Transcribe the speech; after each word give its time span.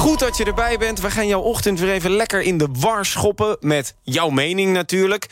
Goed 0.00 0.18
dat 0.18 0.36
je 0.36 0.44
erbij 0.44 0.78
bent. 0.78 1.00
We 1.00 1.10
gaan 1.10 1.26
jouw 1.26 1.40
ochtend 1.40 1.80
weer 1.80 1.92
even 1.92 2.10
lekker 2.10 2.40
in 2.40 2.58
de 2.58 2.68
war 2.78 3.06
schoppen. 3.06 3.56
Met 3.60 3.94
jouw 4.02 4.30
mening 4.30 4.72
natuurlijk. 4.72 5.26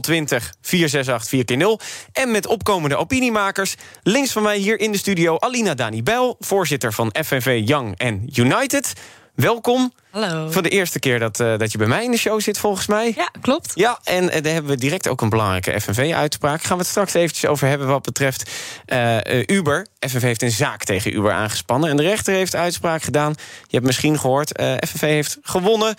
020 0.00 0.54
468 0.60 1.56
4x0. 1.56 1.86
En 2.12 2.30
met 2.30 2.46
opkomende 2.46 2.96
opiniemakers. 2.96 3.74
Links 4.02 4.32
van 4.32 4.42
mij 4.42 4.56
hier 4.56 4.80
in 4.80 4.92
de 4.92 4.98
studio 4.98 5.38
Alina 5.38 5.74
Dani 5.74 6.02
voorzitter 6.38 6.92
van 6.92 7.14
FNV 7.24 7.62
Young 7.64 7.98
en 7.98 8.30
United. 8.34 8.92
Welkom. 9.34 9.92
Hallo. 10.10 10.50
Voor 10.50 10.62
de 10.62 10.68
eerste 10.68 10.98
keer 10.98 11.18
dat, 11.18 11.40
uh, 11.40 11.58
dat 11.58 11.72
je 11.72 11.78
bij 11.78 11.86
mij 11.86 12.04
in 12.04 12.10
de 12.10 12.16
show 12.16 12.40
zit, 12.40 12.58
volgens 12.58 12.86
mij. 12.86 13.12
Ja, 13.16 13.30
klopt. 13.40 13.72
Ja, 13.74 13.98
en 14.04 14.24
uh, 14.24 14.30
daar 14.30 14.52
hebben 14.52 14.70
we 14.70 14.76
direct 14.76 15.08
ook 15.08 15.20
een 15.20 15.28
belangrijke 15.28 15.80
FNV-uitspraak. 15.80 16.62
Gaan 16.62 16.76
we 16.76 16.82
het 16.82 16.90
straks 16.90 17.14
eventjes 17.14 17.50
over 17.50 17.68
hebben 17.68 17.86
wat 17.86 18.02
betreft 18.02 18.50
uh, 18.86 19.18
Uber. 19.46 19.86
FNV 19.98 20.22
heeft 20.22 20.42
een 20.42 20.50
zaak 20.50 20.84
tegen 20.84 21.14
Uber 21.14 21.32
aangespannen. 21.32 21.90
En 21.90 21.96
de 21.96 22.02
rechter 22.02 22.34
heeft 22.34 22.54
uitspraak 22.54 23.02
gedaan. 23.02 23.34
Je 23.66 23.74
hebt 23.76 23.86
misschien 23.86 24.18
gehoord, 24.18 24.62
FNV 24.86 25.00
heeft 25.00 25.38
gewonnen. 25.42 25.94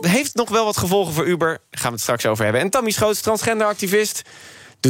heeft 0.00 0.34
nog 0.34 0.48
wel 0.48 0.64
wat 0.64 0.76
gevolgen 0.76 1.14
voor 1.14 1.26
Uber. 1.26 1.48
Daar 1.48 1.80
gaan 1.80 1.88
we 1.88 1.94
het 1.94 2.00
straks 2.00 2.26
over 2.26 2.44
hebben. 2.44 2.62
En 2.62 2.70
Tammy 2.70 2.90
Schoots, 2.90 3.20
transgenderactivist 3.20 4.22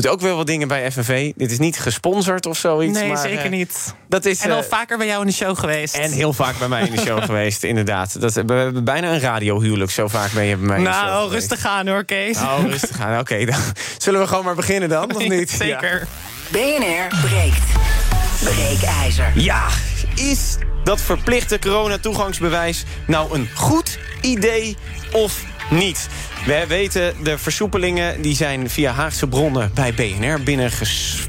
doet 0.03 0.13
ook 0.13 0.21
wel 0.21 0.37
wat 0.37 0.47
dingen 0.47 0.69
bij 0.69 0.93
FNV. 0.93 1.33
Dit 1.37 1.51
is 1.51 1.59
niet 1.59 1.79
gesponsord 1.79 2.47
of 2.47 2.57
zoiets. 2.57 2.99
Nee, 2.99 3.09
maar, 3.09 3.19
zeker 3.19 3.45
uh, 3.45 3.51
niet. 3.51 3.95
Dat 4.09 4.25
is, 4.25 4.41
en 4.41 4.51
al 4.51 4.59
uh, 4.59 4.65
vaker 4.65 4.99
bij 4.99 5.07
jou 5.07 5.21
in 5.21 5.27
de 5.27 5.33
show 5.33 5.59
geweest. 5.59 5.95
En 5.95 6.11
heel 6.13 6.33
vaak 6.33 6.59
bij 6.59 6.69
mij 6.69 6.87
in 6.87 6.95
de 6.95 7.01
show 7.01 7.23
geweest, 7.31 7.63
inderdaad. 7.63 8.21
Dat, 8.21 8.33
we 8.33 8.53
hebben 8.53 8.85
bijna 8.85 9.13
een 9.13 9.21
radiohuwelijk. 9.21 9.91
Zo 9.91 10.09
vaak 10.09 10.33
ben 10.33 10.45
je 10.45 10.57
bij 10.57 10.67
mij 10.67 10.79
in 10.79 10.85
de 10.85 10.91
show 10.91 11.03
Nou, 11.03 11.25
geweest. 11.25 11.51
rustig 11.51 11.71
aan 11.71 11.89
hoor, 11.89 12.05
Kees. 12.05 12.39
Oh, 12.39 12.59
rustig 12.67 13.01
aan. 13.01 13.19
Oké, 13.19 13.45
dan 13.45 13.61
zullen 13.99 14.21
we 14.21 14.27
gewoon 14.27 14.45
maar 14.45 14.55
beginnen 14.55 14.89
dan, 14.89 15.15
of 15.15 15.29
niet? 15.39 15.51
Zeker. 15.51 16.07
BNR 16.49 17.27
breekt. 17.27 17.65
Breekijzer. 18.43 19.33
Ja, 19.35 19.67
is 20.15 20.57
dat 20.85 21.01
verplichte 21.01 21.59
coronatoegangsbewijs 21.59 22.85
nou 23.07 23.35
een 23.35 23.49
goed 23.55 23.99
idee 24.21 24.77
of 25.13 25.45
niet? 25.71 26.09
We 26.47 26.65
weten, 26.69 27.15
de 27.23 27.39
versoepelingen 27.39 28.23
die 28.23 28.35
zijn 28.35 28.71
via 28.71 28.93
Haagse 28.93 29.27
bronnen 29.27 29.71
bij 29.75 29.95
BNR 29.95 30.43
binnen 30.43 30.71
ges. 30.71 31.29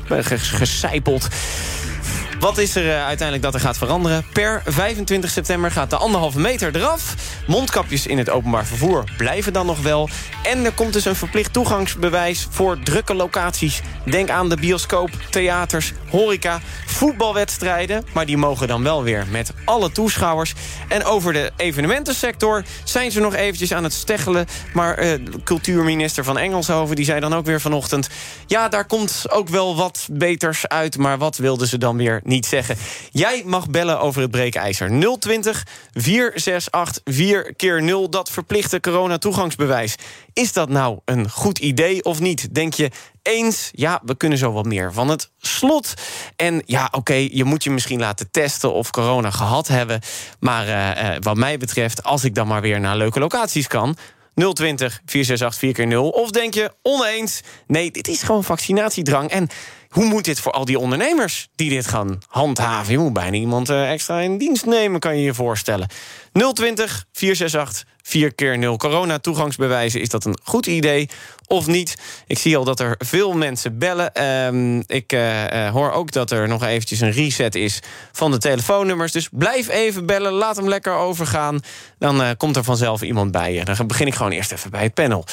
Wat 2.39 2.57
is 2.57 2.75
er 2.75 2.85
uh, 2.85 3.05
uiteindelijk 3.05 3.41
dat 3.41 3.53
er 3.53 3.59
gaat 3.59 3.77
veranderen? 3.77 4.25
Per 4.33 4.61
25 4.65 5.29
september 5.29 5.71
gaat 5.71 5.89
de 5.89 5.95
anderhalve 5.95 6.39
meter 6.39 6.75
eraf. 6.75 7.15
Mondkapjes 7.47 8.07
in 8.07 8.17
het 8.17 8.29
openbaar 8.29 8.65
vervoer 8.65 9.03
blijven 9.17 9.53
dan 9.53 9.65
nog 9.65 9.81
wel. 9.81 10.09
En 10.43 10.65
er 10.65 10.71
komt 10.71 10.93
dus 10.93 11.05
een 11.05 11.15
verplicht 11.15 11.53
toegangsbewijs 11.53 12.47
voor 12.49 12.79
drukke 12.83 13.13
locaties. 13.13 13.81
Denk 14.05 14.29
aan 14.29 14.49
de 14.49 14.57
bioscoop, 14.57 15.09
theaters, 15.29 15.93
horeca, 16.09 16.59
voetbalwedstrijden. 16.85 18.05
Maar 18.13 18.25
die 18.25 18.37
mogen 18.37 18.67
dan 18.67 18.83
wel 18.83 19.03
weer 19.03 19.25
met 19.31 19.53
alle 19.65 19.91
toeschouwers. 19.91 20.53
En 20.87 21.03
over 21.03 21.33
de 21.33 21.51
evenementensector 21.55 22.63
zijn 22.83 23.11
ze 23.11 23.19
nog 23.19 23.35
eventjes 23.35 23.73
aan 23.73 23.83
het 23.83 23.93
steggelen. 23.93 24.45
Maar 24.73 25.03
uh, 25.03 25.13
cultuurminister 25.43 26.23
van 26.23 26.37
Engelshoven 26.37 26.95
die 26.95 27.05
zei 27.05 27.19
dan 27.19 27.35
ook 27.35 27.45
weer 27.45 27.61
vanochtend... 27.61 28.09
ja, 28.45 28.69
daar 28.69 28.85
komt 28.85 29.25
ook 29.29 29.49
wel 29.49 29.75
wat 29.75 30.07
beters 30.11 30.67
uit, 30.67 30.97
maar 30.97 31.17
wat 31.17 31.37
wilden 31.37 31.67
ze 31.67 31.77
dan 31.77 31.97
weer 31.97 32.21
niet 32.27 32.45
zeggen. 32.45 32.77
Jij 33.11 33.43
mag 33.45 33.69
bellen 33.69 33.99
over 33.99 34.21
het 34.21 34.31
breekijzer. 34.31 35.17
020 35.19 35.65
468 35.93 37.01
4 37.03 37.55
keer 37.55 37.83
0 37.83 38.09
dat 38.09 38.29
verplichte 38.29 38.79
coronatoegangsbewijs. 38.79 39.95
Is 40.33 40.53
dat 40.53 40.69
nou 40.69 40.99
een 41.05 41.29
goed 41.29 41.59
idee 41.59 42.03
of 42.03 42.19
niet? 42.19 42.53
Denk 42.55 42.73
je 42.73 42.91
eens, 43.21 43.69
ja, 43.73 44.01
we 44.05 44.17
kunnen 44.17 44.37
zo 44.37 44.51
wat 44.51 44.65
meer 44.65 44.93
van 44.93 45.09
het 45.09 45.31
slot. 45.37 45.93
En 46.35 46.61
ja, 46.65 46.87
oké, 46.91 47.27
je 47.31 47.43
moet 47.43 47.63
je 47.63 47.71
misschien 47.71 47.99
laten 47.99 48.31
testen 48.31 48.73
of 48.73 48.91
corona 48.91 49.31
gehad 49.31 49.67
hebben. 49.67 50.01
Maar 50.39 50.67
uh, 50.67 51.09
uh, 51.09 51.17
wat 51.19 51.37
mij 51.37 51.57
betreft, 51.57 52.03
als 52.03 52.23
ik 52.23 52.35
dan 52.35 52.47
maar 52.47 52.61
weer 52.61 52.79
naar 52.79 52.97
leuke 52.97 53.19
locaties 53.19 53.67
kan... 53.67 53.97
020 54.53 55.01
468 55.05 55.59
4 55.59 55.73
keer 55.73 55.87
0 55.87 56.09
Of 56.09 56.31
denk 56.31 56.53
je 56.53 56.71
oneens? 56.81 57.41
Nee, 57.67 57.91
dit 57.91 58.07
is 58.07 58.21
gewoon 58.21 58.43
vaccinatiedrang. 58.43 59.29
En 59.29 59.47
hoe 59.89 60.05
moet 60.05 60.25
dit 60.25 60.39
voor 60.39 60.51
al 60.51 60.65
die 60.65 60.79
ondernemers 60.79 61.49
die 61.55 61.69
dit 61.69 61.87
gaan 61.87 62.17
handhaven? 62.27 62.91
Je 62.91 62.99
moet 62.99 63.13
bijna 63.13 63.37
iemand 63.37 63.69
uh, 63.69 63.91
extra 63.91 64.19
in 64.19 64.37
dienst 64.37 64.65
nemen, 64.65 64.99
kan 64.99 65.17
je 65.17 65.23
je 65.23 65.33
voorstellen. 65.33 65.87
020 66.53 67.05
468 67.11 67.85
4 68.07 68.33
keer 68.33 68.57
0 68.57 68.77
Corona-toegangsbewijzen, 68.77 70.01
is 70.01 70.09
dat 70.09 70.25
een 70.25 70.37
goed 70.43 70.65
idee 70.65 71.09
of 71.47 71.67
niet? 71.67 71.95
Ik 72.27 72.37
zie 72.37 72.57
al 72.57 72.63
dat 72.63 72.79
er 72.79 72.95
veel 72.97 73.33
mensen 73.33 73.77
bellen. 73.77 74.23
Um, 74.23 74.83
ik 74.85 75.13
uh, 75.13 75.43
uh, 75.43 75.69
hoor 75.69 75.91
ook 75.91 76.11
dat 76.11 76.31
er 76.31 76.47
nog 76.47 76.63
eventjes 76.63 76.99
een 76.99 77.11
reset 77.11 77.55
is 77.55 77.79
van 78.11 78.31
de 78.31 78.37
telefoonnummers. 78.37 79.11
Dus 79.11 79.29
blijf 79.31 79.69
even 79.69 80.05
bellen, 80.05 80.31
laat 80.31 80.55
hem 80.55 80.67
lekker 80.67 80.93
overgaan. 80.93 81.59
Dan 81.99 82.21
uh, 82.21 82.29
komt 82.37 82.55
er 82.55 82.63
vanzelf 82.63 83.01
iemand 83.01 83.31
bij 83.31 83.53
je. 83.53 83.65
Dan 83.65 83.87
begin 83.87 84.07
ik 84.07 84.15
gewoon 84.15 84.31
eerst 84.31 84.51
even 84.51 84.71
bij 84.71 84.83
het 84.83 84.93
panel. 84.93 85.25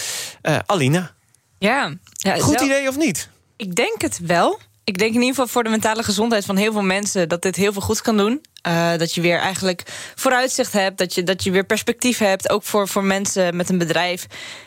Alina, 0.66 1.14
ja, 1.58 1.94
ja, 2.12 2.34
goed 2.34 2.58
zelf... 2.58 2.70
idee 2.70 2.88
of 2.88 2.96
niet? 2.96 3.28
Ik 3.64 3.74
denk 3.74 4.02
het 4.02 4.18
wel. 4.22 4.58
Ik 4.84 4.98
denk 4.98 5.10
in 5.10 5.20
ieder 5.20 5.34
geval 5.34 5.46
voor 5.46 5.64
de 5.64 5.70
mentale 5.70 6.02
gezondheid 6.02 6.44
van 6.44 6.56
heel 6.56 6.72
veel 6.72 6.82
mensen... 6.82 7.28
dat 7.28 7.42
dit 7.42 7.56
heel 7.56 7.72
veel 7.72 7.82
goed 7.82 8.00
kan 8.00 8.16
doen. 8.16 8.44
Uh, 8.66 8.96
dat 8.96 9.14
je 9.14 9.20
weer 9.20 9.38
eigenlijk 9.38 9.82
vooruitzicht 10.14 10.72
hebt. 10.72 10.98
Dat 10.98 11.14
je, 11.14 11.22
dat 11.22 11.44
je 11.44 11.50
weer 11.50 11.64
perspectief 11.64 12.18
hebt. 12.18 12.50
Ook 12.50 12.62
voor, 12.62 12.88
voor 12.88 13.04
mensen 13.04 13.56
met 13.56 13.68
een 13.68 13.78
bedrijf. 13.78 14.26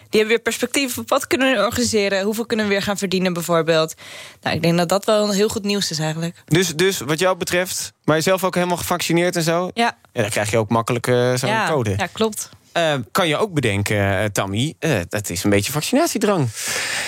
Die 0.09 0.19
hebben 0.19 0.28
weer 0.28 0.40
perspectief 0.40 0.97
op 0.97 1.09
wat 1.09 1.28
kunnen 1.28 1.56
we 1.56 1.63
organiseren. 1.63 2.24
Hoeveel 2.24 2.46
kunnen 2.46 2.66
we 2.66 2.72
weer 2.72 2.81
gaan 2.81 2.97
verdienen 2.97 3.34
bijvoorbeeld. 3.34 3.94
Nou, 4.41 4.56
ik 4.56 4.62
denk 4.62 4.78
dat 4.78 4.90
dat 4.90 5.06
wel 5.06 5.31
heel 5.31 5.50
goed 5.50 5.64
nieuws 5.64 5.91
is 5.91 6.00
eigenlijk. 6.00 6.44
Dus, 6.46 6.75
dus 6.75 7.00
wat 7.00 7.19
jou 7.19 7.38
betreft, 7.38 7.94
maar 8.03 8.16
je 8.16 8.22
zelf 8.22 8.44
ook 8.44 8.56
helemaal 8.56 8.78
gevaccineerd 8.78 9.35
en 9.35 9.44
zo? 9.44 9.72
Ja. 9.74 9.97
ja 10.14 10.22
dan 10.22 10.29
krijg 10.29 10.52
je 10.52 10.58
ook 10.58 10.69
makkelijk 10.69 11.08
uh, 11.08 11.35
zo'n 11.35 11.50
ja, 11.50 11.69
code. 11.69 11.94
Ja, 11.97 12.08
klopt. 12.12 12.50
Uh, 12.77 12.93
kan 13.11 13.27
je 13.27 13.38
ook 13.38 13.53
bedenken, 13.53 13.95
uh, 13.95 14.23
Tammy, 14.25 14.73
uh, 14.79 14.99
dat 15.09 15.29
is 15.29 15.43
een 15.43 15.49
beetje 15.49 15.71
vaccinatiedrang. 15.71 16.49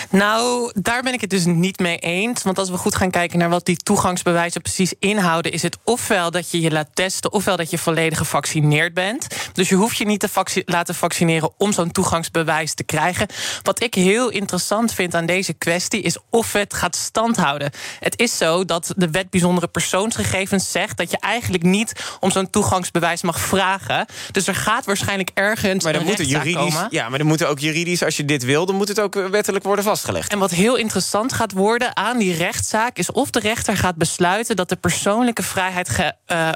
Nou, 0.10 0.72
daar 0.74 1.02
ben 1.04 1.14
ik 1.14 1.22
het 1.22 1.30
dus 1.30 1.46
niet 1.46 1.80
mee 1.80 1.98
eens. 1.98 2.44
Want 2.44 2.58
als 2.58 2.70
we 2.70 2.78
goed 2.78 2.96
gaan 2.96 3.12
kijken 3.12 3.40
naar 3.40 3.50
wat 3.50 3.66
die 3.66 3.78
toegangsbewijzen 3.78 4.62
precies 4.62 4.94
inhouden... 5.00 5.52
is 5.52 5.62
het 5.62 5.78
ofwel 5.84 6.32
dat 6.32 6.52
je 6.52 6.62
je 6.62 6.72
laat 6.72 6.90
testen, 6.94 7.32
ofwel 7.34 7.58
dat 7.58 7.70
je 7.70 7.78
volledig 7.78 8.18
gevaccineerd 8.18 8.94
bent. 8.94 9.28
Dus 9.54 9.70
je 9.70 9.76
hoeft 9.76 9.98
je 9.98 10.06
niet 10.06 10.20
te 10.20 10.64
laten 10.66 10.96
vaccineren 10.96 11.52
om 11.58 11.74
zo'n 11.74 11.92
toegangsbewijs 11.92 12.74
te 12.74 12.84
krijgen. 12.84 13.28
Wat 13.64 13.82
ik 13.82 13.94
heel 13.94 14.30
interessant 14.30 14.94
vind 14.94 15.16
aan 15.16 15.26
deze 15.26 15.54
kwestie... 15.54 16.02
is 16.02 16.18
of 16.30 16.54
het 16.54 16.74
gaat 16.74 16.96
standhouden. 16.96 17.72
Het 18.00 18.20
is 18.20 18.38
zo 18.38 18.66
dat 18.66 18.94
de 18.96 19.10
wet 19.10 19.30
bijzondere 19.30 19.68
persoonsgegevens 19.68 20.72
zegt... 20.72 20.98
dat 20.98 21.12
je 21.12 21.18
eigenlijk 21.20 21.64
niet 21.64 21.94
om 22.20 22.32
zo'n 22.32 22.50
toegangsbewijs 22.50 23.22
mag 23.22 23.40
vragen. 23.40 24.06
Dus 24.32 24.48
er 24.48 24.56
gaat 24.56 24.86
waarschijnlijk 24.86 25.32
ergens 25.34 25.58
maar 25.62 25.94
dan 25.94 26.06
moet 26.06 26.30
juridisch, 26.30 26.54
komen. 26.54 26.88
Ja, 26.90 27.10
maar 27.10 27.18
dan 27.18 27.28
moet 27.28 27.46
ook 27.46 27.60
juridisch, 27.60 28.04
als 28.04 28.18
je 28.18 28.26
dit 28.26 28.44
wil... 28.44 28.66
dan 28.66 28.76
moet 28.76 28.88
het 28.88 29.00
ook 29.00 29.14
wettelijk 29.14 29.64
worden 29.64 29.84
vastgelegd. 29.86 30.32
En 30.32 30.40
wat 30.40 30.52
heel 30.52 30.76
interessant 30.76 31.34
gaat 31.34 31.52
worden 31.52 31.96
aan 31.96 32.18
die 32.18 32.34
rechtszaak... 32.34 32.98
is 32.98 33.12
of 33.12 33.30
de 33.30 33.40
rechter 33.40 33.78
gaat 33.78 33.96
besluiten 33.96 34.56
dat 34.56 34.70
de 34.70 34.76
persoonlijke 34.76 35.44
vrijheid 35.44 35.90
ge, 35.90 36.14
uh, 36.28 36.50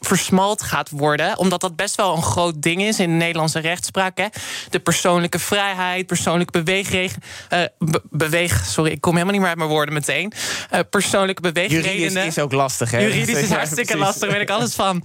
versmalt 0.00 0.62
gaat 0.62 0.90
worden. 0.90 1.38
Omdat 1.38 1.60
dat 1.60 1.76
best 1.76 1.94
wel 1.94 2.16
een 2.16 2.22
groot 2.22 2.62
ding 2.62 2.82
is 2.82 3.00
in 3.00 3.10
de 3.10 3.16
Nederlandse 3.16 3.58
rechtspraak. 3.58 4.18
Hè. 4.18 4.26
De 4.70 4.78
persoonlijke 4.78 5.38
vrijheid, 5.38 6.06
persoonlijke 6.06 6.52
beweegregen... 6.52 7.22
Uh, 7.52 7.62
be 7.78 8.02
beweeg, 8.10 8.64
sorry, 8.66 8.90
ik 8.90 9.00
kom 9.00 9.12
helemaal 9.12 9.32
niet 9.32 9.40
meer 9.40 9.50
uit 9.50 9.58
mijn 9.58 9.70
woorden 9.70 9.94
meteen. 9.94 10.32
Uh, 10.72 10.80
persoonlijke 10.90 11.42
beweegredenen... 11.42 11.98
Juridisch 11.98 12.26
is 12.26 12.38
ook 12.38 12.52
lastig, 12.52 12.90
hè? 12.90 12.98
Juridisch 12.98 13.42
is 13.42 13.50
hartstikke 13.60 13.92
ja, 13.92 13.98
lastig, 13.98 14.20
daar 14.20 14.30
weet 14.30 14.48
ik 14.48 14.50
alles 14.50 14.74
van. 14.74 15.04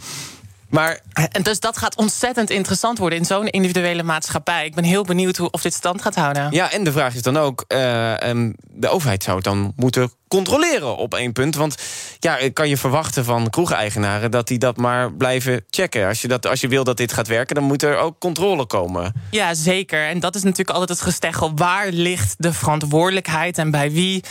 Maar, 0.70 1.00
en 1.32 1.44
dus 1.44 1.60
dat 1.60 1.78
gaat 1.78 1.96
ontzettend 1.96 2.50
interessant 2.50 2.98
worden 2.98 3.20
in 3.20 3.26
zo'n 3.26 3.48
individuele 3.48 4.04
maatschappij. 4.04 4.66
Ik 4.66 4.76
ben 4.76 4.84
heel 4.84 5.04
benieuwd 5.04 5.38
hoe, 5.38 5.50
of 5.50 5.62
dit 5.62 5.74
stand 5.74 6.02
gaat 6.02 6.16
houden. 6.16 6.48
Ja, 6.52 6.72
en 6.72 6.84
de 6.84 6.92
vraag 6.92 7.16
is 7.16 7.22
dan 7.22 7.38
ook: 7.38 7.66
uh, 7.68 8.14
um, 8.18 8.56
de 8.68 8.88
overheid 8.88 9.24
zou 9.24 9.36
het 9.36 9.46
dan 9.46 9.74
moeten 9.76 10.12
controleren 10.28 10.98
op 10.98 11.14
één 11.14 11.34
punt. 11.34 11.56
Want 11.56 11.76
ja, 12.20 12.38
kan 12.54 12.70
je 12.70 12.78
verwachten 12.78 13.26
van 13.26 13.50
kroegeigenaren 13.50 14.32
dat 14.32 14.48
die 14.48 14.58
dat 14.58 14.78
maar 14.78 15.14
blijven 15.14 15.66
checken. 15.70 16.08
Als 16.08 16.22
je, 16.22 16.28
dat, 16.28 16.48
als 16.48 16.62
je 16.62 16.68
wil 16.68 16.84
dat 16.84 16.98
dit 16.98 17.14
gaat 17.14 17.28
werken, 17.28 17.56
dan 17.56 17.64
moet 17.64 17.84
er 17.84 17.98
ook 17.98 18.20
controle 18.20 18.66
komen. 18.66 19.14
Ja, 19.32 19.54
zeker. 19.54 20.08
En 20.08 20.20
dat 20.20 20.36
is 20.36 20.44
natuurlijk 20.44 20.78
altijd 20.78 20.90
het 20.90 21.08
gesteggel. 21.08 21.52
Waar 21.56 21.88
ligt 21.88 22.36
de 22.38 22.54
verantwoordelijkheid 22.54 23.58
en 23.58 23.72
bij 23.72 23.92
wie? 23.92 24.24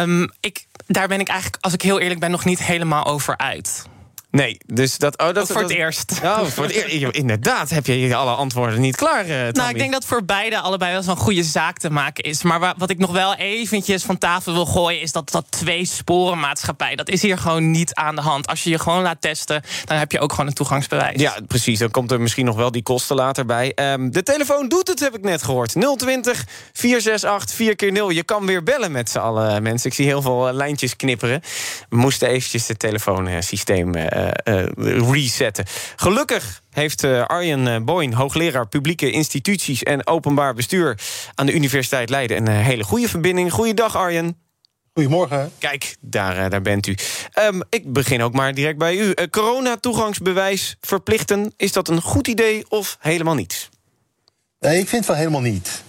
Um, 0.00 0.30
ik, 0.40 0.66
daar 0.86 1.08
ben 1.08 1.20
ik 1.20 1.28
eigenlijk, 1.28 1.64
als 1.64 1.72
ik 1.72 1.82
heel 1.82 2.00
eerlijk 2.00 2.20
ben, 2.20 2.30
nog 2.30 2.44
niet 2.44 2.62
helemaal 2.62 3.04
over 3.04 3.36
uit. 3.36 3.90
Nee, 4.32 4.58
dus 4.66 4.98
dat... 4.98 5.18
Oh, 5.18 5.32
dat 5.32 5.46
voor 5.52 5.62
het 5.62 5.70
eerst. 5.70 6.20
Oh, 6.22 6.44
voor 6.44 6.64
het 6.64 6.72
eerst. 6.72 7.16
Inderdaad, 7.16 7.70
heb 7.70 7.86
je 7.86 8.14
alle 8.14 8.30
antwoorden 8.30 8.80
niet 8.80 8.96
klaar, 8.96 9.28
uh, 9.28 9.48
Nou, 9.48 9.70
ik 9.70 9.78
denk 9.78 9.92
dat 9.92 10.04
voor 10.04 10.24
beide 10.24 10.58
allebei 10.58 10.92
wel 10.92 11.02
zo'n 11.02 11.16
goede 11.16 11.42
zaak 11.42 11.78
te 11.78 11.90
maken 11.90 12.24
is. 12.24 12.42
Maar 12.42 12.74
wat 12.76 12.90
ik 12.90 12.98
nog 12.98 13.10
wel 13.10 13.34
eventjes 13.34 14.02
van 14.02 14.18
tafel 14.18 14.52
wil 14.52 14.66
gooien... 14.66 15.00
is 15.00 15.12
dat 15.12 15.30
dat 15.30 15.46
twee 15.48 15.84
sporenmaatschappij, 15.84 16.96
dat 16.96 17.08
is 17.08 17.22
hier 17.22 17.38
gewoon 17.38 17.70
niet 17.70 17.94
aan 17.94 18.14
de 18.14 18.20
hand. 18.20 18.46
Als 18.46 18.62
je 18.62 18.70
je 18.70 18.78
gewoon 18.78 19.02
laat 19.02 19.20
testen, 19.20 19.62
dan 19.84 19.96
heb 19.96 20.12
je 20.12 20.20
ook 20.20 20.30
gewoon 20.30 20.46
een 20.46 20.54
toegangsbewijs. 20.54 21.20
Ja, 21.20 21.34
precies. 21.46 21.78
Dan 21.78 21.90
komt 21.90 22.10
er 22.10 22.20
misschien 22.20 22.44
nog 22.44 22.56
wel 22.56 22.70
die 22.70 22.82
kosten 22.82 23.16
later 23.16 23.46
bij. 23.46 23.72
Um, 23.74 24.10
de 24.10 24.22
telefoon 24.22 24.68
doet 24.68 24.88
het, 24.88 25.00
heb 25.00 25.14
ik 25.14 25.22
net 25.22 25.42
gehoord. 25.42 25.72
020 25.96 26.44
468 26.72 27.56
4 27.56 27.76
keer 27.76 27.92
0 27.92 28.10
Je 28.10 28.22
kan 28.22 28.46
weer 28.46 28.62
bellen 28.62 28.92
met 28.92 29.10
z'n 29.10 29.18
allen, 29.18 29.62
mensen. 29.62 29.90
Ik 29.90 29.96
zie 29.96 30.06
heel 30.06 30.22
veel 30.22 30.48
uh, 30.48 30.54
lijntjes 30.54 30.96
knipperen. 30.96 31.42
We 31.88 31.96
moesten 31.96 32.28
eventjes 32.28 32.68
het 32.68 32.78
telefoonsysteem 32.78 33.96
uh, 33.96 34.06
resetten. 35.12 35.64
Gelukkig 35.96 36.62
heeft 36.70 37.04
Arjen 37.04 37.84
Boyn, 37.84 38.12
hoogleraar 38.12 38.68
publieke 38.68 39.10
instituties 39.10 39.82
en 39.82 40.06
openbaar 40.06 40.54
bestuur 40.54 40.98
aan 41.34 41.46
de 41.46 41.54
Universiteit 41.54 42.10
Leiden, 42.10 42.36
een 42.36 42.48
hele 42.48 42.84
goede 42.84 43.08
verbinding. 43.08 43.52
Goeiedag, 43.52 43.96
Arjen. 43.96 44.36
Goedemorgen. 44.94 45.52
Kijk, 45.58 45.96
daar, 46.00 46.50
daar 46.50 46.62
bent 46.62 46.86
u. 46.86 46.96
Um, 47.38 47.62
ik 47.68 47.92
begin 47.92 48.22
ook 48.22 48.32
maar 48.32 48.54
direct 48.54 48.78
bij 48.78 48.96
u. 48.96 49.04
Uh, 49.04 49.26
corona-toegangsbewijs 49.30 50.76
verplichten, 50.80 51.52
is 51.56 51.72
dat 51.72 51.88
een 51.88 52.00
goed 52.00 52.28
idee 52.28 52.64
of 52.68 52.96
helemaal 53.00 53.34
niet? 53.34 53.68
Nee, 54.60 54.78
ik 54.78 54.88
vind 54.88 55.06
het 55.06 55.06
wel 55.06 55.16
helemaal 55.16 55.40
niet. 55.40 55.82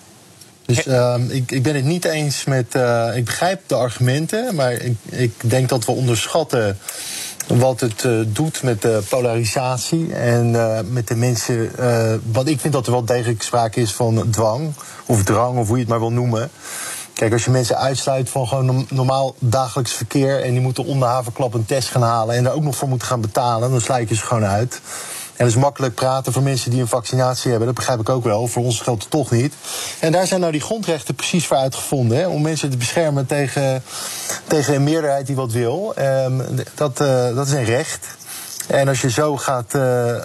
Dus 0.65 0.85
uh, 0.85 1.15
ik, 1.29 1.51
ik 1.51 1.63
ben 1.63 1.75
het 1.75 1.83
niet 1.83 2.05
eens 2.05 2.43
met. 2.43 2.75
Uh, 2.75 3.11
ik 3.15 3.25
begrijp 3.25 3.61
de 3.67 3.75
argumenten, 3.75 4.55
maar 4.55 4.71
ik, 4.71 4.95
ik 5.09 5.33
denk 5.49 5.69
dat 5.69 5.85
we 5.85 5.91
onderschatten 5.91 6.79
wat 7.47 7.79
het 7.79 8.03
uh, 8.03 8.25
doet 8.27 8.63
met 8.63 8.81
de 8.81 9.01
polarisatie 9.09 10.13
en 10.13 10.53
uh, 10.53 10.79
met 10.89 11.07
de 11.07 11.15
mensen. 11.15 11.71
Uh, 11.79 12.13
wat 12.31 12.47
ik 12.47 12.59
vind 12.59 12.73
dat 12.73 12.85
er 12.85 12.91
wel 12.91 13.05
degelijk 13.05 13.41
sprake 13.41 13.81
is 13.81 13.91
van 13.91 14.29
dwang 14.29 14.73
of 15.05 15.23
drang, 15.23 15.57
of 15.57 15.67
hoe 15.67 15.75
je 15.75 15.81
het 15.81 15.91
maar 15.91 15.99
wil 15.99 16.11
noemen. 16.11 16.49
Kijk, 17.13 17.33
als 17.33 17.45
je 17.45 17.51
mensen 17.51 17.77
uitsluit 17.77 18.29
van 18.29 18.47
gewoon 18.47 18.85
normaal 18.89 19.35
dagelijks 19.39 19.91
verkeer 19.91 20.43
en 20.43 20.51
die 20.51 20.61
moeten 20.61 20.85
om 20.85 20.99
de 20.99 21.05
een 21.53 21.65
test 21.65 21.89
gaan 21.89 22.01
halen 22.01 22.35
en 22.35 22.43
daar 22.43 22.53
ook 22.53 22.63
nog 22.63 22.75
voor 22.75 22.87
moeten 22.87 23.07
gaan 23.07 23.21
betalen, 23.21 23.71
dan 23.71 23.81
sluit 23.81 24.09
je 24.09 24.15
ze 24.15 24.25
gewoon 24.25 24.45
uit. 24.45 24.81
Dat 25.43 25.51
is 25.51 25.57
makkelijk 25.57 25.95
praten 25.95 26.33
voor 26.33 26.43
mensen 26.43 26.71
die 26.71 26.81
een 26.81 26.87
vaccinatie 26.87 27.49
hebben. 27.49 27.67
Dat 27.67 27.75
begrijp 27.75 27.99
ik 27.99 28.09
ook 28.09 28.23
wel. 28.23 28.47
Voor 28.47 28.63
ons 28.63 28.81
geldt 28.81 29.01
het 29.01 29.11
toch 29.11 29.31
niet. 29.31 29.53
En 29.99 30.11
daar 30.11 30.27
zijn 30.27 30.39
nou 30.39 30.51
die 30.51 30.61
grondrechten 30.61 31.15
precies 31.15 31.47
voor 31.47 31.57
uitgevonden. 31.57 32.17
Hè, 32.17 32.27
om 32.27 32.41
mensen 32.41 32.69
te 32.69 32.77
beschermen 32.77 33.25
tegen, 33.25 33.83
tegen 34.47 34.75
een 34.75 34.83
meerderheid 34.83 35.27
die 35.27 35.35
wat 35.35 35.51
wil. 35.51 35.93
Um, 35.99 36.41
dat, 36.75 37.01
uh, 37.01 37.35
dat 37.35 37.47
is 37.47 37.53
een 37.53 37.63
recht. 37.63 38.07
En 38.67 38.87
als 38.87 39.01
je 39.01 39.09
zo 39.09 39.37
gaat 39.37 39.73
uh, 39.75 40.15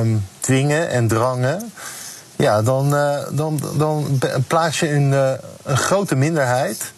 um, 0.00 0.26
dwingen 0.40 0.90
en 0.90 1.08
drangen. 1.08 1.72
Ja, 2.36 2.62
dan, 2.62 2.94
uh, 2.94 3.18
dan, 3.30 3.60
dan 3.76 4.20
plaats 4.46 4.80
je 4.80 4.90
een, 4.90 5.12
een 5.62 5.76
grote 5.76 6.14
minderheid 6.14 6.92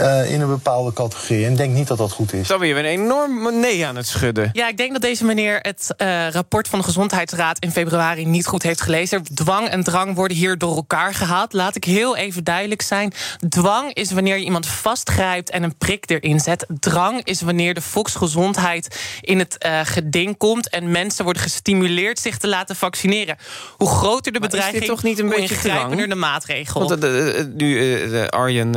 uh, 0.00 0.32
in 0.32 0.40
een 0.40 0.48
bepaalde 0.48 0.92
categorie. 0.92 1.44
En 1.44 1.50
ik 1.50 1.56
denk 1.56 1.74
niet 1.74 1.88
dat 1.88 1.98
dat 1.98 2.12
goed 2.12 2.32
is. 2.32 2.48
Dan 2.48 2.58
ben 2.58 2.68
je 2.68 2.74
een 2.74 2.84
enorm 2.84 3.60
nee 3.60 3.86
aan 3.86 3.96
het 3.96 4.06
schudden. 4.06 4.50
Ja, 4.52 4.68
ik 4.68 4.76
denk 4.76 4.92
dat 4.92 5.02
deze 5.02 5.24
meneer 5.24 5.58
het 5.62 5.94
uh, 5.98 6.28
rapport 6.30 6.68
van 6.68 6.78
de 6.78 6.84
Gezondheidsraad 6.84 7.58
in 7.58 7.70
februari 7.70 8.26
niet 8.26 8.46
goed 8.46 8.62
heeft 8.62 8.80
gelezen. 8.80 9.22
Dwang 9.34 9.68
en 9.68 9.82
drang 9.82 10.14
worden 10.14 10.36
hier 10.36 10.58
door 10.58 10.76
elkaar 10.76 11.14
gehaald. 11.14 11.52
Laat 11.52 11.76
ik 11.76 11.84
heel 11.84 12.16
even 12.16 12.44
duidelijk 12.44 12.82
zijn. 12.82 13.12
Dwang 13.48 13.94
is 13.94 14.10
wanneer 14.10 14.36
je 14.36 14.44
iemand 14.44 14.66
vastgrijpt 14.66 15.50
en 15.50 15.62
een 15.62 15.76
prik 15.76 16.10
erin 16.10 16.40
zet. 16.40 16.66
Drang 16.80 17.24
is 17.24 17.40
wanneer 17.40 17.74
de 17.74 17.80
volksgezondheid 17.80 19.00
in 19.20 19.38
het 19.38 19.56
uh, 19.66 19.80
geding 19.82 20.36
komt 20.36 20.68
en 20.68 20.90
mensen 20.90 21.24
worden 21.24 21.42
gestimuleerd 21.42 22.18
zich 22.18 22.38
te 22.38 22.48
laten 22.48 22.76
vaccineren. 22.76 23.36
Hoe 23.76 23.88
groter 23.88 24.32
de 24.32 24.40
bedreiging, 24.40 24.84
toch 24.84 25.02
niet 25.02 25.18
een 25.18 25.26
hoe 25.26 25.34
beetje 25.34 25.54
ingrijpender 25.54 26.08
de 26.08 26.14
maatregel. 26.14 26.88
Want 26.88 27.56
nu 27.56 28.28
Arjen 28.28 28.74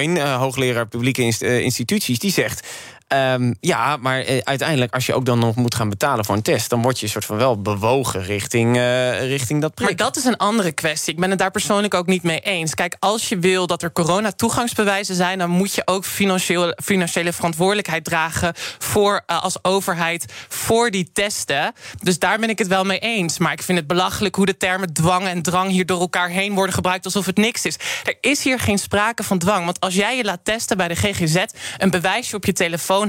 uh, 0.00 0.40
hoogleraar 0.40 0.86
publieke 0.86 1.22
uh, 1.22 1.62
instituties, 1.62 2.18
die 2.18 2.30
zegt. 2.30 2.68
Um, 3.14 3.56
ja, 3.60 3.96
maar 3.96 4.28
uh, 4.28 4.38
uiteindelijk, 4.42 4.94
als 4.94 5.06
je 5.06 5.14
ook 5.14 5.24
dan 5.24 5.38
nog 5.38 5.54
moet 5.54 5.74
gaan 5.74 5.88
betalen 5.88 6.24
voor 6.24 6.34
een 6.34 6.42
test, 6.42 6.70
dan 6.70 6.82
word 6.82 7.00
je 7.00 7.06
soort 7.06 7.24
van 7.24 7.36
wel 7.36 7.60
bewogen 7.60 8.22
richting, 8.22 8.76
uh, 8.76 9.26
richting 9.28 9.60
dat 9.60 9.74
prik. 9.74 9.86
Maar 9.86 9.96
dat 9.96 10.16
is 10.16 10.24
een 10.24 10.36
andere 10.36 10.72
kwestie. 10.72 11.12
Ik 11.12 11.20
ben 11.20 11.30
het 11.30 11.38
daar 11.38 11.50
persoonlijk 11.50 11.94
ook 11.94 12.06
niet 12.06 12.22
mee 12.22 12.40
eens. 12.40 12.74
Kijk, 12.74 12.96
als 12.98 13.28
je 13.28 13.38
wil 13.38 13.66
dat 13.66 13.82
er 13.82 13.92
corona-toegangsbewijzen 13.92 15.14
zijn, 15.14 15.38
dan 15.38 15.50
moet 15.50 15.74
je 15.74 15.82
ook 15.84 16.04
financiële, 16.04 16.78
financiële 16.82 17.32
verantwoordelijkheid 17.32 18.04
dragen 18.04 18.52
voor 18.78 19.22
uh, 19.26 19.42
als 19.42 19.64
overheid 19.64 20.32
voor 20.48 20.90
die 20.90 21.10
testen. 21.12 21.72
Dus 22.02 22.18
daar 22.18 22.38
ben 22.38 22.48
ik 22.48 22.58
het 22.58 22.68
wel 22.68 22.84
mee 22.84 22.98
eens. 22.98 23.38
Maar 23.38 23.52
ik 23.52 23.62
vind 23.62 23.78
het 23.78 23.86
belachelijk 23.86 24.34
hoe 24.34 24.46
de 24.46 24.56
termen 24.56 24.92
dwang 24.92 25.26
en 25.26 25.42
drang 25.42 25.70
hier 25.70 25.86
door 25.86 26.00
elkaar 26.00 26.28
heen 26.28 26.54
worden 26.54 26.74
gebruikt 26.74 27.04
alsof 27.04 27.26
het 27.26 27.36
niks 27.36 27.64
is. 27.64 27.76
Er 28.04 28.16
is 28.20 28.44
hier 28.44 28.60
geen 28.60 28.78
sprake 28.78 29.22
van 29.22 29.38
dwang. 29.38 29.64
Want 29.64 29.80
als 29.80 29.94
jij 29.94 30.16
je 30.16 30.24
laat 30.24 30.44
testen 30.44 30.76
bij 30.76 30.88
de 30.88 30.94
GGZ, 30.94 31.44
een 31.78 31.90
bewijsje 31.90 32.36
op 32.36 32.44
je 32.44 32.52
telefoon 32.52 33.01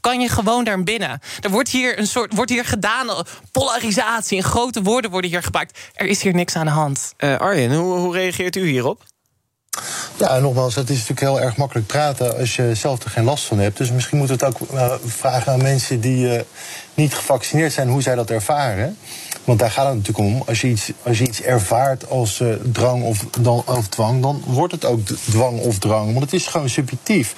kan 0.00 0.20
je 0.20 0.28
gewoon 0.28 0.64
daar 0.64 0.82
binnen. 0.82 1.20
Er 1.40 1.50
wordt 1.50 1.68
hier 1.68 1.98
een 1.98 2.06
soort 2.06 2.34
wordt 2.34 2.50
hier 2.50 2.64
gedaan 2.64 3.24
polarisatie 3.52 4.36
en 4.36 4.44
grote 4.44 4.82
woorden 4.82 5.10
worden 5.10 5.30
hier 5.30 5.42
gebruikt. 5.42 5.78
Er 5.94 6.06
is 6.06 6.22
hier 6.22 6.34
niks 6.34 6.56
aan 6.56 6.66
de 6.66 6.72
hand. 6.72 7.14
Uh, 7.18 7.36
Arjen, 7.36 7.74
hoe, 7.74 7.98
hoe 7.98 8.12
reageert 8.12 8.56
u 8.56 8.66
hierop? 8.66 9.02
Ja, 10.16 10.38
nogmaals, 10.38 10.74
het 10.74 10.90
is 10.90 10.94
natuurlijk 10.94 11.20
heel 11.20 11.40
erg 11.40 11.56
makkelijk 11.56 11.86
praten 11.86 12.38
als 12.38 12.56
je 12.56 12.74
zelf 12.74 13.04
er 13.04 13.10
geen 13.10 13.24
last 13.24 13.44
van 13.44 13.58
hebt. 13.58 13.76
Dus 13.76 13.90
misschien 13.90 14.18
moeten 14.18 14.38
we 14.38 14.44
het 14.44 14.60
ook 14.60 14.68
uh, 14.72 14.92
vragen 15.06 15.52
aan 15.52 15.62
mensen 15.62 16.00
die 16.00 16.34
uh, 16.34 16.40
niet 16.94 17.14
gevaccineerd 17.14 17.72
zijn, 17.72 17.88
hoe 17.88 18.02
zij 18.02 18.14
dat 18.14 18.30
ervaren. 18.30 18.96
Want 19.44 19.58
daar 19.58 19.70
gaat 19.70 19.86
het 19.86 19.94
natuurlijk 19.94 20.18
om. 20.18 20.42
Als 20.46 20.60
je 20.60 20.68
iets, 20.68 20.90
als 21.02 21.18
je 21.18 21.26
iets 21.26 21.42
ervaart 21.42 22.08
als 22.08 22.40
uh, 22.40 22.54
drang 22.72 23.02
of, 23.02 23.24
dan, 23.40 23.62
of 23.66 23.88
dwang, 23.88 24.22
dan 24.22 24.42
wordt 24.46 24.72
het 24.72 24.84
ook 24.84 25.06
dwang 25.06 25.60
of 25.60 25.78
drang. 25.78 26.06
Want 26.06 26.24
het 26.24 26.32
is 26.32 26.46
gewoon 26.46 26.68
subjectief. 26.68 27.34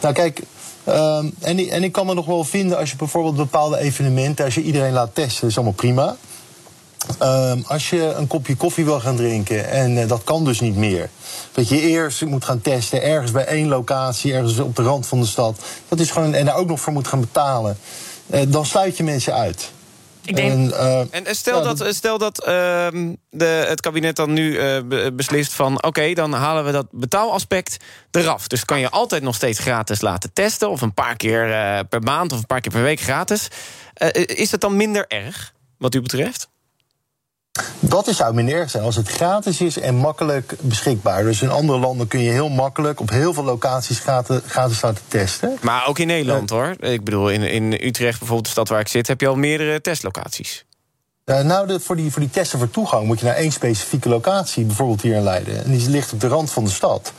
Nou, 0.00 0.14
kijk, 0.14 0.40
Um, 0.88 1.34
en, 1.40 1.58
en, 1.58 1.82
ik 1.82 1.92
kan 1.92 2.06
me 2.06 2.14
nog 2.14 2.26
wel 2.26 2.44
vinden 2.44 2.78
als 2.78 2.90
je 2.90 2.96
bijvoorbeeld 2.96 3.36
bepaalde 3.36 3.78
evenementen, 3.78 4.44
als 4.44 4.54
je 4.54 4.62
iedereen 4.62 4.92
laat 4.92 5.14
testen, 5.14 5.40
dat 5.40 5.50
is 5.50 5.56
allemaal 5.56 5.74
prima. 5.74 6.16
Um, 7.22 7.64
als 7.66 7.90
je 7.90 8.14
een 8.16 8.26
kopje 8.26 8.56
koffie 8.56 8.84
wil 8.84 9.00
gaan 9.00 9.16
drinken 9.16 9.70
en 9.70 9.96
uh, 9.96 10.08
dat 10.08 10.24
kan 10.24 10.44
dus 10.44 10.60
niet 10.60 10.76
meer. 10.76 11.10
Dat 11.52 11.68
je 11.68 11.80
eerst 11.80 12.24
moet 12.24 12.44
gaan 12.44 12.60
testen 12.60 13.02
ergens 13.02 13.30
bij 13.30 13.44
één 13.44 13.68
locatie, 13.68 14.32
ergens 14.32 14.58
op 14.58 14.76
de 14.76 14.82
rand 14.82 15.06
van 15.06 15.20
de 15.20 15.26
stad. 15.26 15.58
Dat 15.88 16.00
is 16.00 16.10
gewoon, 16.10 16.34
en 16.34 16.44
daar 16.44 16.56
ook 16.56 16.68
nog 16.68 16.80
voor 16.80 16.92
moet 16.92 17.08
gaan 17.08 17.20
betalen. 17.20 17.78
Uh, 18.26 18.40
dan 18.48 18.66
sluit 18.66 18.96
je 18.96 19.02
mensen 19.02 19.34
uit. 19.34 19.70
Ik 20.28 20.36
denk... 20.36 20.52
en, 20.52 20.68
uh, 20.70 21.26
en, 21.28 21.36
stel 21.36 21.64
ja, 21.64 21.74
dat, 21.74 21.94
stel 21.94 22.18
dat 22.18 22.40
uh, 22.40 22.46
de, 23.30 23.44
het 23.44 23.80
kabinet 23.80 24.16
dan 24.16 24.32
nu 24.32 24.58
uh, 24.58 25.06
beslist 25.12 25.52
van... 25.52 25.76
oké, 25.76 25.86
okay, 25.86 26.14
dan 26.14 26.32
halen 26.32 26.64
we 26.64 26.72
dat 26.72 26.86
betaalaspect 26.90 27.76
eraf. 28.10 28.48
Dus 28.48 28.64
kan 28.64 28.80
je 28.80 28.90
altijd 28.90 29.22
nog 29.22 29.34
steeds 29.34 29.58
gratis 29.58 30.00
laten 30.00 30.32
testen... 30.32 30.70
of 30.70 30.80
een 30.80 30.94
paar 30.94 31.16
keer 31.16 31.48
uh, 31.48 31.78
per 31.88 32.02
maand 32.02 32.32
of 32.32 32.38
een 32.38 32.46
paar 32.46 32.60
keer 32.60 32.72
per 32.72 32.82
week 32.82 33.00
gratis. 33.00 33.48
is 34.14 34.50
dat 34.50 34.60
dan 34.60 34.76
minder 34.76 35.04
erg, 35.06 35.52
wat 35.78 35.94
u 35.94 36.00
betreft? 36.00 36.48
Dat 37.80 38.08
zou 38.10 38.34
minder 38.34 38.54
erg 38.54 38.70
zijn 38.70 38.84
als 38.84 38.96
het 38.96 39.08
gratis 39.08 39.60
is 39.60 39.78
en 39.78 39.94
makkelijk 39.94 40.54
beschikbaar. 40.60 41.22
Dus 41.22 41.42
in 41.42 41.50
andere 41.50 41.78
landen 41.78 42.08
kun 42.08 42.20
je 42.20 42.30
heel 42.30 42.48
makkelijk 42.48 43.00
op 43.00 43.10
heel 43.10 43.34
veel 43.34 43.44
locaties 43.44 43.98
gratis, 43.98 44.40
gratis 44.46 44.82
laten 44.82 45.02
testen. 45.08 45.58
Maar 45.60 45.86
ook 45.86 45.98
in 45.98 46.06
Nederland 46.06 46.50
hoor. 46.50 46.76
Ik 46.80 47.04
bedoel, 47.04 47.30
in, 47.30 47.42
in 47.42 47.72
Utrecht, 47.72 48.18
bijvoorbeeld 48.18 48.44
de 48.44 48.50
stad 48.50 48.68
waar 48.68 48.80
ik 48.80 48.88
zit, 48.88 49.06
heb 49.06 49.20
je 49.20 49.26
al 49.26 49.36
meerdere 49.36 49.80
testlocaties. 49.80 50.64
Uh, 51.24 51.40
nou, 51.40 51.66
de, 51.66 51.80
voor, 51.80 51.96
die, 51.96 52.12
voor 52.12 52.20
die 52.20 52.30
testen 52.30 52.58
voor 52.58 52.70
toegang 52.70 53.06
moet 53.06 53.18
je 53.18 53.24
naar 53.24 53.34
één 53.34 53.52
specifieke 53.52 54.08
locatie, 54.08 54.64
bijvoorbeeld 54.64 55.02
hier 55.02 55.14
in 55.14 55.22
Leiden. 55.22 55.64
En 55.64 55.70
die 55.70 55.90
ligt 55.90 56.12
op 56.12 56.20
de 56.20 56.28
rand 56.28 56.50
van 56.50 56.64
de 56.64 56.70
stad. 56.70 57.12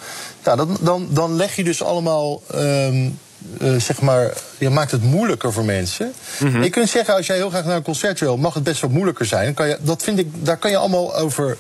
Ja, 0.44 0.56
dan, 0.56 0.78
dan, 0.80 1.08
dan 1.10 1.36
leg 1.36 1.56
je 1.56 1.64
dus 1.64 1.84
allemaal. 1.84 2.42
Um, 2.56 3.20
uh, 3.62 3.80
zeg 3.80 4.02
maar, 4.02 4.34
je 4.58 4.70
maakt 4.70 4.92
het 4.92 5.04
moeilijker 5.04 5.54
voor 5.54 5.66
mensen. 5.66 6.14
Mm 6.40 6.52
-hmm. 6.52 6.64
Je 6.64 6.70
kunt 6.70 6.90
zeggen, 6.90 7.16
als 7.16 7.28
jij 7.28 7.36
heel 7.36 7.50
graag 7.50 7.66
naar 7.66 7.76
een 7.76 7.82
concert 7.82 8.20
wil, 8.20 8.38
mag 8.38 8.54
het 8.54 8.64
best 8.64 8.82
wat 8.82 8.90
moeilijker 8.90 9.26
zijn. 9.26 9.54
Kan 9.54 9.68
je, 9.68 9.78
dat 9.82 10.04
vind 10.04 10.20
ik, 10.20 10.28
daar 10.46 10.58
kan 10.58 10.72
je 10.72 10.78
allemaal 10.78 11.16
over 11.16 11.58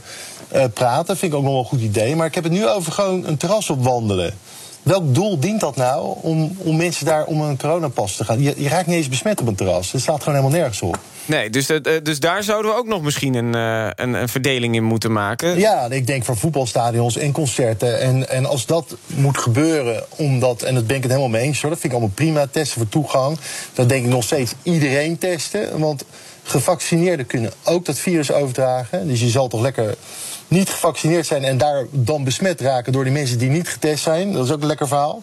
uh, 0.55 0.63
praten. 0.73 1.17
Vind 1.17 1.31
ik 1.31 1.37
ook 1.37 1.43
nog 1.43 1.53
wel 1.53 1.61
een 1.61 1.67
goed 1.67 1.81
idee. 1.81 2.15
Maar 2.15 2.27
ik 2.27 2.35
heb 2.35 2.43
het 2.43 2.53
nu 2.53 2.67
over 2.67 2.91
gewoon 2.91 3.25
een 3.25 3.37
terras 3.37 3.69
op 3.69 3.83
wandelen. 3.83 4.33
Welk 4.89 5.15
doel 5.15 5.39
dient 5.39 5.59
dat 5.59 5.75
nou 5.75 6.15
om, 6.21 6.55
om 6.57 6.77
mensen 6.77 7.05
daar 7.05 7.25
om 7.25 7.41
een 7.41 7.57
coronapas 7.57 8.15
te 8.15 8.25
gaan? 8.25 8.41
Je, 8.41 8.53
je 8.57 8.69
raakt 8.69 8.87
niet 8.87 8.95
eens 8.95 9.09
besmet 9.09 9.41
op 9.41 9.47
een 9.47 9.55
terras. 9.55 9.91
Het 9.91 10.01
staat 10.01 10.23
gewoon 10.23 10.39
helemaal 10.39 10.59
nergens 10.59 10.81
op. 10.81 10.99
Nee, 11.25 11.49
dus, 11.49 11.69
uh, 11.69 11.79
dus 12.03 12.19
daar 12.19 12.43
zouden 12.43 12.71
we 12.71 12.77
ook 12.77 12.87
nog 12.87 13.01
misschien 13.01 13.33
een, 13.33 13.55
uh, 13.55 13.89
een, 13.95 14.13
een, 14.13 14.29
verdeling 14.29 14.75
in 14.75 14.83
moeten 14.83 15.11
maken. 15.11 15.59
Ja, 15.59 15.89
ik 15.89 16.07
denk 16.07 16.25
voor 16.25 16.37
voetbalstadions 16.37 17.17
en 17.17 17.31
concerten. 17.31 17.99
En, 17.99 18.29
en 18.29 18.45
als 18.45 18.65
dat 18.65 18.95
moet 19.05 19.37
gebeuren, 19.37 20.03
omdat, 20.15 20.61
en 20.61 20.75
dat 20.75 20.87
ben 20.87 20.95
ik 20.95 21.03
het 21.03 21.11
helemaal 21.11 21.31
mee 21.31 21.43
eens 21.43 21.61
hoor, 21.61 21.69
dat 21.69 21.79
vind 21.79 21.93
ik 21.93 21.99
allemaal 21.99 22.15
prima, 22.15 22.47
testen 22.51 22.77
voor 22.77 22.89
toegang. 22.89 23.37
Dan 23.73 23.87
denk 23.87 24.05
ik 24.05 24.09
nog 24.09 24.23
steeds 24.23 24.53
iedereen 24.63 25.17
testen. 25.17 25.79
Want 25.79 26.05
gevaccineerden 26.43 27.25
kunnen 27.25 27.51
ook 27.63 27.85
dat 27.85 27.99
virus 27.99 28.31
overdragen. 28.31 29.07
Dus 29.07 29.19
je 29.19 29.29
zal 29.29 29.47
toch 29.47 29.61
lekker 29.61 29.95
niet 30.49 30.69
gevaccineerd 30.69 31.25
zijn 31.25 31.43
en 31.43 31.57
daar 31.57 31.85
dan 31.91 32.23
besmet 32.23 32.61
raken 32.61 32.93
door 32.93 33.03
die 33.03 33.13
mensen 33.13 33.37
die 33.37 33.49
niet 33.49 33.69
getest 33.69 34.03
zijn. 34.03 34.33
Dat 34.33 34.45
is 34.45 34.51
ook 34.51 34.61
een 34.61 34.67
lekker 34.67 34.87
verhaal. 34.87 35.21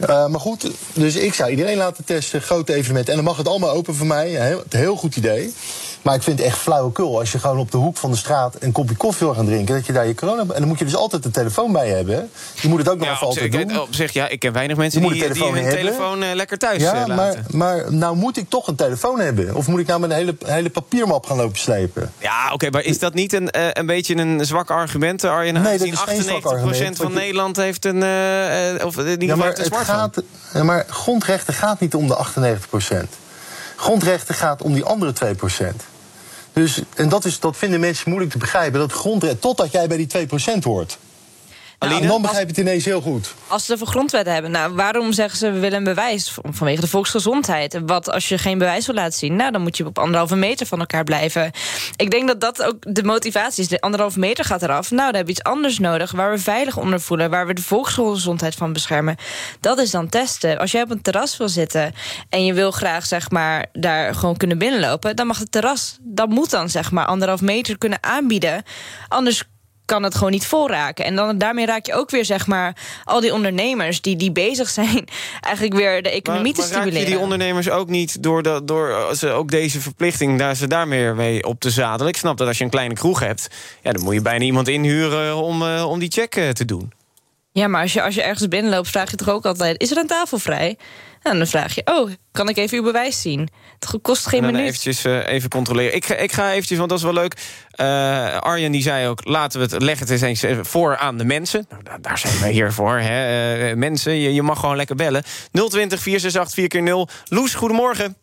Uh, 0.00 0.26
maar 0.26 0.40
goed, 0.40 0.70
dus 0.92 1.16
ik 1.16 1.34
zou 1.34 1.50
iedereen 1.50 1.76
laten 1.76 2.04
testen, 2.04 2.42
grote 2.42 2.74
evenementen. 2.74 3.10
En 3.10 3.16
dan 3.16 3.28
mag 3.28 3.36
het 3.36 3.48
allemaal 3.48 3.70
open 3.70 3.94
voor 3.94 4.06
mij. 4.06 4.28
Heel, 4.28 4.62
heel 4.68 4.96
goed 4.96 5.16
idee. 5.16 5.54
Maar 6.04 6.14
ik 6.14 6.22
vind 6.22 6.38
het 6.38 6.48
echt 6.48 6.58
flauwekul 6.58 7.18
als 7.18 7.32
je 7.32 7.38
gewoon 7.38 7.58
op 7.58 7.70
de 7.70 7.76
hoek 7.76 7.96
van 7.96 8.10
de 8.10 8.16
straat 8.16 8.56
een 8.58 8.72
kopje 8.72 8.96
koffie 8.96 9.26
wil 9.26 9.36
gaan 9.36 9.46
drinken. 9.46 9.74
Dat 9.74 9.86
je 9.86 9.92
daar 9.92 10.06
je 10.06 10.14
corona. 10.14 10.40
En 10.40 10.46
dan 10.60 10.68
moet 10.68 10.78
je 10.78 10.84
dus 10.84 10.96
altijd 10.96 11.22
de 11.22 11.30
telefoon 11.30 11.72
bij 11.72 11.88
hebben. 11.88 12.30
Je 12.60 12.68
moet 12.68 12.78
het 12.78 12.88
ook 12.88 12.98
nog 12.98 13.06
Ja, 13.06 13.12
even 13.14 13.26
altijd 13.26 13.52
zich, 13.52 13.64
doen. 13.66 13.80
op 13.80 13.94
zich, 13.94 14.12
ja, 14.12 14.28
ik 14.28 14.38
ken 14.40 14.52
weinig 14.52 14.76
mensen 14.76 15.00
die, 15.00 15.10
moet 15.10 15.20
een 15.22 15.32
die 15.32 15.42
hun 15.42 15.52
telefoon 15.52 15.64
hebben. 15.64 15.84
telefoon 15.84 16.22
eh, 16.22 16.34
lekker 16.34 16.58
thuis 16.58 16.82
Ja, 16.82 16.94
eh, 16.94 17.06
maar, 17.06 17.16
laten. 17.16 17.44
maar 17.50 17.92
nou 17.92 18.16
moet 18.16 18.36
ik 18.36 18.48
toch 18.48 18.66
een 18.66 18.74
telefoon 18.74 19.20
hebben. 19.20 19.54
Of 19.54 19.66
moet 19.66 19.80
ik 19.80 19.86
nou 19.86 20.00
met 20.00 20.10
een 20.10 20.16
hele, 20.16 20.34
hele 20.44 20.70
papiermap 20.70 21.26
gaan 21.26 21.36
lopen 21.36 21.58
slepen? 21.58 22.12
Ja, 22.18 22.50
oké, 22.52 22.70
maar 22.70 22.82
is 22.82 22.98
dat 22.98 23.14
niet 23.14 23.32
een, 23.32 23.50
eh, 23.50 23.66
een 23.72 23.86
beetje 23.86 24.16
een 24.16 24.44
zwak 24.46 24.70
argument, 24.70 25.24
Arjen? 25.24 25.54
Nee, 25.62 25.78
dat 25.78 25.86
is 25.86 25.98
geen 25.98 26.22
zwak 26.22 26.44
98% 26.44 26.44
argument, 26.44 26.96
van 26.96 27.12
Nederland 27.12 27.56
heeft 27.56 27.84
een, 27.84 28.02
eh, 28.02 28.74
eh, 28.74 28.86
of 28.86 28.96
in 28.98 29.06
ieder 29.08 29.28
Ja, 29.28 29.36
maar, 29.36 29.58
een 29.58 29.64
het 29.64 29.74
gaat, 29.76 30.22
maar 30.62 30.84
grondrechten 30.88 31.54
gaat 31.54 31.80
niet 31.80 31.94
om 31.94 32.08
de 32.08 32.14
98% 32.16 33.16
Grondrechten 33.76 34.34
gaat 34.34 34.62
om 34.62 34.74
die 34.74 34.84
andere 34.84 35.12
2 35.12 35.34
Dus, 36.54 36.82
en 36.94 37.08
dat, 37.08 37.24
is, 37.24 37.40
dat 37.40 37.56
vinden 37.56 37.80
mensen 37.80 38.08
moeilijk 38.08 38.32
te 38.32 38.38
begrijpen. 38.38 38.80
Dat 38.80 38.92
grondrecht, 38.92 39.40
totdat 39.40 39.72
jij 39.72 39.86
bij 39.86 39.96
die 39.96 40.26
2% 40.58 40.62
hoort. 40.62 40.98
Aline? 41.84 42.00
en 42.00 42.08
dan 42.08 42.22
begrijp 42.22 42.48
het 42.48 42.58
ineens 42.58 42.84
heel 42.84 43.00
goed. 43.00 43.34
Als 43.46 43.64
ze 43.64 43.72
het 43.72 43.80
over 43.80 43.92
grondwetten 43.92 44.32
hebben, 44.32 44.50
nou, 44.50 44.74
waarom 44.74 45.12
zeggen 45.12 45.38
ze 45.38 45.50
we 45.50 45.58
willen 45.58 45.78
een 45.78 45.84
bewijs? 45.84 46.38
Vanwege 46.42 46.80
de 46.80 46.88
volksgezondheid. 46.88 47.74
En 47.74 47.86
Wat 47.86 48.10
als 48.10 48.28
je 48.28 48.38
geen 48.38 48.58
bewijs 48.58 48.86
wil 48.86 48.94
laten 48.94 49.18
zien? 49.18 49.36
Nou, 49.36 49.52
dan 49.52 49.62
moet 49.62 49.76
je 49.76 49.86
op 49.86 49.98
anderhalve 49.98 50.36
meter 50.36 50.66
van 50.66 50.78
elkaar 50.78 51.04
blijven. 51.04 51.50
Ik 51.96 52.10
denk 52.10 52.28
dat 52.28 52.40
dat 52.40 52.62
ook 52.62 52.76
de 52.94 53.04
motivatie 53.04 53.62
is. 53.62 53.68
De 53.68 53.80
anderhalve 53.80 54.18
meter 54.18 54.44
gaat 54.44 54.62
eraf. 54.62 54.90
Nou, 54.90 55.06
dan 55.06 55.14
heb 55.14 55.26
je 55.26 55.32
iets 55.32 55.42
anders 55.42 55.78
nodig 55.78 56.12
waar 56.12 56.30
we 56.30 56.38
veilig 56.38 56.76
onder 56.76 57.00
voelen, 57.00 57.30
waar 57.30 57.46
we 57.46 57.54
de 57.54 57.62
volksgezondheid 57.62 58.54
van 58.54 58.72
beschermen. 58.72 59.16
Dat 59.60 59.78
is 59.78 59.90
dan 59.90 60.08
testen. 60.08 60.58
Als 60.58 60.72
jij 60.72 60.82
op 60.82 60.90
een 60.90 61.02
terras 61.02 61.36
wil 61.36 61.48
zitten 61.48 61.94
en 62.28 62.44
je 62.44 62.52
wil 62.52 62.70
graag 62.70 63.06
zeg 63.06 63.30
maar 63.30 63.66
daar 63.72 64.14
gewoon 64.14 64.36
kunnen 64.36 64.58
binnenlopen, 64.58 65.16
dan 65.16 65.26
mag 65.26 65.38
het 65.38 65.52
terras. 65.52 65.96
Dat 66.00 66.28
moet 66.28 66.50
dan 66.50 66.70
zeg 66.70 66.90
maar 66.90 67.06
anderhalf 67.06 67.40
meter 67.40 67.78
kunnen 67.78 67.98
aanbieden. 68.02 68.62
Anders 69.08 69.44
kan 69.84 70.02
het 70.02 70.14
gewoon 70.14 70.32
niet 70.32 70.46
vol 70.46 70.68
raken. 70.68 71.04
En 71.04 71.16
dan, 71.16 71.38
daarmee 71.38 71.66
raak 71.66 71.86
je 71.86 71.94
ook 71.94 72.10
weer, 72.10 72.24
zeg 72.24 72.46
maar, 72.46 72.76
al 73.04 73.20
die 73.20 73.32
ondernemers 73.32 74.00
die, 74.00 74.16
die 74.16 74.32
bezig 74.32 74.68
zijn, 74.68 75.04
eigenlijk 75.40 75.74
weer 75.74 76.02
de 76.02 76.10
economie 76.10 76.42
maar, 76.44 76.52
te 76.52 76.60
maar 76.60 76.70
raak 76.70 76.84
je 76.84 76.90
stimuleren. 76.90 77.06
die 77.06 77.18
ondernemers 77.18 77.70
ook 77.70 77.88
niet 77.88 78.22
door, 78.22 78.42
de, 78.42 78.60
door 78.64 78.90
eh, 78.90 79.12
ze 79.12 79.28
ook 79.30 79.50
deze 79.50 79.80
verplichting... 79.80 80.38
daar 80.38 80.54
ze 80.54 80.66
daar 80.66 80.88
meer 80.88 81.14
mee 81.14 81.44
op 81.44 81.60
te 81.60 81.70
zadelen? 81.70 82.08
Ik 82.08 82.16
snap 82.16 82.36
dat 82.36 82.48
als 82.48 82.58
je 82.58 82.64
een 82.64 82.70
kleine 82.70 82.94
kroeg 82.94 83.20
hebt... 83.20 83.48
Ja, 83.82 83.92
dan 83.92 84.02
moet 84.02 84.14
je 84.14 84.22
bijna 84.22 84.44
iemand 84.44 84.68
inhuren 84.68 85.36
om, 85.36 85.62
eh, 85.62 85.90
om 85.90 85.98
die 85.98 86.10
check 86.10 86.36
eh, 86.36 86.48
te 86.48 86.64
doen. 86.64 86.92
Ja, 87.54 87.68
maar 87.68 87.82
als 87.82 87.92
je, 87.92 88.02
als 88.02 88.14
je 88.14 88.22
ergens 88.22 88.48
binnenloopt, 88.48 88.88
vraag 88.88 89.10
je 89.10 89.16
toch 89.16 89.28
ook 89.30 89.44
altijd: 89.44 89.80
is 89.82 89.90
er 89.90 89.96
een 89.96 90.06
tafel 90.06 90.38
vrij? 90.38 90.76
En 91.22 91.38
dan 91.38 91.46
vraag 91.46 91.74
je: 91.74 91.82
oh, 91.84 92.10
kan 92.32 92.48
ik 92.48 92.56
even 92.56 92.78
uw 92.78 92.84
bewijs 92.84 93.20
zien? 93.20 93.48
Het 93.78 93.98
kost 94.02 94.26
geen 94.26 94.44
minuut. 94.44 94.60
eventjes 94.66 95.04
eh, 95.04 95.26
even 95.28 95.50
controleren. 95.50 95.94
Ik, 95.94 96.04
ga- 96.04 96.14
ik 96.16 96.32
ga 96.32 96.50
eventjes, 96.52 96.78
want 96.78 96.90
dat 96.90 96.98
is 96.98 97.04
wel 97.04 97.12
leuk. 97.12 97.34
Eh, 97.70 98.36
Arjen 98.38 98.72
die 98.72 98.82
zei 98.82 99.08
ook, 99.08 99.24
laten 99.24 99.60
we 99.60 99.74
het 99.74 99.82
leggen 99.82 100.08
het 100.08 100.22
eens 100.22 100.42
even 100.42 100.66
voor 100.66 100.96
aan 100.96 101.16
de 101.18 101.24
mensen. 101.24 101.66
Nou, 101.84 102.00
daar, 102.00 102.18
zijn 102.18 102.40
wij 102.40 102.50
hier 102.52 102.72
voor. 102.72 102.98
Hè. 102.98 103.68
Eh, 103.68 103.76
mensen, 103.76 104.14
je, 104.14 104.34
je 104.34 104.42
mag 104.42 104.60
gewoon 104.60 104.76
lekker 104.76 104.96
bellen. 104.96 105.22
020 105.52 106.00
468 106.00 106.72
4 106.72 106.82
0 106.82 107.08
Loes, 107.28 107.54
goedemorgen. 107.54 108.16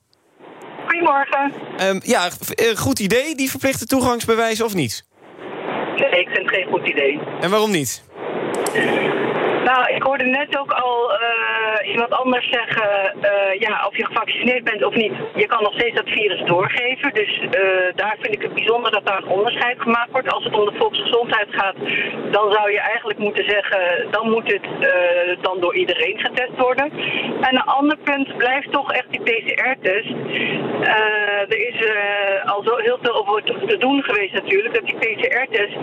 Goedemorgen. 0.88 1.54
Ehm, 1.78 2.00
ja, 2.04 2.30
eh, 2.56 2.76
goed 2.78 3.00
idee, 3.00 3.36
die 3.36 3.50
verplichte 3.50 3.86
toegangsbewijs 3.86 4.62
of 4.62 4.74
niet? 4.74 5.04
Nee, 5.96 6.20
ik 6.22 6.28
vind 6.30 6.38
het 6.38 6.50
geen 6.56 6.68
goed 6.72 6.88
idee. 6.88 7.20
En 7.42 7.50
waarom 7.50 7.72
niet? 7.72 8.04
Ik 10.02 10.08
hoorde 10.08 10.26
net 10.26 10.58
ook 10.58 10.72
al 10.72 11.14
eh, 11.14 11.61
iemand 11.92 12.12
anders 12.12 12.50
zeggen, 12.50 13.14
eh, 13.22 13.60
ja, 13.60 13.86
of 13.88 13.98
je 13.98 14.06
gevaccineerd 14.06 14.64
bent 14.64 14.84
of 14.86 14.96
niet. 14.96 15.14
Je 15.36 15.46
kan 15.46 15.64
nog 15.64 15.74
steeds 15.74 15.96
dat 15.96 16.10
virus 16.10 16.42
doorgeven. 16.46 17.14
Dus 17.14 17.40
eh, 17.40 17.96
daar 17.96 18.16
vind 18.20 18.34
ik 18.36 18.42
het 18.42 18.54
bijzonder 18.54 18.92
dat 18.92 19.06
daar 19.06 19.18
een 19.18 19.38
onderscheid 19.38 19.82
gemaakt 19.82 20.12
wordt. 20.12 20.32
Als 20.32 20.44
het 20.44 20.60
om 20.60 20.66
de 20.66 20.78
volksgezondheid 20.78 21.48
gaat, 21.50 21.76
dan 22.32 22.52
zou 22.52 22.72
je 22.72 22.80
eigenlijk 22.80 23.20
moeten 23.20 23.50
zeggen, 23.50 24.08
dan 24.12 24.30
moet 24.30 24.52
het 24.52 24.68
eh, 24.80 25.38
dan 25.42 25.60
door 25.60 25.76
iedereen 25.76 26.20
getest 26.20 26.58
worden. 26.58 26.92
En 27.42 27.56
een 27.56 27.72
ander 27.80 27.98
punt 27.98 28.38
blijft 28.38 28.72
toch 28.72 28.92
echt 28.92 29.10
die 29.10 29.22
PCR-test. 29.22 30.10
Er 31.50 31.68
is 31.68 31.90
al 32.46 32.64
zo 32.64 32.78
heel 32.78 32.98
veel 33.02 33.16
over 33.16 33.44
te 33.44 33.78
doen 33.78 34.04
geweest 34.04 34.34
natuurlijk, 34.34 34.74
dat 34.74 34.86
die 34.86 34.98
PCR-test 34.98 35.76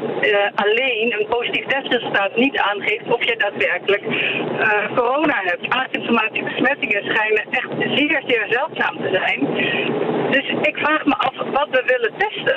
alleen 0.54 1.14
een 1.18 1.26
positief 1.28 1.66
testresultaat 1.66 2.36
niet 2.36 2.58
aangeeft 2.58 3.08
of 3.08 3.24
je 3.24 3.36
daadwerkelijk 3.36 4.02
corona 4.94 5.40
hebt. 5.44 5.66
Asymptomatische 5.98 6.44
besmettingen 6.44 7.02
schijnen 7.04 7.46
echt 7.50 7.68
zeer, 7.78 8.22
zeer 8.26 8.46
zeldzaam 8.50 8.96
te 8.96 9.08
zijn. 9.12 9.40
Dus 10.30 10.48
ik 10.68 10.76
vraag 10.76 11.04
me 11.04 11.14
af 11.16 11.34
wat 11.52 11.68
we 11.70 11.82
willen 11.86 12.12
testen. 12.18 12.56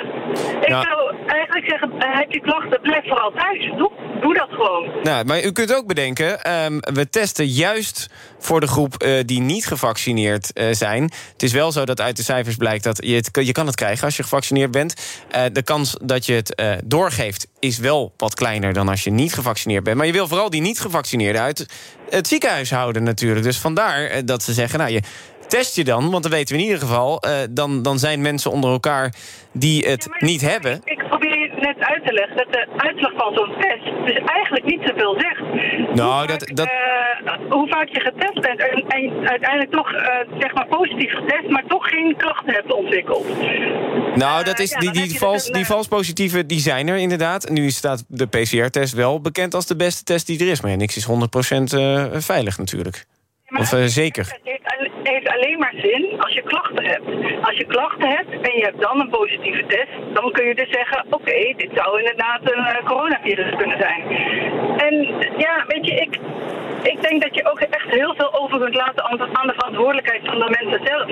Ik 0.62 0.68
Ja. 0.68 0.82
zou 0.82 1.14
eigenlijk 1.26 1.68
zeggen, 1.70 1.92
eh, 1.98 2.18
heb 2.18 2.32
je 2.32 2.40
klachten, 2.40 2.80
blijf 2.80 3.08
vooral 3.08 3.32
thuis. 3.32 3.70
Doe, 3.76 3.90
doe 4.20 4.34
dat 4.34 4.48
gewoon. 4.50 4.88
Nou, 5.02 5.24
maar 5.24 5.42
u 5.44 5.52
kunt 5.52 5.74
ook 5.76 5.86
bedenken, 5.86 6.40
ehm, 6.44 6.78
we 6.78 7.08
testen 7.08 7.46
juist 7.46 8.10
voor 8.44 8.60
de 8.60 8.66
groep 8.66 9.02
eh, 9.02 9.20
die 9.24 9.40
niet 9.40 9.66
gevaccineerd 9.66 10.52
eh, 10.52 10.66
zijn. 10.72 11.02
Het 11.32 11.42
is 11.42 11.52
wel 11.52 11.72
zo 11.72 11.84
dat 11.84 12.00
uit 12.00 12.16
de 12.16 12.22
cijfers 12.22 12.56
blijkt 12.56 12.84
dat 12.84 13.00
je 13.04 13.14
het, 13.14 13.28
je 13.32 13.52
kan 13.52 13.66
het 13.66 13.74
krijgen 13.74 14.04
als 14.04 14.16
je 14.16 14.22
gevaccineerd 14.22 14.70
bent. 14.70 14.94
Eh, 15.30 15.42
de 15.52 15.62
kans 15.62 15.96
dat 16.02 16.26
je 16.26 16.32
het 16.32 16.80
doorgeeft 16.84 17.46
is 17.58 17.78
wel 17.78 18.12
wat 18.16 18.34
kleiner 18.34 18.72
dan 18.72 18.88
als 18.88 19.04
je 19.04 19.10
niet 19.10 19.34
gevaccineerd 19.34 19.84
bent. 19.84 19.96
Maar 19.96 20.06
je 20.06 20.12
wil 20.12 20.28
vooral 20.28 20.50
die 20.50 20.60
niet 20.60 20.80
gevaccineerden 20.80 21.42
uit 21.42 21.66
het 22.10 22.28
ziekenhuis 22.28 22.70
houden 22.70 23.02
natuurlijk. 23.02 23.44
Dus 23.44 23.58
vandaar 23.58 24.24
dat 24.24 24.42
ze 24.42 24.52
zeggen, 24.52 24.78
nou 24.78 24.90
je 24.90 25.00
test 25.56 25.76
je 25.76 25.84
dan, 25.84 26.10
want 26.10 26.22
dan 26.22 26.32
weten 26.32 26.54
we 26.56 26.60
in 26.60 26.66
ieder 26.68 26.82
geval... 26.86 27.20
eh, 27.20 27.30
dan, 27.50 27.82
dan 27.82 27.98
zijn 27.98 28.20
mensen 28.20 28.50
onder 28.50 28.70
elkaar 28.70 29.14
die 29.52 29.86
het 29.88 30.08
Ja, 30.18 30.26
niet 30.26 30.40
hebben. 30.40 30.80
Ik 30.84 31.02
probeer 31.08 31.38
je 31.38 31.48
net 31.68 31.76
uit 31.78 32.06
te 32.06 32.12
leggen 32.12 32.36
dat 32.36 32.46
de 32.50 32.66
uitslag 32.76 33.12
van 33.16 33.34
zo'n 33.34 33.54
test 33.60 33.84
dus 34.06 34.20
eigenlijk 34.38 34.64
niet 34.64 34.80
zoveel 34.84 35.14
zegt. 35.18 35.40
Nou, 35.94 36.18
hoe, 36.18 36.26
dat- 36.26 36.42
vaak, 36.48 36.56
dat- 36.56 36.66
eh, 36.66 37.50
hoe 37.50 37.68
vaak 37.68 37.88
je 37.88 38.00
getest 38.00 38.40
bent 38.40 38.60
en, 38.60 38.84
en 38.88 39.28
uiteindelijk 39.28 39.70
toch 39.72 39.92
eh, 39.92 40.14
zeg 40.38 40.54
maar 40.54 40.66
positief 40.66 41.12
getest, 41.14 41.48
maar 41.48 41.64
toch 41.68 41.88
geen 41.88 42.14
klachten 42.16 42.52
hebt 42.54 42.72
ontwikkeld. 42.72 43.26
Nou, 44.14 44.44
dat 44.44 44.58
is, 44.58 44.70
ja, 44.70 44.78
die, 44.78 44.90
die, 44.90 45.18
vals, 45.18 45.36
dus 45.36 45.46
een, 45.46 45.52
die 45.54 45.66
vals 45.66 45.86
positieve 45.88 46.46
die 46.46 46.60
zijn 46.60 46.88
er 46.88 46.96
inderdaad. 46.96 47.48
Nu 47.48 47.70
staat 47.70 48.04
de 48.08 48.26
PCR-test 48.26 48.92
wel 48.94 49.20
bekend 49.20 49.54
als 49.54 49.66
de 49.66 49.76
beste 49.76 50.02
test 50.04 50.26
die 50.26 50.40
er 50.40 50.50
is. 50.50 50.60
Maar 50.60 50.70
ja, 50.70 50.76
niks 50.76 50.96
is 50.96 51.06
100% 51.08 51.10
eh, 51.78 52.04
veilig 52.12 52.58
natuurlijk. 52.58 53.04
Of 53.58 53.74
zeker. 53.86 54.38
Heeft 55.02 55.28
alleen 55.28 55.58
maar 55.58 55.74
zin 55.76 56.20
als 56.20 56.32
je 56.32 56.42
klachten 56.42 56.84
hebt. 56.84 57.06
Als 57.42 57.56
je 57.56 57.64
klachten 57.64 58.08
hebt 58.08 58.30
en 58.30 58.56
je 58.56 58.64
hebt 58.64 58.80
dan 58.80 59.00
een 59.00 59.08
positieve 59.08 59.66
test, 59.66 59.88
dan 60.12 60.32
kun 60.32 60.46
je 60.46 60.54
dus 60.54 60.70
zeggen: 60.70 61.04
oké, 61.10 61.52
dit 61.56 61.70
zou 61.74 61.98
inderdaad 61.98 62.40
een 62.42 62.64
eh, 62.64 62.86
coronavirus 62.86 63.56
kunnen 63.56 63.78
zijn. 63.78 64.02
En 64.76 64.94
ja, 65.36 65.64
weet 65.66 65.86
je, 65.86 65.94
ik, 65.94 66.18
ik 66.82 67.02
denk 67.02 67.22
dat 67.22 67.34
je 67.34 67.50
ook 67.50 67.60
echt 67.60 67.88
heel 67.90 68.14
veel 68.14 68.32
over 68.40 68.58
kunt 68.58 68.74
laten 68.74 69.04
aan 69.04 69.16
de, 69.16 69.54
verantwoordelijkheid 69.54 70.22
van 70.24 70.38
de 70.38 70.56
mensen 70.58 70.80
zelf. 70.86 71.06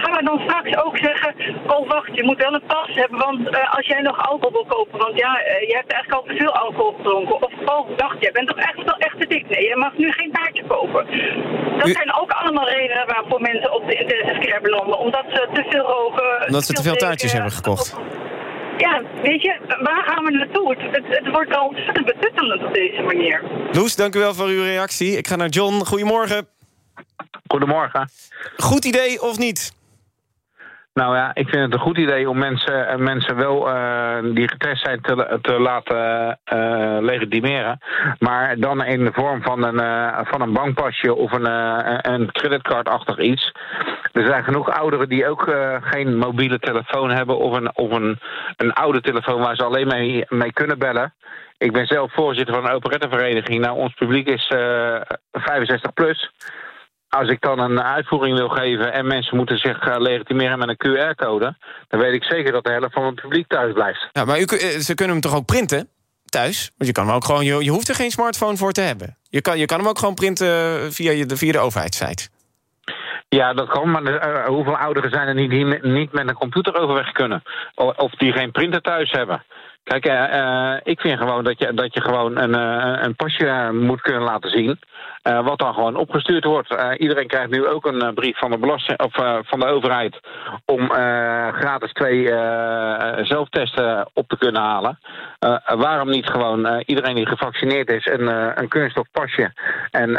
Gaan 0.00 0.16
we 0.16 0.24
dan 0.24 0.40
straks 0.46 0.76
ook 0.84 0.96
zeggen: 0.98 1.34
oh 1.66 1.88
wacht, 1.88 2.14
je 2.14 2.24
moet 2.24 2.38
wel 2.38 2.54
een 2.54 2.66
pas 2.66 2.88
hebben, 2.94 3.18
want 3.18 3.48
eh, 3.48 3.74
als 3.76 3.86
jij 3.86 4.00
nog 4.00 4.28
alcohol 4.28 4.52
wil 4.52 4.66
kopen, 4.76 4.98
want 4.98 5.18
ja, 5.18 5.40
eh, 5.40 5.68
je 5.68 5.74
hebt 5.74 5.92
eigenlijk 5.92 6.22
al 6.22 6.28
te 6.28 6.36
veel 6.42 6.52
alcohol 6.52 6.92
gedronken. 6.96 7.42
Of 7.42 7.52
oh, 7.64 7.96
dacht, 7.96 8.16
jij 8.20 8.32
bent 8.32 8.48
toch 8.48 8.58
echt 8.58 8.84
wel 8.84 8.98
echt 8.98 9.20
te 9.20 9.26
dik? 9.26 9.48
Nee, 9.48 9.68
je 9.68 9.76
mag 9.76 9.96
nu 9.96 10.12
geen 10.12 10.32
taartje 10.32 10.64
kopen. 10.66 11.06
Dat 11.78 11.88
U- 11.88 11.92
zijn 11.92 12.14
ook 12.20 12.30
allemaal 12.30 12.68
redenen 12.68 13.06
waarvoor 13.06 13.40
mensen 13.40 13.72
op 13.72 13.86
de 13.86 13.94
intensive 13.94 14.38
care 14.38 14.60
belanden. 14.60 14.98
Omdat 14.98 15.24
ze 15.28 15.48
te 15.52 15.64
veel 15.68 15.84
roken. 15.84 16.46
Omdat 16.46 16.64
ze 16.64 16.72
te 16.72 16.82
veel 16.82 16.96
taartjes 16.96 17.32
hebben 17.32 17.52
gekocht. 17.52 17.96
Ja, 18.78 19.02
weet 19.22 19.42
je, 19.42 19.58
waar 19.82 20.04
gaan 20.06 20.24
we 20.24 20.30
naartoe? 20.30 20.68
Het, 20.70 20.96
het, 20.96 21.04
het 21.08 21.30
wordt 21.32 21.56
al 21.56 21.66
ontzettend 21.66 22.06
betuttelend 22.06 22.64
op 22.64 22.74
deze 22.74 23.02
manier. 23.02 23.42
Loes, 23.72 23.96
dank 23.96 24.14
u 24.14 24.18
wel 24.18 24.34
voor 24.34 24.46
uw 24.46 24.62
reactie. 24.62 25.16
Ik 25.16 25.26
ga 25.26 25.36
naar 25.36 25.48
John. 25.48 25.84
Goedemorgen. 25.84 26.48
Goedemorgen. 27.46 28.10
Goed 28.56 28.84
idee 28.84 29.22
of 29.22 29.38
niet? 29.38 29.75
Nou 30.96 31.16
ja, 31.16 31.30
ik 31.34 31.48
vind 31.48 31.62
het 31.62 31.72
een 31.72 31.86
goed 31.86 31.98
idee 31.98 32.30
om 32.30 32.38
mensen, 32.38 32.88
eh, 32.88 32.96
mensen 32.96 33.36
wel 33.36 33.70
eh, 33.70 34.18
die 34.22 34.48
getest 34.48 34.84
zijn 34.84 35.00
te, 35.00 35.38
te 35.42 35.60
laten 35.60 36.38
eh, 36.44 36.96
legitimeren. 37.00 37.78
Maar 38.18 38.58
dan 38.58 38.84
in 38.84 39.04
de 39.04 39.12
vorm 39.12 39.42
van 39.42 39.64
een, 39.64 40.26
van 40.26 40.40
een 40.40 40.52
bankpasje 40.52 41.14
of 41.14 41.32
een, 41.32 41.46
een 42.12 42.32
creditcardachtig 42.32 43.18
iets. 43.18 43.52
Er 44.12 44.26
zijn 44.26 44.44
genoeg 44.44 44.70
ouderen 44.70 45.08
die 45.08 45.28
ook 45.28 45.50
geen 45.80 46.16
mobiele 46.16 46.58
telefoon 46.58 47.10
hebben 47.10 47.38
of 47.38 47.56
een, 47.56 47.76
of 47.76 47.90
een, 47.90 48.18
een 48.56 48.72
oude 48.72 49.00
telefoon 49.00 49.40
waar 49.40 49.56
ze 49.56 49.64
alleen 49.64 49.86
mee, 49.86 50.24
mee 50.28 50.52
kunnen 50.52 50.78
bellen. 50.78 51.14
Ik 51.58 51.72
ben 51.72 51.86
zelf 51.86 52.12
voorzitter 52.12 52.54
van 52.54 52.66
een 52.66 52.74
operettenvereniging. 52.74 53.60
Nou, 53.60 53.76
ons 53.76 53.94
publiek 53.94 54.28
is 54.28 54.48
eh 54.48 55.00
65 55.32 55.92
plus. 55.92 56.30
Als 57.08 57.28
ik 57.28 57.40
dan 57.40 57.58
een 57.58 57.82
uitvoering 57.82 58.36
wil 58.36 58.48
geven 58.48 58.92
en 58.92 59.06
mensen 59.06 59.36
moeten 59.36 59.58
zich 59.58 59.78
eh, 59.78 59.94
legitimeren 59.98 60.58
met 60.58 60.68
een 60.68 60.76
QR-code, 60.76 61.56
dan 61.88 62.00
weet 62.00 62.14
ik 62.14 62.24
zeker 62.24 62.52
dat 62.52 62.64
de 62.64 62.70
helft 62.70 62.92
van 62.92 63.04
het 63.04 63.14
publiek 63.14 63.48
thuis 63.48 63.72
blijft. 63.72 64.08
Ja, 64.12 64.24
maar 64.24 64.40
u, 64.40 64.42
eh, 64.42 64.78
ze 64.78 64.94
kunnen 64.94 65.14
hem 65.14 65.22
toch 65.24 65.36
ook 65.36 65.46
printen 65.46 65.88
thuis. 66.24 66.72
Want 66.76 66.88
je 66.88 66.92
kan 66.92 67.06
hem 67.06 67.14
ook 67.14 67.24
gewoon, 67.24 67.44
je, 67.44 67.64
je 67.64 67.70
hoeft 67.70 67.88
er 67.88 67.94
geen 67.94 68.10
smartphone 68.10 68.56
voor 68.56 68.72
te 68.72 68.80
hebben. 68.80 69.16
Je 69.28 69.40
kan, 69.40 69.58
je 69.58 69.66
kan 69.66 69.78
hem 69.78 69.88
ook 69.88 69.98
gewoon 69.98 70.14
printen 70.14 70.48
via, 70.92 71.10
je, 71.10 71.36
via 71.36 71.52
de 71.52 71.58
overheidssite. 71.58 72.28
Ja, 73.28 73.54
dat 73.54 73.68
kan, 73.68 73.90
maar 73.90 74.02
uh, 74.02 74.44
hoeveel 74.46 74.76
ouderen 74.76 75.10
zijn 75.10 75.28
er 75.28 75.34
niet 75.34 75.50
die 75.50 75.64
niet 75.82 76.12
met 76.12 76.28
een 76.28 76.34
computer 76.34 76.74
overweg 76.74 77.12
kunnen? 77.12 77.42
Of 77.74 78.10
die 78.10 78.32
geen 78.32 78.50
printer 78.50 78.80
thuis 78.80 79.10
hebben? 79.10 79.44
Kijk, 79.86 80.06
uh, 80.06 80.12
uh, 80.12 80.76
ik 80.82 81.00
vind 81.00 81.18
gewoon 81.18 81.44
dat 81.44 81.58
je, 81.58 81.74
dat 81.74 81.94
je 81.94 82.00
gewoon 82.00 82.38
een, 82.38 82.54
uh, 82.54 83.02
een 83.02 83.16
pasje 83.16 83.70
moet 83.72 84.00
kunnen 84.00 84.22
laten 84.22 84.50
zien. 84.50 84.78
wat 85.22 85.58
dan 85.58 85.74
gewoon 85.74 85.96
opgestuurd 85.96 86.44
wordt. 86.44 86.76
iedereen 86.98 87.26
krijgt 87.26 87.50
nu 87.50 87.66
ook 87.66 87.86
een 87.86 88.14
brief 88.14 88.38
van 88.38 88.50
de, 88.50 88.58
belasting, 88.58 89.02
of, 89.02 89.12
van 89.46 89.60
de 89.60 89.66
overheid. 89.66 90.20
om 90.64 90.90
gratis 91.52 91.92
twee 91.92 92.26
zelftesten 93.24 94.08
op 94.12 94.28
te 94.28 94.38
kunnen 94.38 94.62
halen. 94.62 94.98
waarom 95.66 96.10
niet 96.10 96.30
gewoon 96.30 96.82
iedereen 96.86 97.14
die 97.14 97.26
gevaccineerd 97.26 97.90
is 97.90 98.06
een, 98.06 98.26
een 98.60 98.68
kunststof 98.68 99.06
pasje. 99.12 99.52
en 99.90 100.12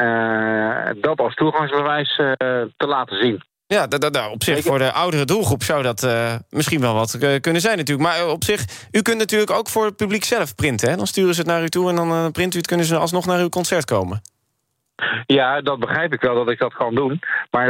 dat 1.01 1.19
als 1.19 1.35
toegangsbewijs 1.35 2.15
te 2.77 2.87
laten 2.87 3.17
zien? 3.17 3.43
Ja, 3.67 3.87
dat, 3.87 4.01
dat, 4.01 4.29
op 4.31 4.43
zich 4.43 4.63
voor 4.63 4.77
de 4.77 4.91
oudere 4.91 5.25
doelgroep 5.25 5.63
zou 5.63 5.83
dat 5.83 6.03
uh, 6.03 6.35
misschien 6.49 6.81
wel 6.81 6.93
wat 6.93 7.17
uh, 7.19 7.39
kunnen 7.39 7.61
zijn 7.61 7.77
natuurlijk. 7.77 8.07
Maar 8.07 8.27
op 8.27 8.43
zich, 8.43 8.87
u 8.91 9.01
kunt 9.01 9.17
natuurlijk 9.17 9.51
ook 9.51 9.69
voor 9.69 9.85
het 9.85 9.95
publiek 9.95 10.23
zelf 10.23 10.55
printen. 10.55 10.89
Hè? 10.89 10.95
Dan 10.95 11.07
sturen 11.07 11.33
ze 11.33 11.41
het 11.41 11.49
naar 11.49 11.63
u 11.63 11.69
toe 11.69 11.89
en 11.89 11.95
dan 11.95 12.11
uh, 12.11 12.27
print 12.31 12.53
u 12.53 12.57
het... 12.57 12.67
kunnen 12.67 12.85
ze 12.85 12.97
alsnog 12.97 13.25
naar 13.25 13.39
uw 13.39 13.49
concert 13.49 13.85
komen. 13.85 14.21
Ja, 15.25 15.61
dat 15.61 15.79
begrijp 15.79 16.13
ik 16.13 16.21
wel 16.21 16.35
dat 16.35 16.49
ik 16.49 16.59
dat 16.59 16.73
kan 16.73 16.95
doen. 16.95 17.19
Maar 17.51 17.67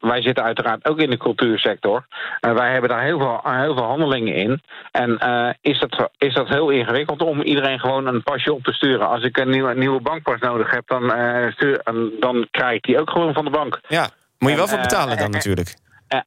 wij 0.00 0.22
zitten 0.22 0.44
uiteraard 0.44 0.88
ook 0.88 0.98
in 0.98 1.10
de 1.10 1.16
cultuursector. 1.16 2.06
wij 2.40 2.72
hebben 2.72 2.90
daar 2.90 3.02
heel 3.02 3.18
veel, 3.18 3.40
heel 3.44 3.74
veel 3.74 3.84
handelingen 3.84 4.34
in. 4.34 4.62
En 4.90 5.18
is, 5.60 5.78
dat, 5.78 6.10
is 6.18 6.34
dat 6.34 6.48
heel 6.48 6.70
ingewikkeld 6.70 7.22
om 7.22 7.40
iedereen 7.40 7.78
gewoon 7.78 8.06
een 8.06 8.22
pasje 8.22 8.52
op 8.52 8.62
te 8.62 8.72
sturen? 8.72 9.08
Als 9.08 9.22
ik 9.22 9.36
een 9.38 9.50
nieuwe, 9.50 9.74
nieuwe 9.74 10.00
bankpas 10.00 10.40
nodig 10.40 10.70
heb, 10.70 10.86
dan, 10.86 11.12
stuur, 11.52 11.82
dan 12.20 12.48
krijg 12.50 12.74
ik 12.76 12.82
die 12.82 13.00
ook 13.00 13.10
gewoon 13.10 13.34
van 13.34 13.44
de 13.44 13.50
bank. 13.50 13.80
Ja, 13.88 14.10
moet 14.38 14.50
je 14.50 14.56
wel 14.56 14.68
voor 14.68 14.78
betalen 14.78 15.16
dan 15.16 15.30
natuurlijk. 15.30 15.76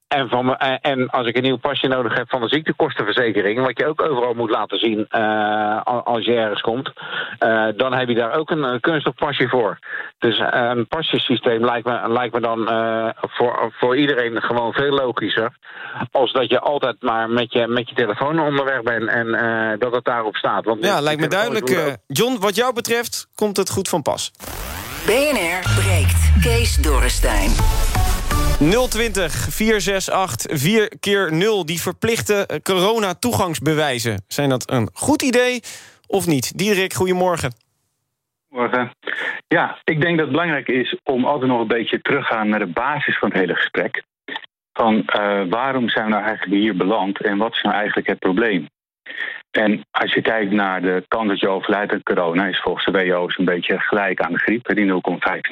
En, 0.07 0.29
van, 0.29 0.57
en 0.57 1.09
als 1.09 1.27
ik 1.27 1.35
een 1.35 1.43
nieuw 1.43 1.57
pasje 1.57 1.87
nodig 1.87 2.15
heb 2.15 2.29
van 2.29 2.41
de 2.41 2.47
ziektekostenverzekering, 2.47 3.59
wat 3.59 3.77
je 3.77 3.87
ook 3.87 4.01
overal 4.01 4.33
moet 4.33 4.49
laten 4.49 4.79
zien 4.79 5.07
uh, 5.11 5.81
als 5.83 6.25
je 6.25 6.33
ergens 6.33 6.61
komt, 6.61 6.91
uh, 7.39 7.67
dan 7.75 7.93
heb 7.93 8.07
je 8.07 8.15
daar 8.15 8.33
ook 8.33 8.49
een, 8.49 8.63
een 8.63 9.13
pasje 9.15 9.47
voor. 9.47 9.79
Dus 10.19 10.39
uh, 10.39 10.47
een 10.51 10.87
pasjesysteem 10.87 11.65
lijkt 11.65 11.87
me, 11.87 12.09
lijkt 12.09 12.33
me 12.33 12.39
dan 12.39 12.59
voor, 13.15 13.71
voor 13.79 13.97
iedereen 13.97 14.41
gewoon 14.41 14.73
veel 14.73 14.91
logischer. 14.91 15.57
Als 16.11 16.31
dat 16.33 16.49
je 16.49 16.59
altijd 16.59 16.95
maar 16.99 17.29
met 17.29 17.53
je, 17.53 17.67
met 17.67 17.89
je 17.89 17.95
telefoon 17.95 18.39
onderweg 18.39 18.81
bent 18.81 19.09
en 19.09 19.27
dat 19.79 19.95
het 19.95 20.05
daarop 20.05 20.35
staat. 20.35 20.65
Want 20.65 20.85
ja, 20.85 21.01
lijkt 21.01 21.21
me 21.21 21.27
duidelijk. 21.27 21.97
John, 22.07 22.37
wat 22.39 22.55
jou 22.55 22.73
betreft 22.73 23.27
komt 23.35 23.57
het 23.57 23.69
goed 23.69 23.89
van 23.89 24.01
pas. 24.01 24.31
BNR 25.05 25.81
breekt. 25.81 26.31
Kees 26.41 26.75
Dorrestein. 26.75 27.90
020 28.69 29.31
468 29.31 30.59
4 30.59 30.91
keer 30.99 31.33
0 31.33 31.65
Die 31.65 31.81
verplichte 31.81 32.59
corona-toegangsbewijzen. 32.63 34.23
Zijn 34.27 34.49
dat 34.49 34.71
een 34.71 34.89
goed 34.93 35.21
idee 35.21 35.59
of 36.07 36.27
niet? 36.27 36.57
Diederik, 36.57 36.93
goedemorgen. 36.93 37.53
Morgen. 38.49 38.91
Ja, 39.47 39.79
ik 39.83 40.01
denk 40.01 40.17
dat 40.17 40.25
het 40.25 40.35
belangrijk 40.35 40.67
is 40.67 40.97
om 41.03 41.25
altijd 41.25 41.51
nog 41.51 41.61
een 41.61 41.67
beetje 41.67 42.01
terug 42.01 42.27
te 42.27 42.33
gaan 42.33 42.49
naar 42.49 42.59
de 42.59 42.71
basis 42.73 43.17
van 43.17 43.29
het 43.29 43.37
hele 43.37 43.55
gesprek. 43.55 44.03
Van 44.73 44.95
uh, 44.95 45.41
waarom 45.49 45.89
zijn 45.89 46.05
we 46.05 46.11
nou 46.11 46.23
eigenlijk 46.23 46.61
hier 46.61 46.75
beland 46.75 47.21
en 47.21 47.37
wat 47.37 47.55
is 47.55 47.61
nou 47.61 47.75
eigenlijk 47.75 48.07
het 48.07 48.19
probleem? 48.19 48.67
En 49.51 49.85
als 49.91 50.13
je 50.13 50.21
kijkt 50.21 50.51
naar 50.51 50.81
de 50.81 51.05
kans 51.07 51.27
dat 51.27 51.39
je 51.39 51.49
overlijdt 51.49 51.91
aan 51.91 52.03
corona, 52.03 52.47
is 52.47 52.61
volgens 52.61 52.85
de 52.85 52.91
WO's 52.91 53.37
een 53.37 53.45
beetje 53.45 53.79
gelijk 53.79 54.21
aan 54.21 54.31
de 54.31 54.39
griep, 54.39 54.75
die 54.75 54.87
0,15 54.87 54.93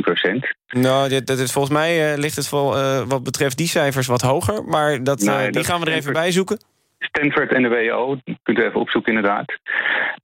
procent. 0.02 0.54
Nou, 0.68 1.10
dit, 1.10 1.28
dat 1.28 1.40
is, 1.40 1.52
volgens 1.52 1.74
mij 1.74 2.12
uh, 2.12 2.18
ligt 2.18 2.36
het 2.36 2.48
vol, 2.48 2.78
uh, 2.78 3.02
wat 3.08 3.24
betreft 3.24 3.58
die 3.58 3.68
cijfers 3.68 4.08
wat 4.08 4.22
hoger, 4.22 4.64
maar 4.64 5.04
dat, 5.04 5.22
uh, 5.24 5.42
die 5.42 5.52
dat 5.52 5.66
gaan 5.66 5.80
we 5.80 5.86
er 5.86 5.94
even 5.94 6.14
bij 6.14 6.32
zoeken. 6.32 6.60
Stanford 7.00 7.52
en 7.54 7.64
de 7.64 7.70
WHO, 7.70 8.18
kunt 8.44 8.60
u 8.60 8.64
even 8.64 8.80
opzoeken 8.80 9.14
inderdaad. 9.14 9.58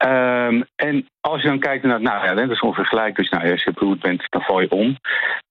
Um, 0.06 0.66
en 0.76 1.08
als 1.22 1.42
je 1.42 1.48
dan 1.48 1.60
kijkt 1.60 1.84
naar, 1.84 2.02
nou 2.02 2.26
ja, 2.26 2.34
dat 2.34 2.50
is 2.50 2.60
ongeveer 2.60 2.86
gelijk. 2.86 3.16
Dus 3.16 3.30
nou, 3.30 3.52
als 3.52 3.64
je 3.64 3.74
beroerd 3.74 4.00
bent, 4.00 4.26
dan 4.30 4.42
val 4.42 4.62
je 4.62 4.70
om. 4.70 4.98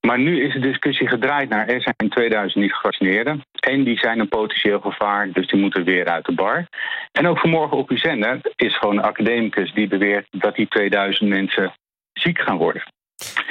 Maar 0.01 0.19
nu 0.19 0.43
is 0.43 0.53
de 0.53 0.59
discussie 0.59 1.09
gedraaid 1.09 1.49
naar, 1.49 1.69
er 1.69 1.81
zijn 1.83 2.11
2000 2.11 2.63
niet 2.63 2.75
gevaccineerden. 2.75 3.43
En 3.61 3.85
die 3.85 3.99
zijn 3.99 4.21
een 4.21 4.29
potentieel 4.29 4.81
gevaar, 4.81 5.33
dus 5.33 5.47
die 5.47 5.61
moeten 5.61 5.85
weer 5.85 6.07
uit 6.07 6.25
de 6.25 6.35
bar. 6.35 6.67
En 7.13 7.27
ook 7.27 7.39
vanmorgen 7.39 7.77
op 7.77 7.91
uw 7.91 7.97
zender 7.97 8.41
is 8.57 8.77
gewoon 8.79 8.97
een 8.97 9.05
academicus 9.05 9.73
die 9.73 9.89
beweert 9.89 10.27
dat 10.31 10.55
die 10.55 10.69
2000 10.69 11.29
mensen 11.29 11.73
ziek 12.13 12.41
gaan 12.41 12.57
worden. 12.57 12.83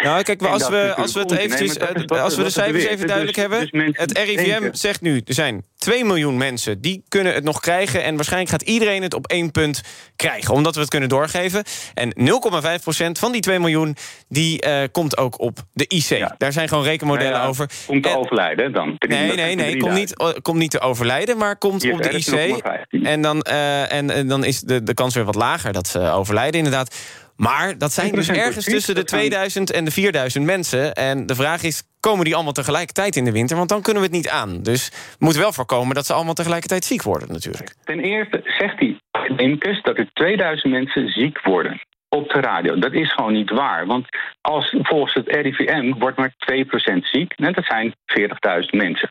Nou, 0.04 0.24
kijk, 0.24 0.42
als 0.42 0.70
we, 0.70 0.94
als 0.96 1.14
we 1.14 1.20
het 1.20 1.32
eventjes, 1.32 1.80
als 2.08 2.36
we 2.36 2.44
de 2.44 2.50
cijfers 2.50 2.86
even 2.86 3.08
duidelijk 3.08 3.38
dus- 3.38 3.46
hebben. 3.46 3.70
Dus 3.72 3.98
het 3.98 4.18
RIVM 4.18 4.70
zegt 4.72 5.02
nu, 5.02 5.22
er 5.26 5.34
zijn 5.34 5.66
2 5.84 6.06
miljoen 6.06 6.38
mensen 6.38 6.82
die 6.82 7.04
kunnen 7.08 7.34
het 7.34 7.44
nog 7.44 7.60
krijgen. 7.60 8.04
En 8.04 8.16
waarschijnlijk 8.16 8.52
gaat 8.52 8.62
iedereen 8.62 9.02
het 9.02 9.14
op 9.14 9.28
één 9.28 9.52
punt 9.52 9.82
krijgen. 10.16 10.54
Omdat 10.54 10.76
we 10.76 10.82
het 10.82 10.90
kunnen 10.90 11.10
doorgeven. 11.10 11.64
En 11.94 12.14
0,5% 12.16 13.12
van 13.20 13.32
die 13.32 13.42
2 13.42 13.60
miljoen, 13.60 13.96
die 14.28 14.66
uh, 14.66 14.84
komt 14.92 15.18
ook 15.18 15.40
op 15.40 15.58
de 15.74 15.86
IC. 15.88 16.10
Ja. 16.10 16.36
Daar 16.38 16.52
zijn 16.52 16.68
gewoon 16.68 16.84
rekenmodellen 16.84 17.40
ja, 17.40 17.46
over. 17.46 17.70
Komt 17.86 18.04
te 18.04 18.10
en, 18.10 18.16
overlijden 18.16 18.72
dan? 18.72 18.96
Nee, 19.08 19.36
nee, 19.36 19.56
nee, 19.56 19.78
komt 19.78 19.94
niet, 19.94 20.40
komt 20.42 20.58
niet 20.58 20.72
te 20.72 20.80
overlijden, 20.80 21.38
maar 21.38 21.58
komt 21.58 21.92
op 21.92 22.02
de 22.02 22.10
IC. 22.10 22.62
En 23.04 23.22
dan, 23.22 23.46
uh, 23.50 23.92
en, 23.92 24.10
en, 24.10 24.28
dan 24.28 24.44
is 24.44 24.60
de, 24.60 24.84
de 24.84 24.94
kans 24.94 25.16
weer 25.16 25.26
wat 25.26 25.36
lager 25.36 25.74
dat 25.74 25.88
ze 25.88 26.00
overlijden, 26.00 26.58
inderdaad. 26.58 26.96
Maar 27.36 27.78
dat 27.78 27.92
zijn 27.92 28.12
dus 28.12 28.30
ergens 28.30 28.66
tussen 28.66 28.96
de 28.96 29.04
2000 29.04 29.72
en 29.72 29.86
de 29.86 29.92
4000 29.92 30.46
mensen. 30.46 30.94
En 30.94 31.26
de 31.26 31.36
vraag 31.36 31.64
is, 31.64 31.84
komen 32.00 32.26
die 32.26 32.36
allemaal 32.36 32.54
tegelijkertijd 32.54 33.16
in 33.16 33.26
de 33.26 33.32
winter? 33.32 33.58
Want 33.58 33.70
dan 33.70 33.82
kunnen 33.82 34.02
we 34.02 34.08
het 34.08 34.18
niet 34.18 34.30
aan. 34.30 34.64
Dus 34.64 34.90
we 34.90 35.26
moeten 35.26 35.42
wel 35.42 35.54
voorkomen 35.54 35.96
dat 35.96 36.06
ze 36.06 36.14
allemaal 36.14 36.34
tegelijkertijd 36.34 36.86
ziek 36.86 37.02
worden 37.04 37.32
natuurlijk. 37.32 37.76
Ten 37.84 38.00
eerste 38.00 38.42
zegt 38.44 38.80
die 38.80 38.98
academicus 39.12 39.82
dat 39.82 39.98
er 39.98 40.10
2000 40.14 40.74
mensen 40.74 41.10
ziek 41.10 41.42
worden 41.42 41.82
op 42.10 42.30
de 42.30 42.40
radio. 42.40 42.80
Dat 42.80 42.94
is 42.94 43.14
gewoon 43.14 43.34
niet 43.34 43.50
waar. 43.50 43.86
Want 43.86 44.08
als, 44.42 44.76
volgens 44.82 45.14
het 45.14 45.28
RIVM 45.28 45.94
wordt 45.98 46.18
maar 46.18 46.34
2% 46.52 46.98
ziek. 47.02 47.34
En 47.36 47.54
dat 47.54 47.66
zijn 47.66 47.94
40.000 48.20 48.30
mensen. 48.70 49.10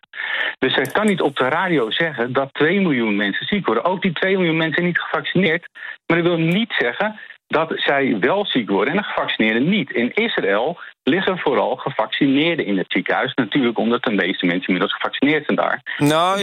Dus 0.59 0.75
hij 0.75 0.87
kan 0.87 1.07
niet 1.07 1.21
op 1.21 1.37
de 1.37 1.49
radio 1.49 1.91
zeggen 1.91 2.33
dat 2.33 2.55
2 2.55 2.81
miljoen 2.81 3.17
mensen 3.17 3.47
ziek 3.47 3.67
worden. 3.67 3.85
Ook 3.85 4.03
die 4.03 4.13
2 4.13 4.37
miljoen 4.37 4.57
mensen 4.57 4.85
niet 4.85 5.01
gevaccineerd. 5.01 5.69
Maar 6.07 6.23
dat 6.23 6.27
wil 6.27 6.39
niet 6.39 6.75
zeggen 6.79 7.21
dat 7.53 7.73
zij 7.75 8.19
wel 8.21 8.47
ziek 8.47 8.71
worden 8.71 8.95
en 8.95 9.01
de 9.01 9.07
gevaccineerden 9.07 9.69
niet. 9.69 9.91
In 9.91 10.13
Israël 10.15 10.79
liggen 11.03 11.39
vooral 11.39 11.77
gevaccineerden 11.77 12.67
in 12.67 12.79
het 12.79 12.93
ziekenhuis. 12.93 13.35
Natuurlijk 13.35 13.79
omdat 13.79 14.03
de 14.03 14.11
meeste 14.11 14.47
mensen 14.47 14.67
inmiddels 14.67 14.93
gevaccineerd 14.93 15.45
zijn 15.45 15.57
daar. 15.57 15.83
Nou, 15.99 16.41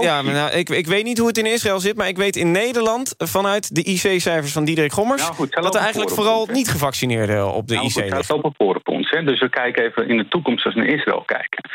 ja, 0.00 0.22
maar 0.22 0.34
nou, 0.34 0.50
ik, 0.50 0.68
ik 0.68 0.86
weet 0.86 1.04
niet 1.04 1.18
hoe 1.18 1.28
het 1.28 1.38
in 1.38 1.46
Israël 1.46 1.80
zit... 1.80 1.96
maar 1.96 2.08
ik 2.08 2.16
weet 2.16 2.36
in 2.36 2.50
Nederland 2.50 3.14
vanuit 3.18 3.74
de 3.74 3.82
IC-cijfers 3.82 4.52
van 4.52 4.64
Diederik 4.64 4.92
Gommers... 4.92 5.22
Nou 5.22 5.34
goed, 5.34 5.52
dat 5.52 5.74
er 5.74 5.80
eigenlijk 5.80 6.10
vooral 6.10 6.48
niet 6.52 6.68
gevaccineerden 6.68 7.52
op 7.52 7.68
de 7.68 7.74
nou, 7.74 7.86
IC 7.86 7.94
liggen. 7.94 8.16
Het 8.16 8.26
gaat 8.26 8.42
op 8.42 8.88
ons, 8.88 9.10
hè? 9.10 9.24
dus 9.24 9.40
we 9.40 9.48
kijken 9.48 9.84
even 9.84 10.08
in 10.08 10.16
de 10.16 10.28
toekomst 10.28 10.64
als 10.64 10.74
we 10.74 10.80
naar 10.80 10.88
Israël 10.88 11.22
kijken. 11.26 11.70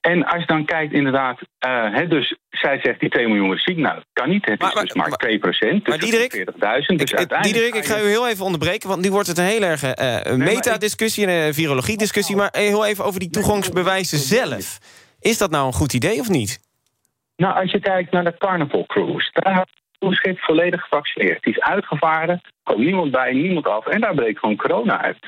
En 0.00 0.24
als 0.24 0.40
je 0.40 0.46
dan 0.46 0.64
kijkt 0.64 0.92
inderdaad... 0.92 1.40
Uh, 1.66 2.08
dus 2.08 2.36
zij 2.50 2.80
zegt 2.82 3.00
die 3.00 3.08
2 3.08 3.28
miljoen 3.28 3.54
is 3.54 3.62
ziek. 3.62 3.76
Nou, 3.76 3.94
dat 3.94 4.04
kan 4.12 4.28
niet. 4.28 4.44
Het 4.44 4.62
is 4.62 4.74
maar, 4.74 4.84
dus 4.84 4.94
maar 4.94 5.10
2 5.10 5.38
procent. 5.38 5.84
Dus 5.84 5.88
maar 5.88 5.98
Diederik, 5.98 6.34
40.000. 6.34 6.96
Dus 6.96 7.12
ik, 7.12 7.42
Diederik, 7.42 7.74
ik 7.74 7.84
ga 7.84 8.00
u 8.00 8.06
heel 8.06 8.28
even 8.28 8.44
onderbreken... 8.44 8.88
want 8.88 9.02
nu 9.02 9.10
wordt 9.10 9.28
het 9.28 9.38
een 9.38 9.44
heel 9.44 9.62
erg 9.62 9.82
uh, 9.82 10.36
meta-discussie... 10.36 11.26
en 11.26 11.54
virologie-discussie, 11.66 12.36
maar 12.36 12.48
heel 12.52 12.86
even 12.86 13.04
over 13.04 13.20
die 13.20 13.30
toegangsbewijzen 13.30 14.18
zelf. 14.18 14.78
Is 15.20 15.38
dat 15.38 15.50
nou 15.50 15.66
een 15.66 15.72
goed 15.72 15.92
idee 15.94 16.20
of 16.20 16.28
niet? 16.28 16.58
Nou, 17.36 17.60
als 17.60 17.70
je 17.70 17.80
kijkt 17.80 18.12
naar 18.12 18.24
de 18.24 18.36
Carnival 18.38 18.86
Cruise, 18.86 19.30
daar 19.32 19.66
is 19.98 20.18
het 20.22 20.40
volledig 20.40 20.80
gevaccineerd. 20.80 21.42
Die 21.42 21.54
is 21.54 21.60
uitgevaren, 21.60 22.40
komt 22.62 22.78
niemand 22.78 23.10
bij, 23.10 23.32
niemand 23.32 23.66
af 23.66 23.86
en 23.86 24.00
daar 24.00 24.14
breekt 24.14 24.38
gewoon 24.38 24.56
corona 24.56 25.02
uit. 25.02 25.18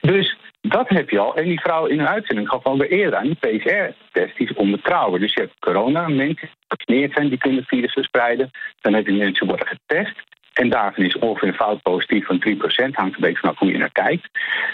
Dus 0.00 0.36
dat 0.60 0.88
heb 0.88 1.10
je 1.10 1.18
al. 1.18 1.34
En 1.34 1.44
die 1.44 1.60
vrouw 1.60 1.86
in 1.86 2.00
een 2.00 2.08
uitzending 2.08 2.48
gaf 2.48 2.64
alweer 2.64 2.90
eerder 2.90 3.18
aan. 3.18 3.24
Die 3.24 3.58
PCR-test 3.58 4.38
is 4.38 4.52
onbetrouwbaar. 4.54 5.20
Dus 5.20 5.34
je 5.34 5.40
hebt 5.40 5.58
corona, 5.58 6.08
mensen 6.08 6.48
die 6.48 6.50
gevaccineerd 6.68 7.12
zijn, 7.12 7.28
die 7.28 7.38
kunnen 7.38 7.64
virus 7.64 7.92
verspreiden. 7.92 8.50
Dan 8.80 8.94
heb 8.94 9.06
je 9.06 9.12
mensen 9.12 9.46
die 9.46 9.56
worden 9.56 9.66
getest. 9.66 10.16
En 10.52 10.68
daarvan 10.68 11.04
is 11.04 11.18
ongeveer 11.18 11.48
een 11.48 11.54
fout 11.54 11.82
positief 11.82 12.26
van 12.26 12.42
3%. 12.48 12.56
Hangt 12.90 13.14
een 13.14 13.20
beetje 13.20 13.38
vanaf 13.38 13.58
hoe 13.58 13.72
je 13.72 13.78
naar 13.78 13.92
kijkt. 13.92 14.28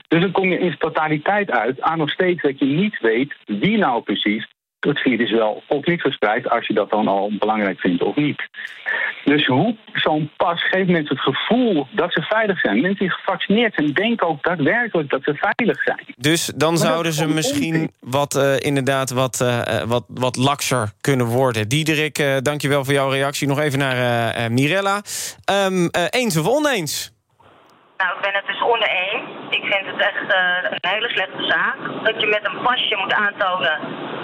Dus 0.09 0.21
dan 0.21 0.33
kom 0.33 0.49
je 0.49 0.59
in 0.59 0.77
totaliteit 0.79 1.51
uit 1.51 1.81
aan 1.81 1.99
nog 1.99 2.11
steeds 2.11 2.43
dat 2.43 2.59
je 2.59 2.65
niet 2.65 3.01
weet 3.01 3.35
wie 3.45 3.79
nou 3.79 4.03
precies 4.03 4.47
het 4.89 5.01
virus 5.01 5.31
wel 5.31 5.63
of 5.67 5.85
niet 5.85 6.01
verspreidt, 6.01 6.51
als 6.51 6.67
je 6.67 6.75
dat 6.75 6.91
dan 6.91 7.09
al 7.09 7.31
belangrijk 7.39 7.81
vindt 7.81 8.03
of 8.03 8.17
niet. 8.17 8.43
Dus 9.25 9.47
hoe 9.47 9.77
zo'n 9.93 10.31
pas 10.37 10.69
geeft 10.69 10.89
mensen 10.89 11.17
het 11.17 11.35
gevoel 11.35 11.87
dat 11.91 12.13
ze 12.13 12.23
veilig 12.23 12.61
zijn. 12.61 12.81
Mensen 12.81 13.07
die 13.07 13.15
gevaccineerd 13.15 13.75
zijn 13.75 13.93
denken 13.93 14.27
ook 14.27 14.43
daadwerkelijk 14.43 15.11
dat 15.11 15.23
ze 15.23 15.35
veilig 15.35 15.83
zijn. 15.83 16.05
Dus 16.17 16.47
dan 16.47 16.77
zouden 16.77 17.13
ze 17.13 17.29
misschien 17.29 17.93
wat, 18.01 18.35
uh, 18.35 18.59
inderdaad 18.59 19.11
wat, 19.11 19.41
uh, 19.41 19.83
wat, 19.83 20.05
wat 20.09 20.37
lakser 20.37 20.93
kunnen 21.01 21.27
worden. 21.27 21.69
Diederik, 21.69 22.19
uh, 22.19 22.37
dankjewel 22.43 22.85
voor 22.85 22.95
jouw 22.95 23.11
reactie. 23.11 23.49
Nog 23.49 23.61
even 23.61 23.79
naar 23.79 24.53
Mirella. 24.53 25.03
Um, 25.67 25.89
eens 26.11 26.37
of 26.37 26.49
oneens? 26.49 27.15
Nou, 27.97 28.17
ik 28.17 28.23
ben 28.23 28.35
het 28.35 28.47
dus 28.47 28.63
oneens. 28.63 29.46
Ik 29.51 29.65
vind 29.65 29.87
het 29.87 30.01
echt 30.01 30.33
eh, 30.33 30.71
een 30.71 30.91
hele 30.91 31.09
slechte 31.09 31.45
zaak. 31.47 31.77
Dat 32.05 32.21
je 32.21 32.27
met 32.27 32.41
een 32.49 32.63
pasje 32.63 32.97
moet 32.97 33.13
aantonen 33.13 33.79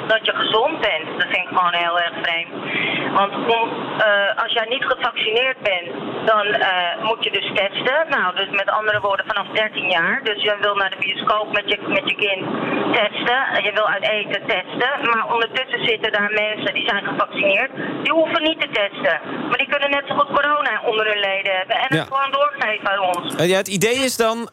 dat 0.07 0.27
je 0.27 0.35
gezond 0.35 0.81
bent. 0.81 1.07
Dat 1.19 1.29
vind 1.33 1.45
ik 1.49 1.57
gewoon 1.57 1.75
heel 1.75 2.01
erg 2.01 2.15
vreemd. 2.23 2.53
Want 3.13 3.33
om, 3.35 3.69
eh, 3.99 4.43
als 4.43 4.53
jij 4.53 4.67
niet 4.69 4.85
gevaccineerd 4.85 5.59
bent, 5.61 5.89
dan 6.27 6.47
eh, 6.47 7.03
moet 7.03 7.25
je 7.25 7.31
dus 7.31 7.51
testen. 7.55 8.07
Nou, 8.09 8.37
dus 8.37 8.49
met 8.51 8.71
andere 8.71 9.01
woorden 9.01 9.27
vanaf 9.27 9.47
13 9.53 9.91
jaar. 9.91 10.21
Dus 10.25 10.43
je 10.43 10.57
wil 10.61 10.75
naar 10.75 10.91
de 10.91 10.97
bioscoop 10.99 11.53
met 11.53 11.65
je, 11.71 11.79
met 11.87 12.09
je 12.11 12.15
kind 12.15 12.45
testen. 12.97 13.41
En 13.57 13.63
je 13.65 13.73
wil 13.73 13.89
uit 13.89 14.09
eten 14.09 14.43
testen. 14.47 14.91
Maar 15.11 15.33
ondertussen 15.35 15.85
zitten 15.87 16.13
daar 16.13 16.31
mensen 16.45 16.75
die 16.75 16.89
zijn 16.89 17.05
gevaccineerd. 17.05 17.71
Die 18.03 18.13
hoeven 18.13 18.43
niet 18.43 18.61
te 18.61 18.69
testen. 18.73 19.21
Maar 19.49 19.59
die 19.59 19.69
kunnen 19.69 19.91
net 19.91 20.05
zo 20.07 20.15
goed 20.15 20.41
corona 20.41 20.81
onder 20.85 21.07
hun 21.07 21.21
leden 21.21 21.57
hebben. 21.57 21.77
En 21.77 21.87
Ja. 21.89 21.99
het 21.99 22.09
gewoon 22.15 22.31
doorgeven 22.31 22.91
aan 22.91 23.01
ons. 23.01 23.35
Ja, 23.47 23.57
het 23.57 23.69
idee 23.69 23.99
is 24.09 24.17
dan, 24.17 24.49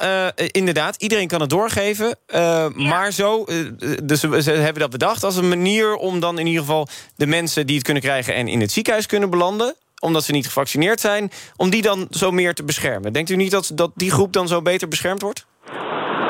inderdaad, 0.59 0.95
iedereen 1.01 1.27
kan 1.27 1.41
het 1.41 1.49
doorgeven. 1.49 2.15
eh, 2.25 2.67
Maar 2.73 3.11
zo, 3.11 3.43
eh, 3.43 3.55
dus 4.03 4.19
ze 4.19 4.51
hebben 4.51 4.81
dat 4.81 4.89
bedacht 4.89 5.23
als 5.23 5.35
een 5.35 5.49
manier 5.49 5.95
om 5.95 6.19
dan 6.19 6.39
in 6.39 6.45
ieder 6.47 6.61
geval 6.61 6.87
de 7.15 7.27
mensen 7.27 7.65
die 7.67 7.75
het 7.75 7.85
kunnen 7.85 8.03
krijgen 8.03 8.33
en 8.35 8.47
in 8.47 8.61
het 8.61 8.71
ziekenhuis 8.71 9.05
kunnen 9.05 9.29
belanden, 9.29 9.75
omdat 9.99 10.23
ze 10.23 10.31
niet 10.31 10.45
gevaccineerd 10.45 10.99
zijn, 10.99 11.31
om 11.55 11.69
die 11.69 11.81
dan 11.81 12.07
zo 12.09 12.31
meer 12.31 12.53
te 12.53 12.63
beschermen. 12.63 13.13
Denkt 13.13 13.29
u 13.29 13.35
niet 13.35 13.51
dat, 13.51 13.71
dat 13.73 13.91
die 13.95 14.11
groep 14.11 14.33
dan 14.33 14.47
zo 14.47 14.61
beter 14.61 14.87
beschermd 14.87 15.21
wordt? 15.21 15.45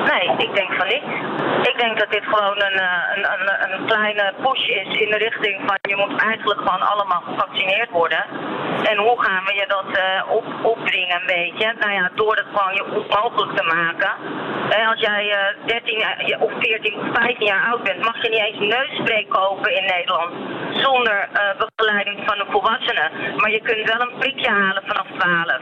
Nee, 0.09 0.47
ik 0.47 0.55
denk 0.55 0.68
denk 1.79 1.99
dat 1.99 2.11
dit 2.11 2.23
gewoon 2.23 2.61
een, 2.67 2.77
eh, 2.79 3.03
een, 3.15 3.25
een, 3.33 3.71
een 3.73 3.85
kleine 3.85 4.33
push 4.43 4.67
is 4.67 4.89
in 5.03 5.09
de 5.09 5.17
richting 5.17 5.55
van 5.65 5.77
je 5.81 5.95
moet 5.95 6.21
eigenlijk 6.21 6.59
gewoon 6.59 6.87
allemaal 6.91 7.21
gevaccineerd 7.21 7.89
worden. 7.89 8.23
En 8.91 8.97
hoe 8.97 9.23
gaan 9.23 9.43
we 9.45 9.53
je 9.53 9.65
dat 9.67 9.97
eh, 9.97 10.31
op, 10.37 10.45
opdringen 10.63 11.19
een 11.19 11.25
beetje? 11.25 11.73
Nou 11.79 11.91
ja, 11.91 12.09
door 12.15 12.35
het 12.35 12.45
gewoon 12.53 12.73
je 12.73 12.83
onmogelijk 12.85 13.57
te 13.57 13.63
maken. 13.63 14.11
En 14.69 14.87
als 14.87 14.99
jij 14.99 15.31
eh 15.31 15.55
13 15.65 15.97
jaar- 15.99 16.25
je- 16.25 16.39
of 16.39 16.51
14 16.59 16.99
of 16.99 17.05
15 17.13 17.45
jaar 17.45 17.65
oud 17.71 17.83
bent, 17.83 18.03
mag 18.05 18.21
je 18.21 18.29
niet 18.29 18.43
eens 18.45 18.75
neusspray 18.75 19.25
kopen 19.29 19.75
in 19.75 19.85
Nederland. 19.95 20.31
Zonder 20.85 21.29
eh, 21.33 21.41
begeleiding 21.65 22.19
van 22.25 22.39
een 22.39 22.51
volwassene. 22.51 23.09
Maar 23.35 23.51
je 23.51 23.61
kunt 23.61 23.91
wel 23.93 24.01
een 24.01 24.17
prikje 24.19 24.49
halen 24.49 24.83
vanaf 24.85 25.07
12. 25.17 25.59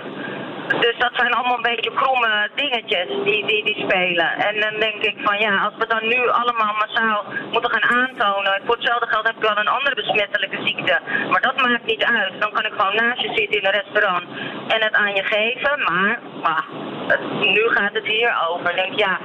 Dus 0.67 0.97
dat 0.97 1.11
zijn 1.13 1.33
allemaal 1.33 1.55
een 1.55 1.61
beetje 1.75 1.93
kromme 1.93 2.49
dingetjes 2.55 3.07
die, 3.23 3.45
die, 3.45 3.63
die 3.63 3.83
spelen. 3.87 4.29
En 4.37 4.59
dan 4.59 4.79
denk 4.79 5.03
ik 5.03 5.15
van 5.23 5.39
ja, 5.39 5.57
als 5.57 5.73
we 5.77 5.87
dan 5.87 6.07
nu 6.07 6.29
allemaal 6.29 6.73
massaal 6.73 7.25
moeten 7.51 7.71
gaan 7.71 7.97
aantonen. 7.99 8.61
Voor 8.65 8.75
hetzelfde 8.75 9.07
geld 9.07 9.27
heb 9.27 9.35
ik 9.35 9.41
wel 9.49 9.57
een 9.57 9.67
andere 9.67 9.95
besmettelijke 9.95 10.59
ziekte. 10.65 10.99
Maar 11.29 11.41
dat 11.41 11.61
maakt 11.61 11.85
niet 11.85 12.03
uit. 12.03 12.33
Dan 12.41 12.51
kan 12.51 12.65
ik 12.65 12.73
gewoon 12.77 12.95
naast 12.95 13.21
je 13.21 13.31
zitten 13.35 13.59
in 13.59 13.65
een 13.65 13.81
restaurant 13.81 14.23
en 14.67 14.81
het 14.83 14.93
aan 14.93 15.15
je 15.15 15.23
geven. 15.23 15.83
Maar, 15.83 16.19
het- 17.07 17.39
nu 17.55 17.69
gaat 17.69 17.93
het 17.93 18.05
hier 18.07 18.37
over. 18.49 18.75
Denk 18.75 18.99
ja, 18.99 19.17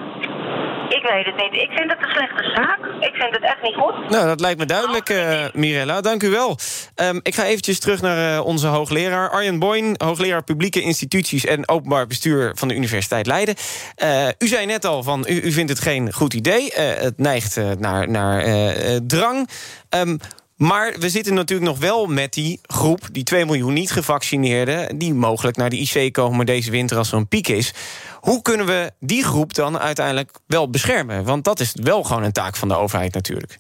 ik 0.96 1.02
weet 1.02 1.26
het 1.26 1.36
niet. 1.36 1.62
Ik 1.62 1.70
vind 1.70 1.90
het 1.90 2.02
een 2.02 2.10
slechte 2.10 2.50
zaak. 2.54 2.78
Ik 3.00 3.14
vind 3.14 3.34
het 3.34 3.42
echt 3.42 3.62
niet 3.62 3.74
goed. 3.74 4.10
Nou, 4.10 4.26
dat 4.26 4.40
lijkt 4.40 4.58
me 4.58 4.66
duidelijk, 4.66 5.08
eh, 5.08 5.44
Mirella. 5.52 6.00
Dank 6.00 6.22
u 6.22 6.30
wel. 6.30 6.58
Ehm, 6.94 7.18
ik 7.22 7.34
ga 7.34 7.44
eventjes 7.44 7.78
terug 7.78 8.00
naar 8.00 8.36
eh, 8.36 8.46
onze 8.46 8.66
hoogleraar 8.66 9.30
Arjen 9.30 9.58
Boyn... 9.58 9.94
hoogleraar 10.04 10.44
Publieke 10.44 10.80
Instituties 10.80 11.44
en 11.44 11.68
Openbaar 11.68 12.06
Bestuur... 12.06 12.52
van 12.54 12.68
de 12.68 12.74
Universiteit 12.74 13.26
Leiden. 13.26 13.54
Eh, 13.94 14.28
u 14.38 14.46
zei 14.46 14.66
net 14.66 14.84
al, 14.84 15.02
van, 15.02 15.24
u, 15.28 15.40
u 15.40 15.52
vindt 15.52 15.70
het 15.70 15.80
geen 15.80 16.12
goed 16.12 16.34
idee. 16.34 16.72
Het 16.74 17.18
neigt 17.18 17.60
naar, 17.78 18.08
naar 18.08 18.44
drang. 19.06 19.48
Ehm, 19.88 20.16
maar 20.62 20.94
we 20.98 21.08
zitten 21.08 21.34
natuurlijk 21.34 21.70
nog 21.70 21.78
wel 21.78 22.06
met 22.06 22.32
die 22.32 22.60
groep... 22.62 23.08
die 23.12 23.22
2 23.22 23.44
miljoen 23.44 23.72
niet 23.72 23.90
gevaccineerden... 23.90 24.98
die 24.98 25.14
mogelijk 25.14 25.56
naar 25.56 25.70
de 25.70 25.78
IC 25.78 26.12
komen 26.12 26.46
deze 26.46 26.70
winter 26.70 26.96
als 26.96 27.12
er 27.12 27.18
een 27.18 27.28
piek 27.28 27.48
is. 27.48 27.74
Hoe 28.20 28.42
kunnen 28.42 28.66
we 28.66 28.92
die 29.00 29.24
groep 29.24 29.54
dan 29.54 29.78
uiteindelijk 29.78 30.30
wel 30.46 30.70
beschermen? 30.70 31.24
Want 31.24 31.44
dat 31.44 31.60
is 31.60 31.72
wel 31.74 32.02
gewoon 32.02 32.22
een 32.22 32.32
taak 32.32 32.56
van 32.56 32.68
de 32.68 32.74
overheid 32.74 33.14
natuurlijk. 33.14 33.58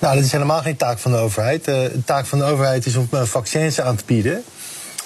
Nou, 0.00 0.14
dat 0.14 0.24
is 0.24 0.32
helemaal 0.32 0.62
geen 0.62 0.76
taak 0.76 0.98
van 0.98 1.10
de 1.10 1.16
overheid. 1.16 1.68
Eh, 1.68 1.74
de 1.74 2.04
taak 2.04 2.26
van 2.26 2.38
de 2.38 2.44
overheid 2.44 2.86
is 2.86 2.96
om 2.96 3.08
eh, 3.10 3.22
vaccins 3.22 3.80
aan 3.80 3.96
te 3.96 4.04
bieden. 4.06 4.44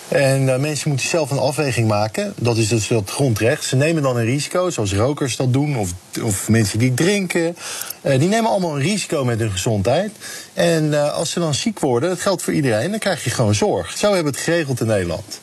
En 0.09 0.49
eh, 0.53 0.59
mensen 0.61 0.89
moeten 0.89 1.09
zelf 1.09 1.31
een 1.31 1.39
afweging 1.39 1.89
maken. 1.89 2.33
Dat 2.37 2.57
is 2.57 2.69
dus 2.69 2.89
dat 2.89 3.11
grondrecht. 3.11 3.65
Ze 3.65 3.77
nemen 3.77 4.03
dan 4.03 4.17
een 4.17 4.25
risico, 4.25 4.71
zoals 4.71 4.95
rokers 4.95 5.37
dat 5.37 5.53
doen, 5.53 5.77
of, 5.77 5.91
of 6.23 6.49
mensen 6.49 6.79
die 6.79 6.95
drinken. 6.95 7.57
Eh, 8.01 8.19
die 8.19 8.29
nemen 8.29 8.51
allemaal 8.51 8.77
een 8.77 8.83
risico 8.83 9.25
met 9.25 9.39
hun 9.39 9.51
gezondheid. 9.51 10.11
En 10.55 10.95
eh, 10.95 11.13
als 11.13 11.31
ze 11.31 11.41
dan 11.41 11.55
ziek 11.55 11.81
worden, 11.81 12.09
dat 12.09 12.21
geldt 12.21 12.43
voor 12.43 12.53
iedereen, 12.53 12.91
dan 12.91 12.99
krijg 12.99 13.25
je 13.25 13.31
gewoon 13.31 13.55
zorg. 13.55 13.97
Zo 13.99 14.07
hebben 14.13 14.33
we 14.33 14.39
het 14.39 14.49
geregeld 14.49 14.81
in 14.81 14.87
Nederland. 14.87 15.41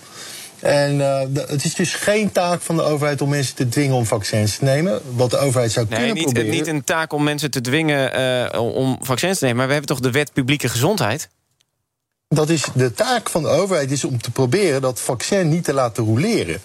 En 0.59 0.97
de- 0.97 1.45
het 1.47 1.63
is 1.65 1.75
dus 1.75 1.93
geen 1.93 2.31
taak 2.31 2.61
van 2.61 2.75
de 2.75 2.81
overheid 2.83 3.21
om 3.21 3.29
mensen 3.29 3.55
te 3.55 3.69
dwingen 3.69 3.95
om 3.95 4.05
vaccins 4.05 4.57
te 4.57 4.63
nemen. 4.63 5.01
Wat 5.15 5.29
de 5.31 5.37
overheid 5.37 5.71
zou 5.71 5.85
Nee, 5.89 5.97
kunnen 5.97 6.15
niet, 6.15 6.23
proberen. 6.23 6.49
niet 6.51 6.67
een 6.67 6.83
taak 6.83 7.13
om 7.13 7.23
mensen 7.23 7.51
te 7.51 7.61
dwingen 7.61 8.11
om 8.73 8.97
vaccins 9.01 9.37
te 9.37 9.43
nemen. 9.43 9.57
Maar 9.57 9.67
we 9.67 9.73
hebben 9.73 9.95
toch 9.95 10.03
de 10.05 10.11
wet 10.11 10.33
publieke 10.33 10.69
gezondheid? 10.69 11.29
Dat 12.33 12.49
is 12.49 12.63
de 12.73 12.93
taak 12.93 13.29
van 13.29 13.41
de 13.43 13.47
overheid 13.49 13.91
is 13.91 14.03
om 14.03 14.21
te 14.21 14.31
proberen 14.31 14.81
dat 14.81 14.99
vaccin 14.99 15.49
niet 15.49 15.63
te 15.63 15.73
laten 15.73 16.03
roleren. 16.05 16.61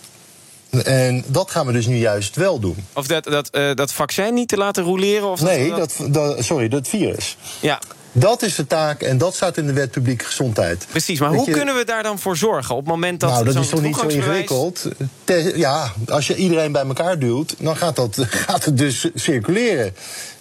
En 0.84 1.24
dat 1.26 1.50
gaan 1.50 1.66
we 1.66 1.72
dus 1.72 1.86
nu 1.86 1.96
juist 1.96 2.36
wel 2.36 2.58
doen. 2.58 2.76
Of 2.92 3.06
dat, 3.06 3.24
dat, 3.24 3.48
eh, 3.50 3.74
dat 3.74 3.92
vaccin 3.92 4.34
niet 4.34 4.48
te 4.48 4.56
laten 4.56 4.82
roleren? 4.84 5.28
Of 5.30 5.40
nee, 5.42 5.70
dat, 5.74 5.94
dat, 6.08 6.44
sorry, 6.44 6.68
dat 6.68 6.88
virus. 6.88 7.36
Ja. 7.60 7.80
Dat 8.12 8.42
is 8.42 8.54
de 8.54 8.66
taak 8.66 9.02
en 9.02 9.18
dat 9.18 9.34
staat 9.34 9.56
in 9.56 9.66
de 9.66 9.72
wet 9.72 9.90
publieke 9.90 10.24
gezondheid. 10.24 10.86
Precies, 10.90 11.20
maar 11.20 11.28
Dat 11.28 11.38
hoe 11.38 11.48
je- 11.48 11.54
kunnen 11.54 11.74
we 11.76 11.84
daar 11.84 12.02
dan 12.02 12.18
voor 12.18 12.36
zorgen? 12.36 12.74
Op 12.74 12.80
het 12.80 12.90
moment 12.90 13.20
dat 13.20 13.30
nou, 13.30 13.44
dat 13.44 13.54
is 13.54 13.68
toch 13.68 13.82
niet 13.82 13.96
zo 13.96 14.06
ingewikkeld? 14.06 14.86
Te- 15.24 15.52
ja, 15.56 15.92
als 16.08 16.26
je 16.26 16.36
iedereen 16.36 16.72
bij 16.72 16.86
elkaar 16.86 17.18
duwt, 17.18 17.54
dan 17.58 17.76
gaat, 17.76 17.96
dat, 17.96 18.16
gaat 18.46 18.64
het 18.64 18.78
dus 18.78 19.08
circuleren. 19.14 19.94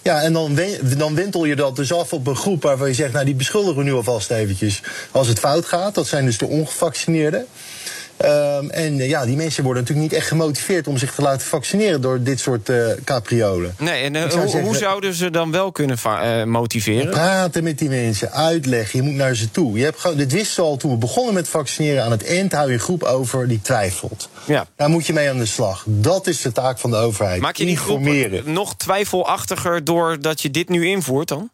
Ja, 0.08 0.22
en 0.22 0.32
dan, 0.32 0.58
dan 0.96 1.14
wintel 1.14 1.44
je 1.44 1.56
dat 1.56 1.76
dus 1.76 1.92
af 1.92 2.12
op 2.12 2.26
een 2.26 2.36
groep 2.36 2.62
waarvan 2.62 2.88
je 2.88 2.94
zegt... 2.94 3.12
nou, 3.12 3.24
die 3.24 3.34
beschuldigen 3.34 3.76
we 3.76 3.82
nu 3.82 3.92
alvast 3.92 4.30
eventjes 4.30 4.82
als 5.10 5.28
het 5.28 5.38
fout 5.38 5.66
gaat. 5.66 5.94
Dat 5.94 6.06
zijn 6.06 6.24
dus 6.24 6.38
de 6.38 6.46
ongevaccineerden. 6.46 7.46
Ehm, 8.18 8.68
en 8.68 9.00
eh, 9.00 9.08
ja, 9.08 9.24
die 9.24 9.36
mensen 9.36 9.64
worden 9.64 9.82
natuurlijk 9.82 10.10
niet 10.10 10.18
echt 10.20 10.28
gemotiveerd... 10.28 10.86
om 10.86 10.98
zich 10.98 11.14
te 11.14 11.22
laten 11.22 11.46
vaccineren 11.46 12.00
door 12.00 12.22
dit 12.22 12.40
soort 12.40 12.68
eh 12.68 12.86
capriolen. 13.04 13.74
Nee, 13.78 14.02
en 14.02 14.16
eh, 14.16 14.20
zou 14.22 14.32
hoe, 14.32 14.42
zeggen- 14.42 14.62
hoe 14.68 14.76
zouden 14.76 15.14
ze 15.14 15.30
dan 15.30 15.50
wel 15.50 15.72
kunnen 15.72 15.98
motiveren? 16.50 17.10
Praten 17.10 17.64
met 17.64 17.78
die 17.78 17.88
mensen, 17.88 18.32
uitleggen, 18.32 18.98
je 18.98 19.04
moet 19.10 19.14
naar 19.14 19.34
ze 19.34 19.50
toe. 19.50 19.78
Je 19.78 19.84
hebt 19.84 20.00
gewoon, 20.00 20.16
dit 20.16 20.32
wisten 20.32 20.62
al 20.64 20.76
toen 20.76 20.90
we 20.90 20.96
begonnen 20.96 21.34
met 21.34 21.48
vaccineren. 21.48 22.04
Aan 22.04 22.10
het 22.10 22.24
eind 22.26 22.52
hou 22.52 22.66
je 22.68 22.72
een 22.74 22.80
groep 22.80 23.02
over 23.02 23.48
die 23.48 23.60
twijfelt. 23.62 24.28
Ja. 24.44 24.66
Daar 24.76 24.88
moet 24.88 25.06
je 25.06 25.12
mee 25.12 25.30
aan 25.30 25.38
de 25.38 25.46
slag. 25.46 25.84
Dat 25.86 26.26
is 26.26 26.42
de 26.42 26.52
taak 26.52 26.78
van 26.78 26.90
de 26.90 26.96
overheid. 26.96 27.40
Maak 27.40 27.56
je 27.56 27.64
die 27.64 27.76
groep 27.76 28.06
nog 28.44 28.76
twijfelachtiger 28.76 29.84
doordat 29.84 30.40
je 30.40 30.50
dit 30.50 30.68
nu 30.68 30.86
invoert 30.86 31.28
dan? 31.28 31.50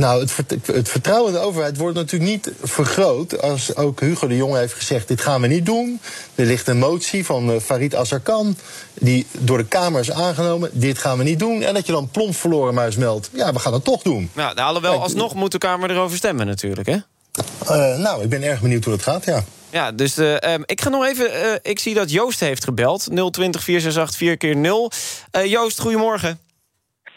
Nou, 0.00 0.20
het, 0.20 0.36
het 0.66 0.88
vertrouwen 0.88 1.32
in 1.32 1.38
de 1.38 1.44
overheid 1.44 1.76
wordt 1.76 1.96
natuurlijk 1.96 2.30
niet 2.30 2.52
vergroot... 2.62 3.42
als 3.42 3.76
ook 3.76 4.00
Hugo 4.00 4.26
de 4.26 4.36
Jonge 4.36 4.58
heeft 4.58 4.74
gezegd, 4.74 5.08
dit 5.08 5.20
gaan 5.20 5.40
we 5.40 5.46
niet 5.46 5.66
doen. 5.66 6.00
Er 6.34 6.46
ligt 6.46 6.68
een 6.68 6.78
motie 6.78 7.24
van 7.24 7.52
eh, 7.52 7.60
Farid 7.60 7.94
Azarkan... 7.94 8.56
die 8.94 9.26
door 9.38 9.58
de 9.58 9.64
Kamer 9.64 10.00
is 10.00 10.10
aangenomen, 10.10 10.70
dit 10.72 10.98
gaan 10.98 11.18
we 11.18 11.24
niet 11.24 11.38
doen. 11.38 11.62
En 11.62 11.74
dat 11.74 11.86
je 11.86 11.92
dan 11.92 12.08
plomp 12.08 12.36
verloren 12.36 12.74
muis 12.74 12.96
meldt, 12.96 13.30
ja, 13.32 13.52
we 13.52 13.58
gaan 13.58 13.72
het 13.72 13.84
toch 13.84 14.02
doen. 14.02 14.30
Nou, 14.32 14.56
alhoewel, 14.56 15.02
alsnog 15.02 15.34
moet 15.34 15.52
de 15.52 15.58
Kamer 15.58 15.90
erover 15.90 16.16
stemmen 16.16 16.46
natuurlijk, 16.46 16.86
hè? 16.88 16.96
Eh, 17.66 17.98
nou, 17.98 18.22
ik 18.22 18.28
ben 18.28 18.42
erg 18.42 18.60
benieuwd 18.60 18.84
hoe 18.84 18.94
dat 18.94 19.02
gaat, 19.02 19.24
ja. 19.24 19.44
Ja, 19.70 19.92
dus 19.92 20.16
eh, 20.16 20.42
ehm, 20.42 20.62
ik 20.64 20.80
ga 20.80 20.88
nog 20.88 21.04
even... 21.06 21.58
ik 21.62 21.78
zie 21.78 21.94
dat 21.94 22.10
Joost 22.10 22.40
heeft 22.40 22.64
gebeld. 22.64 23.00
020 23.30 23.62
468 23.62 24.16
4 24.16 24.36
keer 24.36 24.56
0 24.56 24.90
Eh, 25.30 25.44
Joost, 25.44 25.80
goedemorgen. 25.80 26.40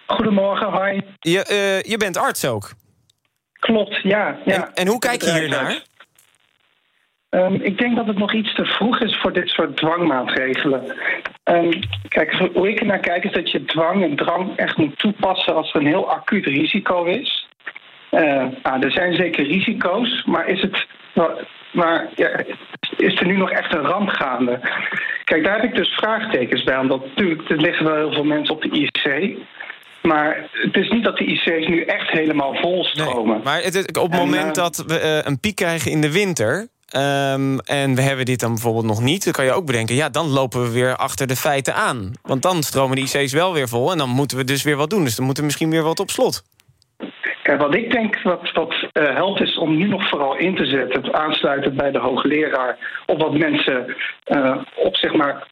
Goedemorgen, 0.10 0.68
hoi. 0.68 1.02
Je, 1.20 1.44
eh, 1.44 1.82
je 1.82 1.98
bent 1.98 2.18
arts 2.18 2.46
ook. 2.46 2.72
Klopt, 3.60 3.96
ja. 4.04 4.38
ja. 4.46 4.54
En, 4.54 4.74
en 4.74 4.88
hoe 4.88 5.00
kijk 5.00 5.22
je 5.22 5.32
hier 5.32 5.50
naar? 5.50 5.82
Ehm, 7.30 7.54
ik 7.54 7.78
denk 7.78 7.96
dat 7.96 8.08
het 8.08 8.18
nog 8.18 8.34
iets 8.34 8.56
te 8.56 8.66
vroeg 8.66 9.00
is 9.00 9.20
voor 9.22 9.34
dit 9.34 9.50
soort 9.50 9.78
dwangmaatregelen. 9.78 10.96
Ehm, 11.44 11.72
kijk, 12.08 12.34
hoe 12.54 12.70
ik 12.70 12.80
er 12.80 12.86
naar 12.86 13.00
kijk 13.00 13.24
is 13.24 13.32
dat 13.32 13.52
je 13.52 13.66
dwang 13.66 14.04
en 14.04 14.16
drang 14.16 14.56
echt 14.58 14.78
moet 14.78 14.98
toepassen 15.00 15.56
als 15.56 15.74
er 15.74 15.80
een 15.80 15.88
heel 15.88 16.12
acuut 16.12 16.46
risico 16.46 17.04
is. 17.04 17.48
Eh, 18.10 18.46
nou, 18.64 18.80
er 18.80 18.92
zijn 18.92 19.14
zeker 19.14 19.46
risico's, 19.46 20.24
maar 20.26 20.48
is 20.48 20.62
het. 20.62 20.88
Maar 21.72 22.10
ja, 22.16 22.44
is 22.98 23.20
er 23.20 23.26
nu 23.26 23.38
nog 23.38 23.52
echt 23.52 23.74
een 23.74 23.86
ramp 23.86 24.10
gaande? 24.10 24.60
Kijk, 25.24 25.44
daar 25.44 25.56
heb 25.56 25.64
ik 25.64 25.76
dus 25.76 25.90
vraagtekens 25.90 26.64
bij. 26.64 26.78
Omdat 26.78 27.06
natuurlijk, 27.06 27.50
er 27.50 27.58
liggen 27.58 27.86
wel 27.86 27.96
heel 27.96 28.14
veel 28.14 28.24
mensen 28.24 28.56
op 28.56 28.62
de 28.62 28.70
IC. 28.70 29.38
Maar 30.02 30.50
het 30.52 30.76
is 30.76 30.90
niet 30.90 31.04
dat 31.04 31.18
de 31.18 31.26
IC's 31.26 31.68
nu 31.68 31.84
echt 31.84 32.10
helemaal 32.10 32.56
vol 32.56 32.84
stromen. 32.84 33.42
Maar 33.44 33.62
het, 33.62 33.98
op 33.98 34.12
het 34.12 34.20
En, 34.20 34.26
moment 34.26 34.58
eh, 34.58 34.64
dat 34.64 34.84
we 34.88 35.00
eh, 35.00 35.18
een 35.24 35.40
piek 35.40 35.56
krijgen 35.56 35.92
in 35.92 36.02
de 36.02 36.12
winter... 36.12 36.68
ehm, 36.90 37.58
en 37.58 37.96
we 37.96 38.02
hebben 38.02 38.26
dit 38.26 38.40
dan 38.40 38.54
bijvoorbeeld 38.54 38.86
nog 38.86 39.02
niet... 39.02 39.24
dan 39.24 39.34
kan 39.34 39.46
je 39.46 39.52
ook 39.52 39.66
bedenken, 39.66 39.96
ja, 39.96 40.10
dan 40.10 40.28
lopen 40.30 40.62
we 40.62 40.72
weer 40.72 40.96
achter 40.96 41.28
de 41.28 41.36
feiten 41.36 41.76
aan. 41.76 42.12
Want 42.22 42.42
dan 42.42 42.64
stromen 42.64 42.96
de 42.96 43.02
IC's 43.02 43.34
wel 43.34 43.54
weer 43.54 43.68
vol... 43.68 43.92
en 43.92 43.98
dan 43.98 44.10
moeten 44.10 44.38
we 44.38 44.44
dus 44.44 44.64
weer 44.64 44.76
wat 44.76 44.90
doen. 44.90 45.04
Dus 45.04 45.16
dan 45.16 45.26
moeten 45.26 45.44
we 45.44 45.50
misschien 45.50 45.72
weer 45.72 45.84
wat 45.84 46.00
op 46.00 46.10
slot. 46.10 46.44
Kijk, 47.44 47.62
wat 47.62 47.76
ik 47.76 47.92
denk 47.92 48.22
wat, 48.22 48.52
wat 48.54 48.74
eh, 48.92 49.16
helpt 49.16 49.42
is 49.42 49.58
om 49.58 49.78
nu 49.78 49.88
nog 49.88 50.10
vooral 50.10 50.36
in 50.36 50.56
te 50.56 50.66
zetten, 50.66 51.02
het 51.02 51.12
aansluiten 51.12 51.76
bij 51.76 51.92
de 51.92 52.00
hoogleraar, 52.00 53.04
op 53.06 53.22
wat 53.22 53.38
mensen 53.38 53.96
op 54.76 54.96
zeg 54.96 55.14
maar 55.14 55.48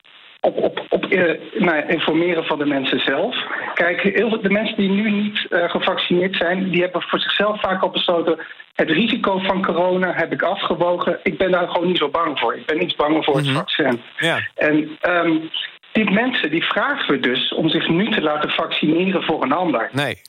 op, 0.47 0.57
op, 0.63 0.85
op 0.89 1.05
eh, 1.05 1.61
nou, 1.61 1.87
informeren 1.87 2.43
van 2.43 2.57
de 2.59 2.65
mensen 2.65 2.99
zelf. 2.99 3.35
Kijk, 3.73 4.01
heel 4.01 4.29
veel, 4.29 4.41
de 4.41 4.49
mensen 4.49 4.77
die 4.77 4.89
nu 4.89 5.11
niet 5.11 5.47
uh, 5.49 5.69
gevaccineerd 5.69 6.35
zijn, 6.35 6.69
die 6.69 6.81
hebben 6.81 7.01
voor 7.01 7.19
zichzelf 7.19 7.61
vaak 7.61 7.81
al 7.81 7.89
besloten. 7.89 8.39
Het 8.73 8.89
risico 8.89 9.39
van 9.39 9.65
corona 9.65 10.13
heb 10.15 10.31
ik 10.31 10.41
afgewogen. 10.41 11.19
Ik 11.23 11.37
ben 11.37 11.51
daar 11.51 11.67
gewoon 11.67 11.87
niet 11.87 11.97
zo 11.97 12.09
bang 12.09 12.39
voor. 12.39 12.55
Ik 12.55 12.65
ben 12.65 12.77
niet 12.77 12.95
bang 12.95 13.25
voor 13.25 13.37
het 13.37 13.49
vaccin. 13.49 14.01
Ja. 14.17 14.39
En 14.55 14.97
um, 15.09 15.49
die 15.91 16.11
mensen 16.11 16.51
die 16.51 16.63
vragen 16.63 17.13
we 17.13 17.19
dus 17.19 17.53
om 17.53 17.69
zich 17.69 17.87
nu 17.89 18.11
te 18.11 18.21
laten 18.21 18.49
vaccineren 18.49 19.23
voor 19.23 19.43
een 19.43 19.51
ander. 19.51 19.89
Nee. 19.91 20.21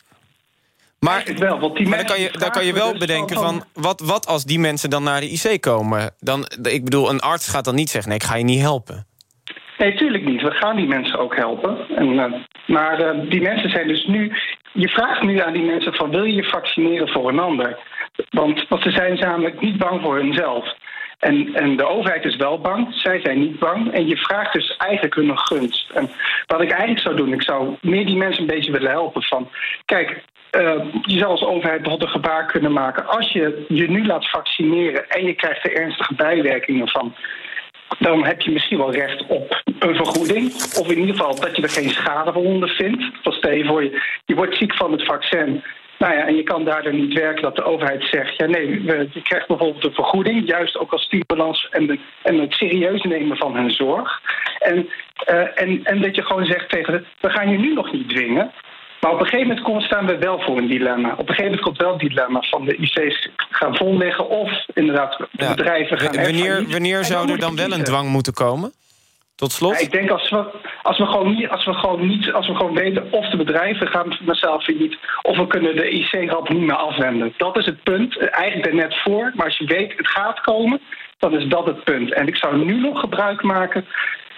Maar, 1.01 1.25
wel, 1.37 1.59
want 1.61 1.77
die 1.77 1.89
maar 1.89 1.97
dan 1.99 2.07
kan 2.07 2.21
je, 2.21 2.31
dan 2.39 2.51
kan 2.51 2.65
je 2.65 2.73
wel 2.73 2.91
dus 2.91 2.99
bedenken 2.99 3.37
van- 3.37 3.45
van... 3.45 3.83
Wat, 3.83 4.01
wat 4.01 4.27
als 4.27 4.45
die 4.45 4.59
mensen 4.59 4.91
dan 4.91 5.03
naar 5.03 5.21
de 5.21 5.31
IC 5.31 5.61
komen? 5.61 6.11
Dan, 6.21 6.47
ik 6.63 6.85
bedoel, 6.85 7.11
een 7.11 7.21
arts 7.21 7.49
gaat 7.49 7.65
dan 7.65 7.75
niet 7.75 7.91
zeggen... 7.91 8.11
nee, 8.11 8.19
ik 8.19 8.27
ga 8.27 8.37
je 8.37 8.45
niet 8.45 8.61
helpen. 8.61 9.07
Nee, 9.79 9.95
tuurlijk 9.95 10.25
niet. 10.25 10.43
We 10.43 10.51
gaan 10.51 10.77
die 10.77 10.87
mensen 10.87 11.19
ook 11.19 11.37
helpen. 11.37 11.79
En, 11.97 12.19
eh, 12.19 12.33
maar 12.67 13.01
eh, 13.01 13.19
die 13.29 13.41
mensen 13.41 13.71
zijn 13.71 13.89
dus 13.89 14.07
nu. 14.07 14.33
Je 14.73 14.89
vraagt 14.89 15.23
nu 15.23 15.41
aan 15.41 15.53
die 15.53 15.63
mensen 15.63 15.95
van 15.95 16.11
wil 16.11 16.25
je 16.25 16.35
je 16.35 16.45
vaccineren 16.45 17.09
voor 17.09 17.29
een 17.29 17.39
ander? 17.39 17.79
Want, 18.31 18.69
want 18.69 18.83
ze 18.83 18.91
zijn 18.91 19.19
namelijk 19.19 19.61
niet 19.61 19.79
bang 19.79 20.01
voor 20.03 20.17
hunzelf. 20.17 20.75
En, 21.19 21.55
en 21.55 21.77
de 21.77 21.87
overheid 21.87 22.25
is 22.25 22.37
wel 22.37 22.61
bang, 22.61 22.95
zij 22.95 23.21
zijn 23.21 23.39
niet 23.39 23.59
bang. 23.59 23.93
En 23.93 24.07
je 24.07 24.17
vraagt 24.17 24.53
dus 24.53 24.77
eigenlijk 24.77 25.15
hun 25.15 25.29
een 25.29 25.39
gunst. 25.39 25.91
En 25.91 26.11
wat 26.47 26.61
ik 26.61 26.71
eigenlijk 26.71 27.01
zou 27.01 27.17
doen, 27.17 27.33
ik 27.33 27.43
zou 27.43 27.77
meer 27.81 28.07
die 28.07 28.17
mensen 28.17 28.41
een 28.41 28.55
beetje 28.55 28.73
willen 28.73 28.91
helpen. 28.91 29.23
Van, 29.23 29.51
kijk, 29.85 30.23
eh, 30.51 30.81
je 31.03 31.19
zou 31.19 31.31
als 31.31 31.45
overheid 31.45 31.83
bijvoorbeeld 31.83 32.03
een 32.03 32.21
gebaar 32.21 32.47
kunnen 32.47 32.73
maken. 32.73 33.07
Als 33.07 33.33
je 33.33 33.65
je 33.69 33.91
nu 33.91 34.07
laat 34.07 34.31
vaccineren 34.31 35.09
en 35.09 35.25
je 35.25 35.35
krijgt 35.35 35.65
er 35.65 35.77
ernstige 35.77 36.15
bijwerkingen 36.15 36.89
van 36.89 37.15
dan 37.99 38.25
heb 38.25 38.41
je 38.41 38.51
misschien 38.51 38.79
wel 38.79 38.93
recht 38.93 39.27
op 39.27 39.63
een 39.79 39.95
vergoeding. 39.95 40.53
Of 40.55 40.91
in 40.91 40.99
ieder 40.99 41.17
geval 41.17 41.41
dat 41.41 41.57
je 41.57 41.63
er 41.63 41.69
geen 41.71 41.91
schade 41.91 42.33
van 42.33 42.43
ondervindt. 42.43 43.05
Want 43.23 43.37
stel 43.37 43.53
je 43.53 43.65
voor, 43.65 43.83
je, 44.25 44.35
wordt 44.35 44.57
ziek 44.57 44.75
van 44.75 44.93
het 44.93 45.05
vaccin. 45.05 45.63
Nou 45.99 46.15
ja, 46.15 46.27
en 46.27 46.37
je 46.37 46.43
kan 46.43 46.65
daardoor 46.65 46.95
niet 46.95 47.15
werken 47.15 47.43
dat 47.43 47.57
de 47.57 47.65
overheid 47.65 48.05
zegt... 48.05 48.37
ja 48.37 48.47
nee, 48.47 48.83
je 48.85 49.23
krijgt 49.23 49.49
bijvoorbeeld 49.49 49.85
een 49.85 49.93
vergoeding... 49.93 50.47
juist 50.47 50.79
ook 50.79 50.93
als 50.93 51.03
stimulans 51.03 51.69
en, 51.71 51.87
de, 51.87 51.99
en 52.23 52.39
het 52.39 52.53
serieus 52.53 53.03
nemen 53.03 53.37
van 53.37 53.57
hun 53.57 53.71
zorg. 53.71 54.21
En, 54.59 54.89
eh, 55.25 55.63
en, 55.63 55.85
en 55.85 56.01
dat 56.01 56.17
je 56.17 56.23
gewoon 56.23 56.47
zegt 56.47 56.71
tegen 56.71 56.93
de... 56.93 57.05
we 57.21 57.31
gaan 57.31 57.51
je 57.51 57.59
nu 57.59 57.75
nog 57.75 57.93
niet 57.93 58.09
dwingen... 58.09 58.53
Maar 59.01 59.13
op 59.13 59.21
een 59.21 59.27
gegeven 59.27 59.47
moment 59.49 59.67
komen, 59.67 59.83
staan 59.83 60.07
we 60.07 60.19
wel 60.19 60.41
voor 60.41 60.59
een 60.59 60.69
dilemma. 60.69 61.13
Op 61.13 61.19
een 61.19 61.35
gegeven 61.35 61.45
moment 61.45 61.63
komt 61.63 61.77
wel 61.79 61.91
het 61.91 62.01
dilemma 62.01 62.41
van 62.41 62.65
de 62.65 62.77
IC's 62.77 63.29
gaan 63.51 63.77
vol 63.77 63.97
liggen... 63.97 64.29
of 64.29 64.67
inderdaad 64.75 65.17
de 65.19 65.27
Ja. 65.31 65.55
bedrijven 65.55 65.99
gaan 65.99 66.23
wanneer 66.23 66.65
wanneer 66.69 67.05
zou 67.05 67.31
er 67.31 67.39
dan 67.39 67.57
wel 67.57 67.73
een 67.73 67.85
dwang 67.85 68.09
moeten 68.09 68.33
komen? 68.33 68.73
Tot 69.35 69.53
slot? 69.53 69.73
Ja, 69.73 69.79
ik 69.79 69.93
denk 69.93 70.11
als 70.11 70.31
we, 70.31 70.45
als 70.83 70.99
we 70.99 71.07
gewoon 71.07 71.35
niet, 71.35 71.49
als 71.49 71.65
we 71.65 71.75
gewoon 71.75 72.07
niet, 72.07 72.33
als 72.33 72.47
we 72.49 72.55
gewoon 72.55 72.75
weten 72.75 73.13
of 73.13 73.29
de 73.29 73.37
bedrijven 73.37 73.89
gaan 73.89 74.19
vanzelf 74.25 74.65
failliet, 74.65 74.99
of 75.23 75.37
we 75.37 75.47
kunnen 75.47 75.77
de 75.77 75.89
IC-rap 75.91 76.49
niet 76.49 76.61
meer 76.61 76.77
afwenden. 76.77 77.35
Dat 77.37 77.57
is 77.57 77.67
het 77.67 77.83
punt. 77.83 78.17
Eigenlijk 78.19 78.67
er 78.67 78.75
net 78.75 78.95
voor, 79.03 79.33
maar 79.35 79.47
als 79.47 79.59
je 79.59 79.65
weet 79.67 79.93
het 79.97 80.09
gaat 80.09 80.41
komen, 80.41 80.81
dan 81.19 81.37
is 81.39 81.47
dat 81.47 81.67
het 81.67 81.85
punt. 81.85 82.13
En 82.13 82.27
ik 82.27 82.37
zou 82.37 82.65
nu 82.65 82.81
nog 82.81 83.01
gebruik 83.01 83.43
maken 83.43 83.87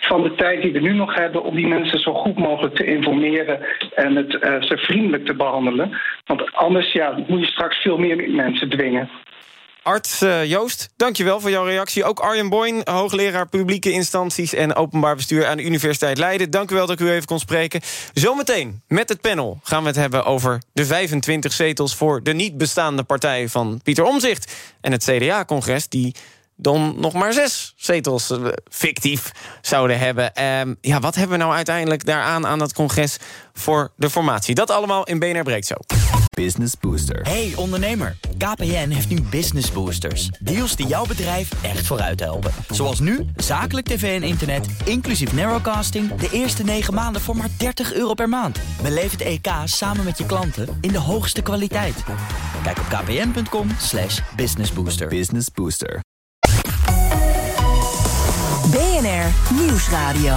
van 0.01 0.23
de 0.23 0.35
tijd 0.35 0.63
die 0.63 0.73
we 0.73 0.81
nu 0.81 0.93
nog 0.93 1.15
hebben 1.15 1.43
om 1.43 1.55
die 1.55 1.67
mensen 1.67 1.99
zo 1.99 2.15
goed 2.15 2.39
mogelijk 2.39 2.75
te 2.75 2.85
informeren 2.85 3.61
en 3.95 4.17
het 4.17 4.39
eh, 4.39 4.63
ze 4.63 4.77
vriendelijk 4.77 5.27
te 5.27 5.35
behandelen. 5.35 6.01
Want 6.25 6.53
anders 6.53 6.93
ja, 6.93 7.25
moet 7.27 7.41
je 7.41 7.47
straks 7.47 7.77
veel 7.77 7.99
meer 7.99 8.31
mensen 8.31 8.71
dwingen. 8.71 9.09
Arts 9.83 10.23
eh, 10.23 10.45
Joost, 10.45 10.93
dankjewel 10.97 11.41
voor 11.41 11.51
jouw 11.51 11.65
reactie. 11.65 12.05
Ook 12.05 12.21
Arjen 12.21 12.49
Boyn, 12.49 12.81
hoogleraar 12.85 13.49
publieke 13.49 13.91
instanties... 13.91 14.55
en 14.55 14.75
openbaar 14.75 15.17
bestuur 15.17 15.47
aan 15.47 15.57
de 15.57 15.65
Universiteit 15.65 16.19
Leiden. 16.19 16.51
Dank 16.51 16.71
u 16.71 16.75
wel 16.75 16.87
dat 16.87 17.01
ik 17.01 17.07
u 17.07 17.11
even 17.11 17.27
kon 17.27 17.39
spreken. 17.39 17.81
Zometeen 18.13 18.83
met 18.89 19.09
het 19.09 19.21
panel 19.21 19.59
gaan 19.63 19.83
we 19.83 19.89
het 19.89 19.97
hebben 19.97 20.25
over 20.25 20.63
de 20.73 20.85
25 20.85 21.53
zetels... 21.53 21.97
voor 21.97 22.23
de 22.23 22.33
niet 22.33 22.59
bestaande 22.59 23.03
partij 23.03 23.49
van 23.49 23.81
Pieter 23.83 24.05
Omzicht 24.05 24.77
en 24.81 24.93
het 24.93 25.05
CDA-congres... 25.05 25.89
die 25.89 26.15
dan 26.61 26.95
nog 26.97 27.13
maar 27.13 27.33
zes 27.33 27.73
zetels 27.77 28.31
eh, 28.31 28.45
fictief 28.71 29.33
zouden 29.61 29.99
hebben. 29.99 30.35
Ehm, 30.35 30.75
ja, 30.81 31.01
wat 31.01 31.15
hebben 31.15 31.39
we 31.39 31.45
nou 31.45 31.55
uiteindelijk 31.57 32.05
daaraan 32.05 32.47
aan 32.47 32.59
dat 32.59 32.73
congres 32.73 33.17
voor 33.53 33.93
de 33.97 34.11
formatie? 34.11 34.55
Dat 34.55 34.71
allemaal 34.71 35.05
in 35.05 35.19
BNR 35.19 35.43
Breekt 35.43 35.67
zo. 35.67 35.75
Business 36.31 36.75
Booster. 36.81 37.21
Hey 37.23 37.53
ondernemer, 37.57 38.17
KPN 38.39 38.89
heeft 38.89 39.09
nu 39.09 39.21
Business 39.21 39.73
Boosters. 39.73 40.29
Deals 40.39 40.77
die 40.77 40.87
jouw 40.87 41.07
bedrijf 41.07 41.49
echt 41.63 41.87
vooruit 41.87 42.21
helpen. 42.21 42.53
Zoals 42.71 43.01
nu, 43.01 43.27
zakelijk 43.37 43.87
tv 43.87 44.21
en 44.21 44.29
internet, 44.29 44.67
inclusief 44.85 45.33
narrowcasting... 45.33 46.15
de 46.15 46.29
eerste 46.33 46.63
9 46.63 46.95
maanden 46.95 47.23
voor 47.23 47.37
maar 47.37 47.49
30 47.57 47.93
euro 47.93 48.15
per 48.15 48.29
maand. 48.29 48.59
Beleef 48.83 49.11
het 49.11 49.21
EK 49.21 49.49
samen 49.65 50.05
met 50.05 50.19
je 50.19 50.27
klanten 50.27 50.79
in 50.81 50.93
de 50.93 50.99
hoogste 50.99 51.43
kwaliteit. 51.43 52.05
Kijk 52.63 52.79
op 52.79 52.87
kpn.com 52.89 53.69
slash 53.79 54.21
businessbooster. 54.37 55.09
Business 55.09 55.49
Booster. 55.55 56.01
Nieuwsradio. 59.55 60.37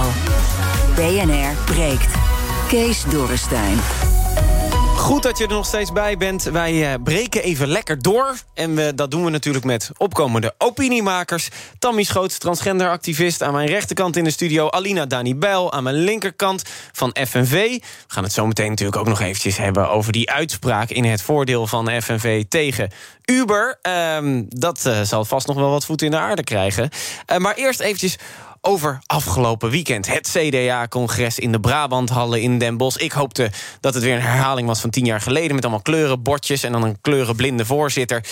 BNR 0.94 1.54
breekt. 1.64 2.14
Kees 2.68 3.04
Dorrestein. 3.04 3.78
Goed 5.04 5.22
dat 5.22 5.38
je 5.38 5.44
er 5.44 5.50
nog 5.50 5.66
steeds 5.66 5.92
bij 5.92 6.16
bent. 6.16 6.42
Wij 6.42 6.92
eh, 6.92 7.02
breken 7.02 7.42
even 7.42 7.68
lekker 7.68 8.02
door. 8.02 8.36
En 8.54 8.74
we, 8.74 8.94
dat 8.94 9.10
doen 9.10 9.24
we 9.24 9.30
natuurlijk 9.30 9.64
met 9.64 9.90
opkomende 9.96 10.54
opiniemakers. 10.58 11.48
Tammy 11.78 12.02
Schoots, 12.02 12.38
transgenderactivist. 12.38 13.42
Aan 13.42 13.52
mijn 13.52 13.68
rechterkant 13.68 14.16
in 14.16 14.24
de 14.24 14.30
studio 14.30 14.70
Alina 14.70 15.06
Dani 15.06 15.34
Bijl. 15.34 15.72
Aan 15.72 15.82
mijn 15.82 15.96
linkerkant 15.96 16.62
van 16.92 17.16
FNV. 17.26 17.50
We 17.50 17.80
gaan 18.06 18.22
het 18.22 18.32
zo 18.32 18.46
meteen 18.46 18.68
natuurlijk 18.68 18.98
ook 18.98 19.08
nog 19.08 19.20
eventjes 19.20 19.56
hebben... 19.56 19.90
over 19.90 20.12
die 20.12 20.30
uitspraak 20.30 20.90
in 20.90 21.04
het 21.04 21.22
voordeel 21.22 21.66
van 21.66 22.02
FNV 22.02 22.44
tegen 22.48 22.90
Uber. 23.24 23.78
Ehm, 23.82 24.42
dat 24.48 24.86
eh, 24.86 25.00
zal 25.02 25.24
vast 25.24 25.46
nog 25.46 25.56
wel 25.56 25.70
wat 25.70 25.84
voet 25.84 26.02
in 26.02 26.10
de 26.10 26.18
aarde 26.18 26.44
krijgen. 26.44 26.90
Eh, 27.26 27.38
maar 27.38 27.54
eerst 27.54 27.80
eventjes 27.80 28.18
over 28.66 28.98
afgelopen 29.06 29.70
weekend. 29.70 30.06
Het 30.06 30.36
CDA-congres 30.38 31.38
in 31.38 31.52
de 31.52 31.60
Brabanthallen 31.60 32.40
in 32.40 32.58
Den 32.58 32.76
Bosch. 32.76 32.96
Ik 32.96 33.12
hoopte 33.12 33.50
dat 33.80 33.94
het 33.94 34.02
weer 34.02 34.14
een 34.14 34.20
herhaling 34.20 34.66
was 34.66 34.80
van 34.80 34.90
tien 34.90 35.04
jaar 35.04 35.20
geleden... 35.20 35.54
met 35.54 35.64
allemaal 35.64 35.82
kleurenbordjes 35.82 36.62
en 36.62 36.72
dan 36.72 36.82
een 36.82 37.00
kleurenblinde 37.00 37.64
voorzitter. 37.64 38.24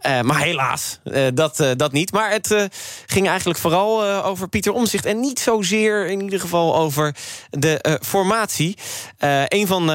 Eh, 0.00 0.20
maar 0.20 0.40
helaas, 0.40 0.98
eh, 1.04 1.22
dat, 1.34 1.60
eh, 1.60 1.70
dat 1.76 1.92
niet. 1.92 2.12
Maar 2.12 2.30
het 2.30 2.68
ging 3.06 3.28
eigenlijk 3.28 3.58
vooral 3.58 4.04
over 4.24 4.48
Pieter 4.48 4.72
Omzicht... 4.72 5.04
en 5.04 5.20
niet 5.20 5.38
zozeer 5.38 6.06
in 6.06 6.22
ieder 6.22 6.40
geval 6.40 6.76
over 6.76 7.14
de 7.50 7.98
formatie. 8.02 8.76
Een 9.48 9.66
van, 9.66 9.90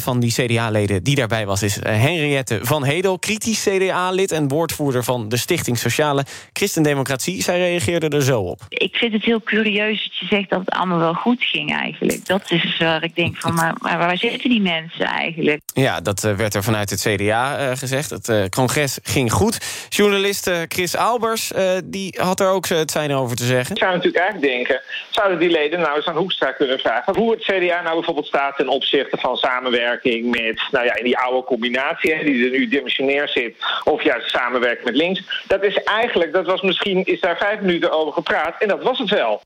van 0.00 0.20
die 0.20 0.32
CDA-leden 0.32 1.02
die 1.02 1.14
daarbij 1.14 1.46
was... 1.46 1.62
is 1.62 1.78
Henriette 1.82 2.58
van 2.62 2.84
Hedel, 2.84 3.18
kritisch 3.18 3.62
CDA-lid... 3.62 4.32
en 4.32 4.48
woordvoerder 4.48 5.04
van 5.04 5.28
de 5.28 5.36
Stichting 5.36 5.78
Sociale 5.78 6.24
Christendemocratie. 6.52 7.42
Zij 7.42 7.58
reageerde 7.58 8.08
er 8.08 8.22
zo 8.22 8.40
op. 8.40 8.60
Ik 8.68 8.96
vind 8.96 9.11
het 9.12 9.24
heel 9.24 9.42
curieus 9.42 10.02
dat 10.02 10.16
je 10.16 10.26
zegt 10.26 10.50
dat 10.50 10.60
het 10.60 10.70
allemaal 10.70 10.98
wel 10.98 11.14
goed 11.14 11.44
ging 11.44 11.74
eigenlijk. 11.74 12.26
Dat 12.26 12.50
is 12.50 12.78
waar 12.78 13.02
ik 13.02 13.14
denk 13.14 13.36
van, 13.36 13.54
maar, 13.54 13.74
maar 13.78 13.98
waar 13.98 14.16
zitten 14.16 14.50
die 14.50 14.60
mensen 14.60 15.04
eigenlijk? 15.04 15.60
Ja, 15.74 16.00
dat 16.00 16.24
eh, 16.24 16.34
werd 16.34 16.54
er 16.54 16.62
vanuit 16.62 16.90
het 16.90 17.00
CDA 17.00 17.58
eh, 17.58 17.76
gezegd. 17.76 18.10
Het 18.10 18.28
eh, 18.28 18.44
congres 18.44 18.98
ging 19.02 19.32
goed. 19.32 19.86
Journalist 19.88 20.50
Chris 20.68 20.96
Albers 20.96 21.52
eh, 21.52 21.70
die 21.84 22.18
had 22.20 22.40
er 22.40 22.48
ook 22.48 22.66
het 22.66 22.90
zijn 22.90 23.12
over 23.12 23.36
te 23.36 23.44
zeggen. 23.44 23.74
Ik 23.74 23.82
zou 23.82 23.94
natuurlijk 23.94 24.22
eigenlijk 24.22 24.52
denken, 24.52 24.80
zouden 25.10 25.38
die 25.38 25.50
leden 25.50 25.80
nou 25.80 25.96
eens 25.96 26.06
aan 26.06 26.16
Hoekstra 26.16 26.52
kunnen 26.52 26.78
vragen... 26.78 27.16
hoe 27.16 27.30
het 27.30 27.42
CDA 27.42 27.82
nou 27.82 27.94
bijvoorbeeld 27.94 28.26
staat 28.26 28.56
ten 28.56 28.68
opzichte 28.68 29.16
van 29.16 29.36
samenwerking 29.36 30.30
met... 30.30 30.62
nou 30.70 30.84
ja, 30.84 30.96
in 30.96 31.04
die 31.04 31.18
oude 31.18 31.46
combinatie, 31.46 32.14
hè, 32.14 32.24
die 32.24 32.44
er 32.44 32.50
nu 32.50 32.68
dimensionair 32.68 33.28
zit... 33.28 33.54
of 33.84 34.02
juist 34.02 34.30
samenwerking 34.30 34.84
met 34.84 34.96
links. 34.96 35.44
Dat 35.46 35.64
is 35.64 35.82
eigenlijk, 35.82 36.32
dat 36.32 36.46
was 36.46 36.60
misschien, 36.60 37.04
is 37.04 37.20
daar 37.20 37.36
vijf 37.36 37.60
minuten 37.60 37.92
over 37.92 38.12
gepraat... 38.12 38.54
en 38.58 38.68
dat 38.68 38.82
was 38.82 38.98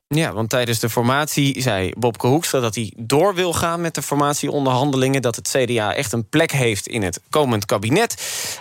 Ja, 0.07 0.33
want 0.33 0.49
tijdens 0.49 0.79
de 0.79 0.89
formatie 0.89 1.61
zei 1.61 1.91
Bobke 1.97 2.27
Hoekstra 2.27 2.59
dat 2.59 2.75
hij 2.75 2.93
door 2.97 3.35
wil 3.35 3.53
gaan 3.53 3.81
met 3.81 3.95
de 3.95 4.01
formatieonderhandelingen. 4.01 5.21
Dat 5.21 5.35
het 5.35 5.55
CDA 5.57 5.93
echt 5.93 6.11
een 6.11 6.29
plek 6.29 6.51
heeft 6.51 6.87
in 6.87 7.03
het 7.03 7.21
komend 7.29 7.65
kabinet. 7.65 8.15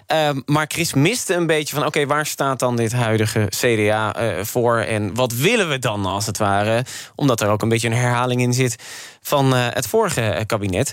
Ehm, 0.07 0.41
maar 0.45 0.65
Chris 0.69 0.95
miste 0.95 1.35
een 1.35 1.47
beetje 1.47 1.75
van: 1.75 1.87
oké, 1.87 2.07
waar 2.07 2.27
staat 2.27 2.59
dan 2.59 2.77
dit 2.77 2.93
huidige 2.93 3.47
CDA 3.49 4.15
eh, 4.15 4.45
voor? 4.45 4.79
En 4.79 5.15
wat 5.15 5.33
willen 5.33 5.69
we 5.69 5.79
dan 5.79 6.07
als 6.07 6.27
het 6.27 6.39
ware? 6.39 6.85
Omdat 7.15 7.41
er 7.41 7.49
ook 7.49 7.63
een 7.63 7.69
beetje 7.69 7.89
een 7.89 7.95
herhaling 7.95 8.41
in 8.41 8.53
zit 8.53 8.77
van 9.21 9.55
eh, 9.55 9.67
het 9.71 9.87
vorige 9.87 10.45
kabinet. 10.47 10.93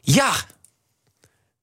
Ja, 0.00 0.32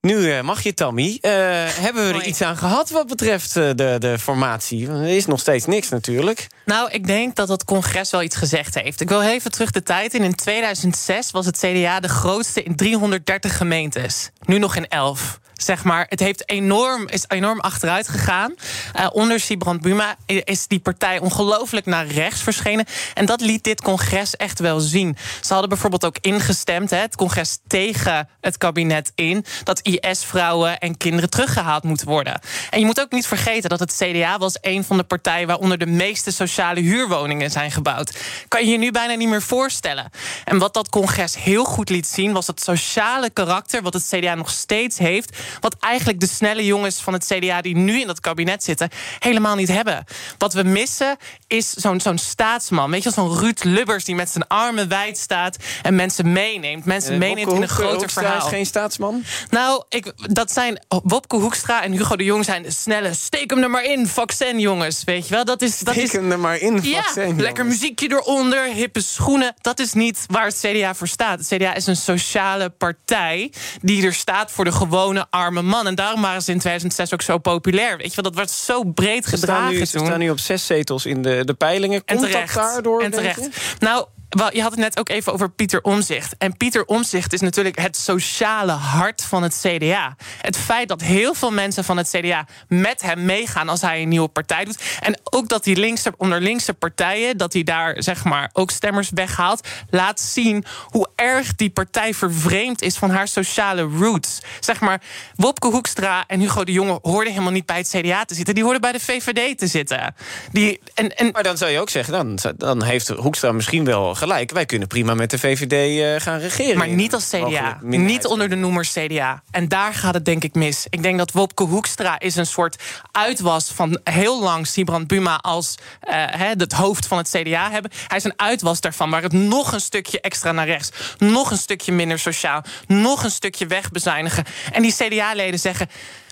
Nu 0.07 0.31
eh, 0.31 0.41
mag 0.41 0.61
je, 0.61 0.73
Tammy. 0.73 1.17
Eh, 1.21 1.31
hebben 1.85 2.07
we 2.07 2.13
er 2.13 2.25
iets 2.25 2.41
aan 2.41 2.57
gehad 2.57 2.89
wat 2.89 3.07
betreft 3.07 3.57
eh, 3.57 3.69
de, 3.75 3.95
de 3.99 4.19
formatie? 4.19 4.89
Er 4.89 5.07
is 5.07 5.25
nog 5.25 5.39
steeds 5.39 5.65
niks 5.65 5.89
natuurlijk. 5.89 6.47
Nou, 6.65 6.91
ik 6.91 7.07
denk 7.07 7.35
dat 7.35 7.49
het 7.49 7.65
congres 7.65 8.11
wel 8.11 8.23
iets 8.23 8.35
gezegd 8.35 8.75
heeft. 8.75 9.01
Ik 9.01 9.09
wil 9.09 9.21
even 9.21 9.51
terug 9.51 9.71
de 9.71 9.83
tijd 9.83 10.13
in. 10.13 10.23
In 10.23 10.35
2006 10.35 11.31
was 11.31 11.45
het 11.45 11.57
CDA 11.57 11.99
de 11.99 12.07
grootste 12.07 12.63
in 12.63 12.75
330 12.75 13.57
gemeentes. 13.57 14.29
Nu 14.45 14.57
nog 14.57 14.75
in 14.75 14.87
11 14.87 15.39
zeg 15.63 15.83
maar, 15.83 16.05
het 16.09 16.19
heeft 16.19 16.49
enorm, 16.49 17.07
is 17.07 17.25
enorm 17.27 17.59
achteruit 17.59 18.07
gegaan. 18.07 18.53
Uh, 18.99 19.07
onder 19.11 19.39
Sibrand 19.39 19.81
Buma 19.81 20.15
is 20.25 20.67
die 20.67 20.79
partij 20.79 21.19
ongelooflijk 21.19 21.85
naar 21.85 22.07
rechts 22.07 22.41
verschenen. 22.41 22.85
En 23.13 23.25
dat 23.25 23.41
liet 23.41 23.63
dit 23.63 23.81
congres 23.81 24.35
echt 24.35 24.59
wel 24.59 24.79
zien. 24.79 25.17
Ze 25.41 25.51
hadden 25.51 25.69
bijvoorbeeld 25.69 26.05
ook 26.05 26.17
ingestemd, 26.21 26.89
hè, 26.89 26.97
het 26.97 27.15
congres 27.15 27.57
tegen 27.67 28.29
het 28.41 28.57
kabinet 28.57 29.11
in, 29.15 29.45
dat 29.63 29.79
IS-vrouwen 29.99 30.79
en 30.79 30.97
kinderen 30.97 31.29
teruggehaald 31.29 31.83
moeten 31.83 32.07
worden. 32.07 32.39
En 32.69 32.79
je 32.79 32.85
moet 32.85 33.01
ook 33.01 33.11
niet 33.11 33.27
vergeten 33.27 33.69
dat 33.69 33.79
het 33.79 33.95
CDA 33.97 34.37
was 34.37 34.57
een 34.61 34.83
van 34.83 34.97
de 34.97 35.03
partijen 35.03 35.47
waaronder 35.47 35.77
de 35.77 35.85
meeste 35.85 36.31
sociale 36.31 36.79
huurwoningen 36.79 37.51
zijn 37.51 37.71
gebouwd. 37.71 38.17
Kan 38.47 38.65
je 38.65 38.71
je 38.71 38.77
nu 38.77 38.91
bijna 38.91 39.13
niet 39.13 39.29
meer 39.29 39.41
voorstellen. 39.41 40.09
En 40.45 40.57
wat 40.57 40.73
dat 40.73 40.89
congres 40.89 41.35
heel 41.35 41.63
goed 41.63 41.89
liet 41.89 42.07
zien, 42.07 42.33
was 42.33 42.47
het 42.47 42.61
sociale 42.61 43.29
karakter, 43.29 43.81
wat 43.81 43.93
het 43.93 44.07
CDA 44.09 44.35
nog 44.35 44.49
steeds 44.49 44.97
heeft 44.97 45.31
wat 45.59 45.75
eigenlijk 45.79 46.19
de 46.19 46.27
snelle 46.27 46.65
jongens 46.65 47.01
van 47.01 47.13
het 47.13 47.25
CDA 47.25 47.61
die 47.61 47.75
nu 47.75 47.99
in 47.99 48.07
dat 48.07 48.19
kabinet 48.19 48.63
zitten, 48.63 48.89
helemaal 49.19 49.55
niet 49.55 49.67
hebben. 49.67 50.05
Wat 50.37 50.53
we 50.53 50.63
missen 50.63 51.17
is 51.47 51.69
zo'n 51.69 51.99
zo'n 51.99 52.17
staatsman. 52.17 52.91
Weet 52.91 53.03
je, 53.03 53.11
zo'n 53.11 53.37
Ruud 53.37 53.63
Lubbers 53.63 54.03
die 54.03 54.15
met 54.15 54.29
zijn 54.29 54.47
armen 54.47 54.87
wijd 54.87 55.17
staat 55.17 55.57
en 55.81 55.95
mensen 55.95 56.31
meeneemt. 56.31 56.85
Mensen 56.85 57.13
uh, 57.13 57.19
meeneemt 57.19 57.51
in 57.51 57.61
een 57.61 57.67
groter 57.67 58.09
verhaal. 58.09 58.37
is 58.37 58.49
geen 58.49 58.65
staatsman? 58.65 59.23
Nou, 59.49 59.82
ik, 59.89 60.13
dat 60.33 60.51
zijn 60.51 60.79
Wopke 61.03 61.35
Hoekstra 61.35 61.83
en 61.83 61.91
Hugo 61.91 62.15
de 62.15 62.23
Jong 62.23 62.45
zijn 62.45 62.71
snelle. 62.71 63.13
Steek 63.13 63.49
hem 63.49 63.63
er 63.63 63.69
maar 63.69 63.83
in, 63.83 64.07
vaccin 64.07 64.59
jongens. 64.59 65.03
Weet 65.03 65.27
je 65.27 65.33
wel, 65.33 65.45
dat 65.45 65.61
is. 65.61 65.79
Dat 65.79 65.93
Steek 65.93 66.05
is, 66.05 66.11
hem 66.11 66.31
er 66.31 66.39
maar 66.39 66.57
in, 66.57 66.79
ja, 66.83 67.01
vaccin. 67.01 67.41
lekker 67.41 67.65
muziekje 67.65 68.11
eronder, 68.11 68.65
hippe 68.73 69.01
schoenen. 69.01 69.53
Dat 69.61 69.79
is 69.79 69.93
niet 69.93 70.25
waar 70.27 70.45
het 70.45 70.59
CDA 70.61 70.95
voor 70.95 71.07
staat. 71.07 71.39
Het 71.39 71.47
CDA 71.47 71.73
is 71.73 71.87
een 71.87 71.95
sociale 71.95 72.69
partij 72.69 73.51
die 73.81 74.05
er 74.05 74.13
staat 74.13 74.51
voor 74.51 74.65
de 74.65 74.71
gewone 74.71 75.25
arme 75.29 75.61
man. 75.61 75.87
En 75.87 75.95
daarom 75.95 76.21
waren 76.21 76.41
ze 76.41 76.51
in 76.51 76.59
2006 76.59 77.13
ook 77.13 77.21
zo 77.21 77.37
populair. 77.37 77.97
Weet 77.97 78.13
je 78.13 78.21
wel, 78.21 78.31
dat 78.31 78.35
werd 78.35 78.51
zo 78.51 78.83
breed 78.83 79.23
Ze 79.25 79.29
staan, 79.29 79.39
gedragen 79.39 79.73
nu, 79.73 79.85
ze 79.85 79.97
staan 79.99 80.19
nu 80.19 80.29
op 80.29 80.39
zes 80.39 80.65
zetels 80.65 81.05
in 81.05 81.21
de, 81.21 81.41
de 81.45 81.53
peilingen. 81.53 82.01
En 82.05 82.15
Komt 82.17 82.29
terecht. 82.31 82.53
dat 82.53 82.63
daardoor, 82.63 83.01
En 83.01 83.11
denk 83.11 83.33
terecht. 83.33 83.55
je? 83.55 83.75
Nou, 83.79 84.05
je 84.51 84.61
had 84.61 84.71
het 84.71 84.79
net 84.79 84.99
ook 84.99 85.09
even 85.09 85.33
over 85.33 85.49
Pieter 85.49 85.81
Omzicht. 85.81 86.35
En 86.37 86.57
Pieter 86.57 86.85
Omzicht 86.85 87.33
is 87.33 87.41
natuurlijk 87.41 87.79
het 87.79 87.97
sociale 87.97 88.71
hart 88.71 89.23
van 89.23 89.43
het 89.43 89.59
CDA. 89.61 90.15
Het 90.41 90.57
feit 90.57 90.87
dat 90.87 91.01
heel 91.01 91.33
veel 91.33 91.51
mensen 91.51 91.83
van 91.83 91.97
het 91.97 92.09
CDA 92.09 92.47
met 92.67 93.01
hem 93.01 93.25
meegaan 93.25 93.69
als 93.69 93.81
hij 93.81 94.01
een 94.01 94.09
nieuwe 94.09 94.27
partij 94.27 94.65
doet. 94.65 94.81
En 94.99 95.19
ook 95.23 95.49
dat 95.49 95.65
hij 95.65 95.75
linkse, 95.75 96.13
onder 96.17 96.41
linkse 96.41 96.73
partijen, 96.73 97.37
dat 97.37 97.53
hij 97.53 97.63
daar 97.63 98.03
zeg 98.03 98.23
maar 98.23 98.49
ook 98.53 98.71
stemmers 98.71 99.09
weghaalt, 99.13 99.67
laat 99.89 100.19
zien 100.19 100.65
hoe 100.87 101.09
erg 101.15 101.55
die 101.55 101.69
partij 101.69 102.13
vervreemd 102.13 102.81
is 102.81 102.97
van 102.97 103.09
haar 103.09 103.27
sociale 103.27 103.81
roots. 103.81 104.41
Zeg 104.59 104.79
maar, 104.79 105.01
Wopke 105.35 105.67
Hoekstra 105.67 106.23
en 106.27 106.39
Hugo 106.39 106.63
de 106.63 106.71
Jonge 106.71 106.99
hoorden 107.01 107.31
helemaal 107.31 107.53
niet 107.53 107.65
bij 107.65 107.77
het 107.77 107.89
CDA 107.97 108.25
te 108.25 108.35
zitten. 108.35 108.53
Die 108.53 108.63
hoorden 108.63 108.81
bij 108.81 108.91
de 108.91 108.99
VVD 108.99 109.57
te 109.57 109.67
zitten. 109.67 110.15
Die, 110.51 110.81
en, 110.93 111.15
en, 111.15 111.31
Maar 111.31 111.43
dan 111.43 111.57
zou 111.57 111.71
je 111.71 111.79
ook 111.79 111.89
zeggen, 111.89 112.13
dan, 112.13 112.53
dan 112.57 112.83
heeft 112.83 113.07
Hoekstra 113.07 113.51
misschien 113.51 113.85
wel 113.85 114.15
gelijk. 114.23 114.51
Wij 114.51 114.65
kunnen 114.65 114.87
prima 114.87 115.13
met 115.13 115.29
de 115.29 115.39
VVD 115.39 116.01
eh, 116.01 116.21
gaan 116.23 116.39
regeren. 116.39 116.77
Maar 116.77 116.87
niet 116.87 117.13
als 117.13 117.29
CDA. 117.29 117.77
Niet 117.81 118.25
onder 118.25 118.49
de 118.49 118.55
noemer 118.55 118.85
CDA. 118.93 119.43
En 119.51 119.67
daar 119.67 119.93
gaat 119.93 120.13
het 120.13 120.25
denk 120.25 120.43
ik 120.43 120.53
mis. 120.53 120.85
Ik 120.89 121.01
denk 121.03 121.17
dat 121.17 121.31
Wopke 121.31 121.63
Hoekstra 121.63 122.19
is 122.19 122.35
een 122.35 122.45
soort 122.45 122.83
uitwas 123.11 123.71
van 123.75 123.99
heel 124.03 124.41
lang 124.41 124.67
Sibrand 124.67 125.07
Buma 125.07 125.35
als 125.37 125.75
eh, 125.99 126.25
het 126.57 126.73
hoofd 126.73 127.07
van 127.07 127.17
het 127.17 127.29
CDA 127.29 127.71
hebben. 127.71 127.91
Hij 128.07 128.17
is 128.17 128.23
een 128.23 128.39
uitwas 128.39 128.81
daarvan, 128.81 129.09
waar 129.09 129.21
het 129.21 129.31
nog 129.33 129.71
een 129.71 129.81
stukje 129.81 130.21
extra 130.21 130.51
naar 130.51 130.65
rechts, 130.65 130.89
nog 131.17 131.51
een 131.51 131.57
stukje 131.57 131.91
minder 131.91 132.19
sociaal, 132.19 132.63
nog 132.87 133.23
een 133.23 133.31
stukje 133.31 133.65
wegbezuinigen. 133.65 134.43
En 134.71 134.81
die 134.81 134.93
CDA-leden 134.93 135.59
zeggen. 135.59 135.89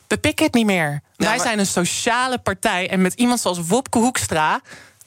We 0.07 0.17
pikken 0.17 0.45
het 0.45 0.53
niet 0.53 0.65
meer. 0.65 1.01
Wij 1.15 1.27
maar- 1.29 1.39
zijn 1.39 1.59
een 1.59 1.65
sociale 1.65 2.37
partij. 2.37 2.89
En 2.89 3.01
met 3.01 3.13
iemand 3.13 3.39
zoals 3.39 3.59
Wopke 3.67 3.97
Hoekstra 3.97 4.61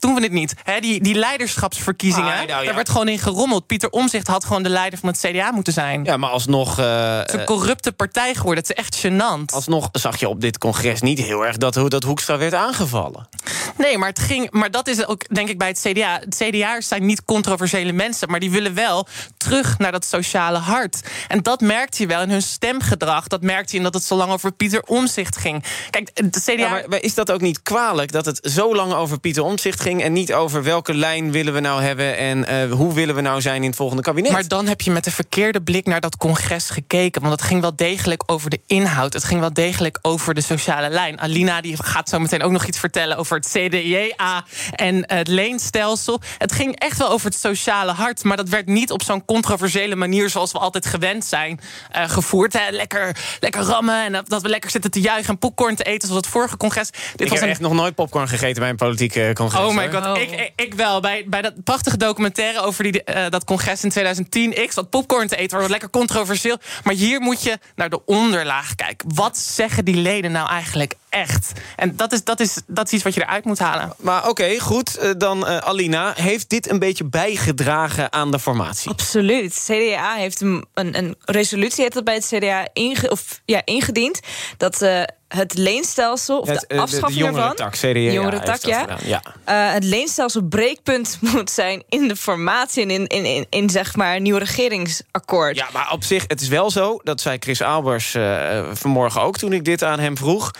doen 0.05 0.15
we 0.15 0.23
het 0.23 0.33
niet. 0.33 0.55
Die, 0.81 1.01
die 1.03 1.15
leiderschapsverkiezingen, 1.15 2.33
Ah, 2.33 2.37
nou 2.47 2.49
ja. 2.61 2.65
daar 2.65 2.75
werd 2.75 2.89
gewoon 2.89 3.09
in 3.09 3.19
gerommeld. 3.19 3.67
Pieter 3.67 3.91
Omzicht 3.91 4.27
had 4.27 4.45
gewoon 4.45 4.63
de 4.63 4.69
leider 4.69 4.99
van 4.99 5.09
het 5.09 5.19
CDA 5.19 5.51
moeten 5.51 5.73
zijn. 5.73 6.05
Ja, 6.05 6.17
maar 6.17 6.31
alsnog... 6.31 6.79
eh, 6.79 7.19
Het 7.19 7.29
is 7.33 7.41
een 7.41 7.45
corrupte 7.45 7.93
partij 7.93 8.35
geworden. 8.35 8.65
Het 8.65 8.73
is 8.73 8.85
echt 8.85 9.07
gênant. 9.07 9.55
Alsnog 9.55 9.89
zag 9.93 10.21
je 10.21 10.29
op 10.29 10.41
dit 10.41 10.59
congres 10.59 11.01
niet 11.01 11.19
heel 11.19 11.47
erg 11.47 11.57
dat, 11.57 11.75
dat 11.89 12.03
Hoekstra 12.03 12.39
werd 12.39 12.55
aangevallen. 12.55 13.29
Nee, 13.77 13.99
maar, 13.99 14.09
het 14.09 14.19
ging, 14.19 14.51
maar 14.51 14.71
dat 14.71 14.89
is 14.89 15.07
ook, 15.07 15.35
denk 15.35 15.49
ik, 15.49 15.59
bij 15.59 15.69
het 15.69 15.81
CDA. 15.89 16.19
Het 16.21 16.37
CDA'ers 16.43 16.89
zijn 16.89 17.07
niet 17.07 17.25
controversiële 17.25 17.93
mensen, 17.93 18.31
maar 18.31 18.41
die 18.41 18.51
willen 18.51 18.75
wel 18.75 19.07
terug 19.37 19.79
naar 19.79 19.93
dat 19.93 20.05
sociale 20.05 20.59
hart. 20.59 21.01
En 21.29 21.43
dat 21.43 21.61
merkt 21.61 21.97
je 21.99 22.07
wel 22.07 22.23
in 22.23 22.31
hun 22.31 22.43
stemgedrag. 22.43 23.27
Dat 23.27 23.43
merkt 23.43 23.71
je 23.71 23.77
in 23.77 23.83
dat 23.83 23.95
het 23.95 24.05
zo 24.05 24.17
lang 24.17 24.33
over 24.33 24.53
Pieter 24.53 24.83
Omzicht 24.83 25.37
ging. 25.37 25.65
Kijk, 25.91 26.15
de 26.33 26.41
CDA. 26.41 26.53
Ja, 26.53 26.69
maar, 26.89 27.01
is 27.01 27.15
dat 27.15 27.31
ook 27.31 27.41
niet 27.41 27.63
kwalijk 27.63 28.13
dat 28.13 28.25
het 28.27 28.41
zo 28.53 28.75
lang 28.75 28.93
over 28.93 29.21
Pieter 29.21 29.43
Omtzigt 29.43 29.81
ging... 29.81 29.94
en 30.03 30.13
niet 30.13 30.33
over 30.35 30.63
welke 30.63 30.95
lijn 30.95 31.33
willen 31.33 31.53
we 31.53 31.61
nou 31.61 31.83
hebben... 31.83 32.17
en 32.17 32.47
eh, 32.47 32.73
hoe 32.73 32.95
willen 32.95 33.15
we 33.15 33.21
nou 33.21 33.41
zijn 33.41 33.63
in 33.63 33.69
het 33.69 33.77
volgende 33.77 34.03
kabinet? 34.03 34.33
Maar 34.33 34.49
dan 34.49 34.67
heb 34.67 34.81
je 34.81 34.91
met 34.91 35.05
de 35.05 35.11
verkeerde 35.11 35.63
blik 35.63 35.87
naar 35.87 36.01
dat 36.01 36.17
congres 36.17 36.71
gekeken. 36.71 37.21
Want 37.21 37.33
het 37.33 37.43
ging 37.43 37.61
wel 37.61 37.77
degelijk 37.77 38.23
over 38.27 38.51
de 38.51 38.61
inhoud. 38.67 39.13
Het 39.13 39.25
ging 39.25 39.41
wel 39.41 39.53
degelijk 39.53 39.99
over 40.03 40.35
de 40.35 40.41
sociale 40.41 40.89
lijn. 40.89 41.21
Alina 41.21 41.61
die 41.61 41.83
gaat 41.83 42.09
zo 42.09 42.19
meteen 42.19 42.43
ook 42.43 42.53
nog 42.53 42.67
iets 42.67 42.79
vertellen 42.79 43.17
over 43.17 43.37
het 43.37 43.49
CDA 43.53 44.45
en 44.71 45.05
het 45.07 45.29
leenstelsel. 45.29 46.21
Het 46.39 46.53
ging 46.53 46.79
echt 46.79 46.99
wel 46.99 47.09
over 47.11 47.27
het 47.27 47.39
sociale 47.39 47.93
hart. 47.93 48.25
Maar 48.25 48.37
dat 48.37 48.49
werd 48.49 48.67
niet 48.67 48.91
op 48.91 49.03
zo'n 49.03 49.25
controversiële 49.25 49.97
manier 49.97 50.31
zoals 50.31 50.53
we 50.53 50.59
altijd 50.59 50.87
gewend 50.87 51.25
zijn 51.25 51.61
eh, 51.91 52.09
gevoerd. 52.09 52.53
Hè. 52.53 52.71
Lekker, 52.71 53.17
lekker 53.41 53.63
rammen 53.63 54.05
en 54.05 54.13
dat, 54.13 54.29
dat 54.29 54.43
we 54.43 54.49
lekker 54.49 54.71
zitten 54.71 54.91
te 54.91 55.01
juichen 55.01 55.29
en 55.29 55.39
popcorn 55.39 55.77
te 55.77 55.85
eten 55.85 56.09
zoals 56.09 56.25
het 56.25 56.33
vorige 56.33 56.57
congres. 56.57 56.91
Dit 56.91 57.01
ik 57.01 57.19
was 57.19 57.31
heb 57.31 57.43
een 57.43 57.49
echt 57.49 57.61
nog 57.61 57.73
nooit 57.73 57.95
popcorn 57.95 58.29
gegeten 58.29 58.61
bij 58.61 58.71
een 58.71 58.77
politieke 58.77 59.31
congres. 59.35 59.61
Oh 59.61 59.75
my 59.93 60.03
god, 60.03 60.19
Ik, 60.19 60.31
ik, 60.31 60.53
ik 60.57 60.75
wel. 60.75 61.01
Bij, 61.01 61.25
bij 61.27 61.43
dat 61.43 61.65
prachtige 61.65 61.97
documentaire 61.97 62.61
over 62.61 62.83
die, 62.83 63.05
eh, 63.05 63.31
dat 63.31 63.45
congres 63.45 63.85
in 63.85 63.91
2010. 63.91 64.63
Ik 64.63 64.73
zat 64.73 64.91
popcorn 64.91 65.29
te 65.29 65.37
eten, 65.37 65.59
was 65.59 65.69
lekker 65.69 65.91
controversieel. 65.91 66.59
Maar 66.85 66.95
hier 66.95 67.21
moet 67.21 67.43
je 67.43 67.59
naar 67.75 67.91
de 67.91 68.05
onderlaag 68.05 68.75
kijken. 68.75 69.15
Wat 69.15 69.39
zeggen 69.39 69.85
die 69.85 69.97
leden 69.97 70.33
nou 70.33 70.49
eigenlijk 70.49 70.95
echt? 71.15 71.53
En 71.77 71.97
dat 71.97 72.13
is, 72.13 72.25
dat 72.25 72.41
is, 72.41 72.61
dat 72.67 72.87
is 72.87 72.93
iets 72.93 73.03
wat 73.03 73.15
je 73.15 73.21
eruit 73.23 73.45
moet 73.45 73.59
halen. 73.59 73.95
Maar 73.99 74.29
oké, 74.29 74.59
goed. 74.61 74.97
eh, 74.97 75.11
Dan 75.19 75.47
eh, 75.47 75.57
Alina, 75.57 76.13
heeft 76.17 76.49
dit 76.51 76.71
een 76.71 76.79
beetje 76.79 77.05
bijgedragen 77.05 78.13
aan 78.13 78.31
de 78.31 78.39
formatie? 78.39 78.91
Absoluut. 78.91 79.63
CDA 79.67 80.15
heeft 80.15 80.41
een, 80.41 80.65
een, 80.75 80.99
een 80.99 81.17
resolutie 81.25 81.83
heeft 81.83 81.95
dat 81.95 82.05
bij 82.05 82.15
het 82.15 82.27
CDA 82.35 82.69
inge, 82.73 83.11
of, 83.11 83.41
ja, 83.45 83.63
ingediend. 83.65 84.21
Dat 84.57 84.83
eh, 84.83 85.03
het 85.29 85.59
leenstelsel, 85.59 86.39
of 86.41 86.49
Het, 86.49 86.61
de 86.61 86.75
de- 86.75 86.81
afschaffing 86.81 87.13
de 87.13 87.25
jongere 87.25 87.41
ervan... 87.43 87.57
tak, 87.57 87.73
CDA 87.73 88.31
de 88.31 88.37
tak, 88.45 88.61
dat 88.61 88.65
ja. 88.65 88.87
ja. 89.05 89.23
Eh, 89.45 89.73
het 89.75 89.85
leenstelsel 89.85 90.43
breekpunt 90.43 91.19
moet 91.33 91.51
zijn 91.51 91.83
in 91.89 92.09
de 92.09 92.17
formatie... 92.17 92.83
en 92.83 92.91
in, 92.91 93.07
in, 93.07 93.25
in, 93.25 93.47
in 93.51 93.71
zeg 93.71 93.97
maar, 93.97 94.17
een 94.17 94.23
nieuw 94.23 94.37
regeringsakkoord. 94.37 95.57
Ja, 95.57 95.69
maar 95.73 95.93
op 95.93 96.05
zich, 96.05 96.25
het 96.27 96.41
is 96.41 96.49
wel 96.49 96.71
zo, 96.71 97.01
dat 97.03 97.21
zei 97.21 97.37
Chris 97.41 97.63
Albers 97.63 98.15
eh, 98.15 98.63
vanmorgen 98.73 99.21
ook... 99.21 99.37
toen 99.39 99.53
ik 99.53 99.65
dit 99.65 99.85
aan 99.85 99.99
hem 99.99 100.17
vroeg, 100.17 100.51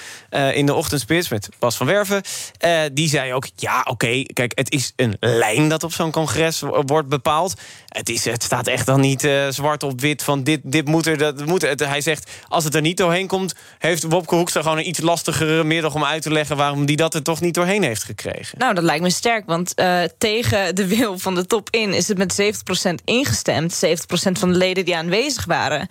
eh, 0.51 0.57
in 0.57 0.67
de 0.67 0.75
ochtendspits 0.75 1.29
met 1.29 1.49
Bas 1.59 1.77
van 1.77 1.87
Werven. 1.87 2.23
Eh, 2.59 2.81
die 2.93 3.09
zei 3.09 3.33
ook, 3.33 3.49
ja, 3.57 3.87
oké, 3.91 4.23
kijk, 4.23 4.53
het 4.55 4.73
is 4.73 4.93
een 4.97 5.17
lijn 5.21 5.69
dat 5.69 5.83
op 5.83 5.93
zo'n 5.93 6.11
congres 6.11 6.61
wo- 6.61 6.83
wordt 6.87 7.09
bepaald. 7.09 7.55
Het, 7.89 8.09
is, 8.09 8.25
het 8.25 8.43
staat 8.43 8.67
echt 8.67 8.87
dan 8.87 9.01
niet 9.01 9.25
eh, 9.25 9.49
zwart 9.49 9.83
op 9.83 10.01
wit 10.01 10.23
van 10.23 10.43
dit, 10.43 10.61
dit 10.63 10.87
moet 10.87 11.07
er, 11.07 11.19
dat 11.19 11.47
moet 11.47 11.63
hij 11.79 12.01
zegt, 12.01 12.31
als 12.49 12.65
het 12.65 12.75
er 12.75 12.81
niet 12.81 12.97
doorheen 12.97 13.27
komt... 13.27 13.55
heeft 13.79 14.03
Wopke 14.03 14.35
Hoekstra 14.35 14.63
gewoon 14.63 14.79
een 14.79 14.89
iets 14.89 15.01
lastigere 15.01 15.65
middel 15.65 15.91
om 15.91 16.05
uit 16.05 16.23
te 16.23 16.33
leggen... 16.33 16.57
waarom 16.57 16.87
die 16.87 16.97
dat 16.97 17.15
er 17.15 17.23
toch 17.23 17.41
niet 17.41 17.55
doorheen 17.55 17.83
heeft 17.83 18.05
gekregen. 18.05 18.59
Nou, 18.59 18.75
dat 18.75 18.85
lijkt 18.85 19.03
me 19.03 19.11
sterk, 19.11 19.47
want 19.47 19.75
tegen 20.19 20.75
de 20.75 20.87
wil 20.87 21.19
van 21.19 21.35
de 21.35 21.47
top 21.47 21.69
in 21.71 21.93
is 21.93 22.09
het 22.09 22.19
met 22.19 22.43
70% 22.91 22.95
ingestemd. 23.05 23.85
70% 23.87 23.89
van 24.33 24.53
de 24.53 24.59
leden 24.59 24.85
die 24.85 24.97
aanwezig 24.97 25.45
waren. 25.45 25.89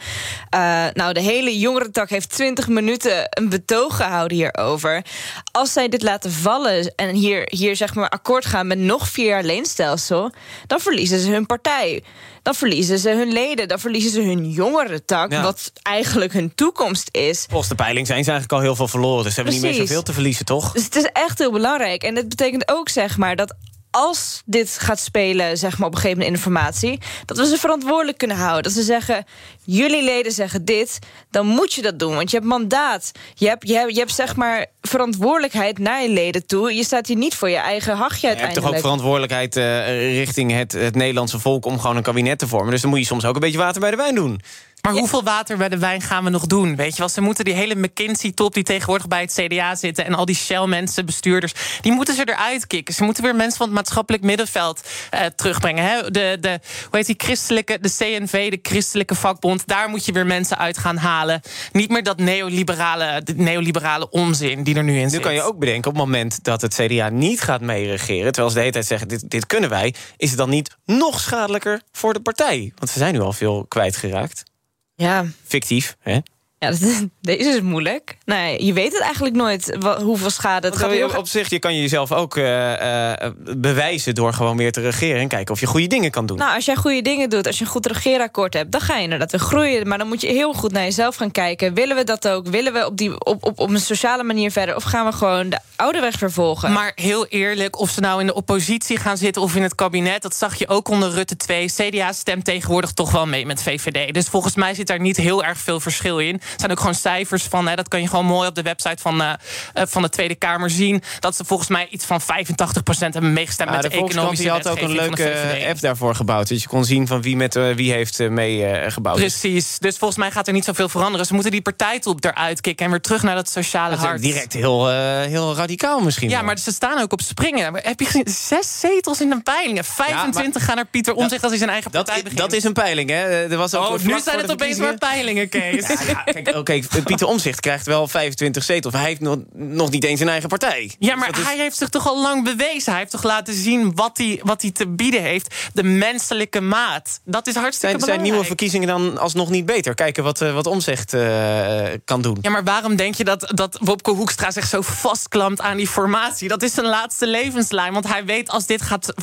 Nou, 0.94 1.14
de 1.14 1.22
hele 1.22 1.60
jongerentak 1.60 2.10
heeft 2.10 2.30
20 2.30 2.68
minuten 2.68 3.28
een 3.30 3.50
betoog 3.50 3.96
gehouden 3.96 4.38
hierover. 4.52 5.06
Als 5.52 5.74
zij 5.74 5.90
dit 5.90 6.02
laten 6.02 6.32
vallen 6.32 6.94
en 6.96 7.10
hier, 7.16 7.48
hier 7.52 7.76
zeg 7.76 7.96
maar 7.96 8.10
akkoord 8.10 8.46
gaan 8.46 8.68
met 8.68 8.78
nog 8.78 9.08
vier 9.10 9.26
jaar 9.26 9.44
leenstelsel, 9.44 10.32
dan 10.68 10.80
verliezen 10.80 11.20
ze 11.20 11.30
hun 11.32 11.46
partij. 11.46 12.04
Dan 12.42 12.56
verliezen 12.56 13.00
ze 13.00 13.10
hun 13.10 13.32
leden, 13.32 13.68
dan 13.68 13.80
verliezen 13.80 14.12
ze 14.12 14.22
hun 14.22 14.50
jongerentak, 14.50 15.32
Ja. 15.32 15.42
wat 15.42 15.72
eigenlijk 15.82 16.34
hun 16.34 16.56
toekomst 16.56 17.08
is. 17.12 17.46
Volgens 17.50 17.70
de 17.70 17.76
peiling 17.76 18.08
zijn 18.08 18.24
ze 18.24 18.32
eigenlijk 18.32 18.60
al 18.62 18.68
heel 18.68 18.76
veel 18.76 18.88
verloren. 18.88 19.24
Dus 19.24 19.34
ze 19.34 19.42
hebben 19.42 19.62
niet 19.62 19.64
meer 19.72 19.74
zoveel 19.88 20.04
te 20.04 20.14
verliezen, 20.14 20.46
toch? 20.46 20.72
Dus 20.72 20.84
het 20.84 20.96
is 20.96 21.10
echt 21.14 21.38
heel 21.40 21.52
belangrijk. 21.52 22.04
En 22.04 22.16
dat 22.16 22.30
betekent 22.30 22.72
ook 22.72 22.90
zeg 22.90 23.18
maar 23.18 23.36
dat 23.36 23.54
als 23.96 24.42
dit 24.46 24.78
gaat 24.80 25.00
spelen, 25.00 25.58
zeg 25.58 25.78
maar 25.78 25.88
op 25.88 25.94
een 25.94 26.00
gegeven 26.00 26.18
moment 26.18 26.36
informatie, 26.36 27.00
dat 27.26 27.38
we 27.38 27.48
ze 27.48 27.58
verantwoordelijk 27.58 28.18
kunnen 28.18 28.38
houden. 28.38 28.64
Dat 28.64 28.72
ze 28.72 28.84
zeggen: 28.84 29.26
jullie 29.64 30.04
leden 30.04 30.32
zeggen 30.32 30.66
dit, 30.66 31.00
dan 31.32 31.48
moet 31.48 31.74
je 31.74 31.82
dat 31.82 32.00
doen. 32.00 32.16
Want 32.16 32.32
je 32.32 32.38
hebt 32.38 32.50
mandaat. 32.50 33.12
Je 33.34 33.48
hebt, 33.48 33.68
je 33.68 33.74
hebt, 33.74 33.94
je 33.94 34.00
hebt 34.00 34.14
zeg 34.14 34.36
maar 34.36 34.66
verantwoordelijkheid 34.82 35.80
naar 35.80 36.02
je 36.02 36.10
leden 36.10 36.46
toe. 36.46 36.74
Je 36.74 36.84
staat 36.84 37.08
hier 37.08 37.18
niet 37.18 37.36
voor 37.36 37.50
je 37.50 37.58
eigen 37.58 37.96
hachje 37.96 38.30
Je 38.30 38.36
hebt 38.36 38.54
toch 38.54 38.68
ook 38.68 38.80
verantwoordelijkheid 38.80 39.56
eh, 39.56 40.18
richting 40.18 40.52
het, 40.52 40.72
het 40.72 40.96
Nederlandse 40.96 41.40
volk... 41.40 41.66
om 41.66 41.80
gewoon 41.80 41.96
een 41.96 42.04
kabinet 42.04 42.40
te 42.40 42.48
vormen. 42.48 42.72
Dus 42.72 42.82
dan 42.82 42.90
moet 42.90 43.00
je 43.00 43.06
soms 43.06 43.26
ook 43.26 43.36
een 43.36 43.42
beetje 43.42 43.58
water 43.58 43.82
bij 43.82 43.92
de 43.92 43.98
wijn 43.98 44.16
doen. 44.16 44.42
Maar 44.84 44.94
hoeveel 44.94 45.24
water 45.24 45.58
bij 45.58 45.70
de 45.70 45.78
wijn 45.78 46.02
gaan 46.02 46.24
we 46.24 46.30
nog 46.30 46.46
doen? 46.46 46.76
Weet 46.76 46.92
je 46.92 46.98
wel, 46.98 47.10
ze 47.10 47.22
moeten 47.22 47.46
die 47.46 47.54
hele 47.54 47.76
McKinsey-top 47.76 48.54
die 48.54 48.64
tegenwoordig 48.64 49.08
bij 49.08 49.22
het 49.22 49.34
CDA 49.34 49.76
zitten... 49.76 50.06
en 50.06 50.14
al 50.14 50.26
die 50.26 50.36
Shell-mensen, 50.36 51.06
bestuurders, 51.06 51.54
die 51.82 51.92
moeten 51.92 52.16
ze 52.16 52.30
eruit 52.30 52.68
kicken. 52.68 52.94
Ze 52.94 53.04
moeten 53.04 53.24
weer 53.24 53.36
mensen 53.36 53.58
van 53.58 53.66
het 53.66 53.76
maatschappelijk 53.76 54.24
middenveld 54.24 54.82
eh, 55.10 55.26
terugbrengen. 55.26 55.84
Hè? 55.84 56.12
De, 56.12 56.38
de, 56.40 56.60
hoe 56.90 56.98
heet 56.98 57.06
die 57.06 57.16
christelijke, 57.18 57.78
de 57.82 57.90
CNV, 57.98 58.52
de 58.52 58.60
christelijke 58.62 59.16
vakbond... 59.16 59.68
daar 59.68 59.90
moet 59.90 60.06
je 60.06 60.12
weer 60.12 60.26
mensen 60.26 60.58
uit 60.58 60.78
gaan 60.78 60.98
halen. 60.98 61.42
Niet 61.72 61.90
meer 61.90 62.04
dat 62.04 62.18
neoliberale, 62.18 63.24
neoliberale 63.36 64.10
onzin 64.10 64.64
die 64.64 64.76
er 64.76 64.84
nu 64.84 64.96
in 64.98 65.04
Nu 65.04 65.10
zit. 65.10 65.22
kan 65.22 65.34
je 65.34 65.42
ook 65.42 65.60
bedenken, 65.60 65.92
op 65.92 65.96
het 65.98 66.06
moment 66.06 66.44
dat 66.44 66.62
het 66.62 66.74
CDA 66.74 67.10
niet 67.10 67.42
gaat 67.42 67.62
meeregeren... 67.62 68.32
terwijl 68.32 68.50
ze 68.50 68.54
de 68.54 68.62
hele 68.62 68.74
tijd 68.74 68.86
zeggen, 68.86 69.08
dit, 69.08 69.30
dit 69.30 69.46
kunnen 69.46 69.70
wij... 69.70 69.94
is 70.18 70.30
het 70.30 70.38
dan 70.38 70.50
niet 70.50 70.78
nog 70.86 71.20
schadelijker 71.20 71.82
voor 71.92 72.14
de 72.14 72.22
partij? 72.22 72.72
Want 72.76 72.92
ze 72.92 73.00
zijn 73.00 73.14
nu 73.14 73.20
al 73.20 73.34
veel 73.34 73.66
kwijtgeraakt. 73.68 74.52
Ja. 74.96 75.26
Fictief, 75.44 75.96
hè? 76.00 76.20
Ja, 76.64 76.72
deze 77.22 77.50
is 77.50 77.62
moeilijk. 77.62 78.18
Nee, 78.26 78.66
je 78.66 78.74
weet 78.74 78.92
het 78.92 79.02
eigenlijk 79.02 79.36
nooit 79.36 79.78
hoeveel 80.02 80.30
schade 80.30 80.68
het 80.68 80.78
gaat 80.78 80.92
op, 80.92 81.00
doen. 81.00 81.18
op 81.18 81.28
zich, 81.28 81.50
je 81.50 81.60
kan 81.60 81.76
je 81.76 81.82
jezelf 81.82 82.12
ook 82.12 82.38
eh, 82.38 83.12
eh, 83.26 83.32
bewijzen... 83.58 84.16
door 84.16 84.34
gewoon 84.34 84.58
weer 84.58 84.72
te 84.72 84.82
regeren 84.82 85.22
en 85.22 85.28
kijken 85.28 85.54
of 85.54 85.60
je 85.60 85.66
goede 85.66 85.88
dingen 85.88 86.12
kan 86.12 86.26
doen. 86.26 86.38
Nou, 86.38 86.56
als 86.56 86.66
jij 86.66 86.76
goede 86.76 87.02
dingen 87.02 87.30
doet, 87.30 87.48
als 87.48 87.58
je 87.58 87.64
een 87.64 87.70
goed 87.70 87.86
regeerakkoord 87.86 88.54
hebt, 88.54 88.72
dan 88.72 88.82
ga 88.82 88.96
je 88.96 89.04
inderdaad 89.04 89.32
weer 89.32 89.40
groeien. 89.40 89.88
Maar 89.88 89.98
dan 89.98 90.08
moet 90.08 90.22
je 90.22 90.28
heel 90.28 90.54
goed 90.54 90.72
naar 90.72 90.84
jezelf 90.84 91.16
gaan 91.16 91.32
kijken. 91.32 91.74
Willen 91.74 91.96
we 91.96 92.04
dat 92.04 92.28
ook? 92.28 92.48
Willen 92.48 92.74
we 92.74 92.86
op, 92.86 92.98
die, 92.98 93.26
op, 93.26 93.46
op, 93.46 93.60
op 93.60 93.70
een 93.70 93.80
sociale 93.80 94.24
manier 94.24 94.52
verder? 94.52 94.76
Of 94.76 94.84
gaan 94.84 95.06
we 95.06 95.12
gewoon 95.12 95.50
de 95.50 95.60
oude 95.76 96.00
weg 96.00 96.18
vervolgen? 96.18 96.72
Maar 96.72 96.92
heel 96.96 97.28
eerlijk, 97.28 97.80
of 97.80 97.90
ze 97.90 98.00
nou 98.00 98.20
in 98.20 98.28
de 98.28 98.34
oppositie 98.34 98.98
gaan 98.98 99.18
zitten 99.18 99.42
of 99.42 99.56
in 99.56 99.64
het 99.64 99.76
kabinet, 99.76 100.22
dat 100.22 100.36
zag 100.36 100.56
je 100.56 100.68
ook 100.68 100.88
onder 100.88 101.12
Rutte 101.12 101.36
2. 101.36 101.72
CDA 101.76 102.14
stemt 102.14 102.46
tegenwoordig 102.46 102.92
toch 102.92 103.12
wel 103.12 103.26
mee 103.26 103.46
met 103.46 103.64
VVD. 103.64 104.14
Dus 104.14 104.28
volgens 104.28 104.56
mij 104.56 104.74
zit 104.74 104.88
daar 104.88 105.00
niet 105.00 105.18
heel 105.18 105.44
erg 105.44 105.58
veel 105.58 105.80
verschil 105.80 106.20
in. 106.20 106.42
Zijn 106.58 106.72
ook 106.72 106.80
gewoon 106.80 106.96
cijfers 106.96 107.44
van, 107.44 107.68
hè, 107.68 107.76
dat 107.76 107.88
kan 107.88 108.02
je 108.02 108.08
gewoon 108.08 108.26
mooi 108.26 108.48
op 108.48 108.56
de 108.56 108.62
website 108.62 109.02
van, 109.02 109.22
eh, 109.22 109.34
eh, 109.74 109.84
van 109.88 110.02
de 110.02 110.10
Tweede 110.10 110.36
Kamer 110.36 110.70
zien. 110.70 111.04
Dat 111.20 111.36
ze 111.36 111.46
volgens 111.46 111.70
mij 111.70 111.88
iets 111.90 112.06
van 112.06 112.22
85% 112.22 113.14
hebben 113.14 113.34
meegestemd 113.34 113.70
met 113.70 113.82
de 113.82 113.90
de, 113.90 113.96
economische 113.96 114.50
had 114.50 114.68
ook 114.68 114.80
een 114.80 114.92
leuke 114.92 115.66
app 115.68 115.80
daarvoor 115.80 116.16
gebouwd. 116.16 116.50
Dat 116.50 116.62
je 116.62 116.68
kon 116.68 116.86
zien 116.86 117.08
van 117.08 117.22
wie, 117.22 117.36
met, 117.36 117.56
eh, 117.56 117.72
wie 117.72 117.92
heeft 117.92 118.20
eh, 118.20 118.30
mee 118.30 118.66
eh, 118.66 118.92
gebouwd. 118.92 119.16
Precies, 119.16 119.80
dus 119.80 119.98
volgens 119.98 120.20
mij 120.20 120.32
gaat 120.32 120.48
er 120.48 120.54
niet 120.54 120.66
zoveel 120.66 120.90
veranderen. 120.90 121.26
Ze 121.26 121.34
moeten 121.34 121.52
die 121.52 121.62
partijtop 121.62 122.24
eruit 122.24 122.62
kicken 122.62 122.86
en 122.86 122.92
weer 122.92 123.02
terug 123.02 123.24
naar 123.24 123.36
dat 123.36 123.50
sociale 123.50 123.90
Dat 123.90 124.00
is 124.00 124.06
hart. 124.06 124.22
direct 124.22 124.54
heel, 124.54 124.90
heel 124.90 125.56
radicaal 125.56 126.00
misschien. 126.00 126.30
Ja, 126.30 126.36
wel. 126.36 126.46
maar 126.46 126.58
ze 126.58 126.72
staan 126.72 127.02
ook 127.02 127.14
op 127.14 127.22
springen. 127.22 127.74
Heb 127.76 128.00
je 128.00 128.06
gezien? 128.06 128.28
Zes 128.28 128.80
zetels 128.80 129.22
in 129.22 129.30
de 129.30 129.42
peilingen. 129.42 129.84
25 129.84 130.66
gaan 130.66 130.76
naar 130.76 130.86
Pieter 130.86 131.14
Omtzigt 131.14 131.42
als 131.42 131.50
hij 131.50 131.60
zijn 131.60 131.72
eigen 131.72 131.92
partij 131.92 132.16
dat, 132.16 132.24
begint. 132.24 132.42
dat 132.42 132.54
is 132.54 132.64
een 132.64 132.74
peiling, 132.74 133.10
hè? 133.10 133.50
Er 133.50 133.58
was 133.58 133.76
ook 133.76 133.82
Oh, 133.84 134.00
nu 134.00 134.20
zijn 134.20 134.40
het 134.40 134.52
opeens 134.52 134.78
maar 134.78 134.98
peilingen, 134.98 135.50
Kees. 135.50 135.88
Ja, 136.08 136.24
kijk, 136.24 136.43
oké, 136.56 136.80
Pieter 137.06 137.28
Omzicht 137.28 137.60
krijgt 137.60 137.86
wel 137.86 138.08
25 138.08 138.64
zetels. 138.64 138.94
Hij 138.94 139.04
heeft 139.04 139.20
nog, 139.22 139.38
nog 139.54 139.90
niet 139.92 140.04
eens 140.04 140.20
een 140.20 140.30
eigen 140.30 140.50
partij. 140.50 140.92
Ja, 141.00 141.16
maar 141.16 141.30
Dus 141.32 141.40
is- 141.40 141.46
hij 141.46 141.58
heeft 141.58 141.78
zich 141.78 141.90
toch 141.90 142.08
al 142.08 142.22
lang 142.22 142.44
bewezen. 142.44 142.92
Hij 142.92 143.00
heeft 143.00 143.12
toch 143.12 143.24
laten 143.24 143.54
zien 143.54 143.96
wat 143.96 144.18
hij, 144.18 144.40
wat 144.44 144.62
hij 144.62 144.72
te 144.72 144.88
bieden 144.88 145.22
heeft. 145.22 145.56
De 145.74 145.84
menselijke 145.84 146.62
maat. 146.62 147.20
Dat 147.26 147.48
is 147.48 147.54
hartstikke 147.56 147.66
zijn, 147.80 147.80
zijn 147.80 147.98
belangrijk. 148.00 148.22
nieuwe 148.32 148.46
verkiezingen 148.46 148.88
dan 148.88 149.18
alsnog 149.18 149.50
niet 149.50 149.66
beter? 149.66 149.96
Kijken 149.96 150.24
wat, 150.24 150.42
eh, 150.42 150.54
wat 150.54 150.68
Omzicht 150.68 151.14
eh, 151.14 151.84
kan 152.06 152.22
doen. 152.22 152.38
Ja, 152.42 152.50
maar 152.50 152.64
waarom 152.64 152.96
denk 152.96 153.16
je 153.16 153.24
dat, 153.24 153.52
dat 153.54 153.78
Wopke 153.82 154.12
Hoekstra 154.12 154.52
zich 154.52 154.68
zo 154.68 154.82
vastklampt 154.82 155.62
aan 155.62 155.78
die 155.78 155.88
formatie? 155.88 156.48
Dat 156.48 156.64
is 156.64 156.74
zijn 156.74 156.86
laatste 156.86 157.28
levenslijn. 157.28 157.94
Want 157.94 158.08
hij 158.08 158.26
weet 158.26 158.50
als 158.50 158.66
dit 158.66 158.82
gaat, 158.82 159.14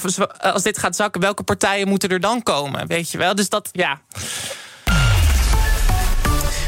als 0.40 0.62
dit 0.62 0.78
gaat 0.78 0.96
zakken, 0.96 1.20
welke 1.20 1.42
partijen 1.42 1.88
moeten 1.88 2.08
er 2.08 2.20
dan 2.20 2.42
komen? 2.42 2.86
Weet 2.86 3.10
je 3.10 3.18
wel? 3.18 3.34
Dus 3.34 3.48
dat, 3.48 3.68
ja. 3.72 4.00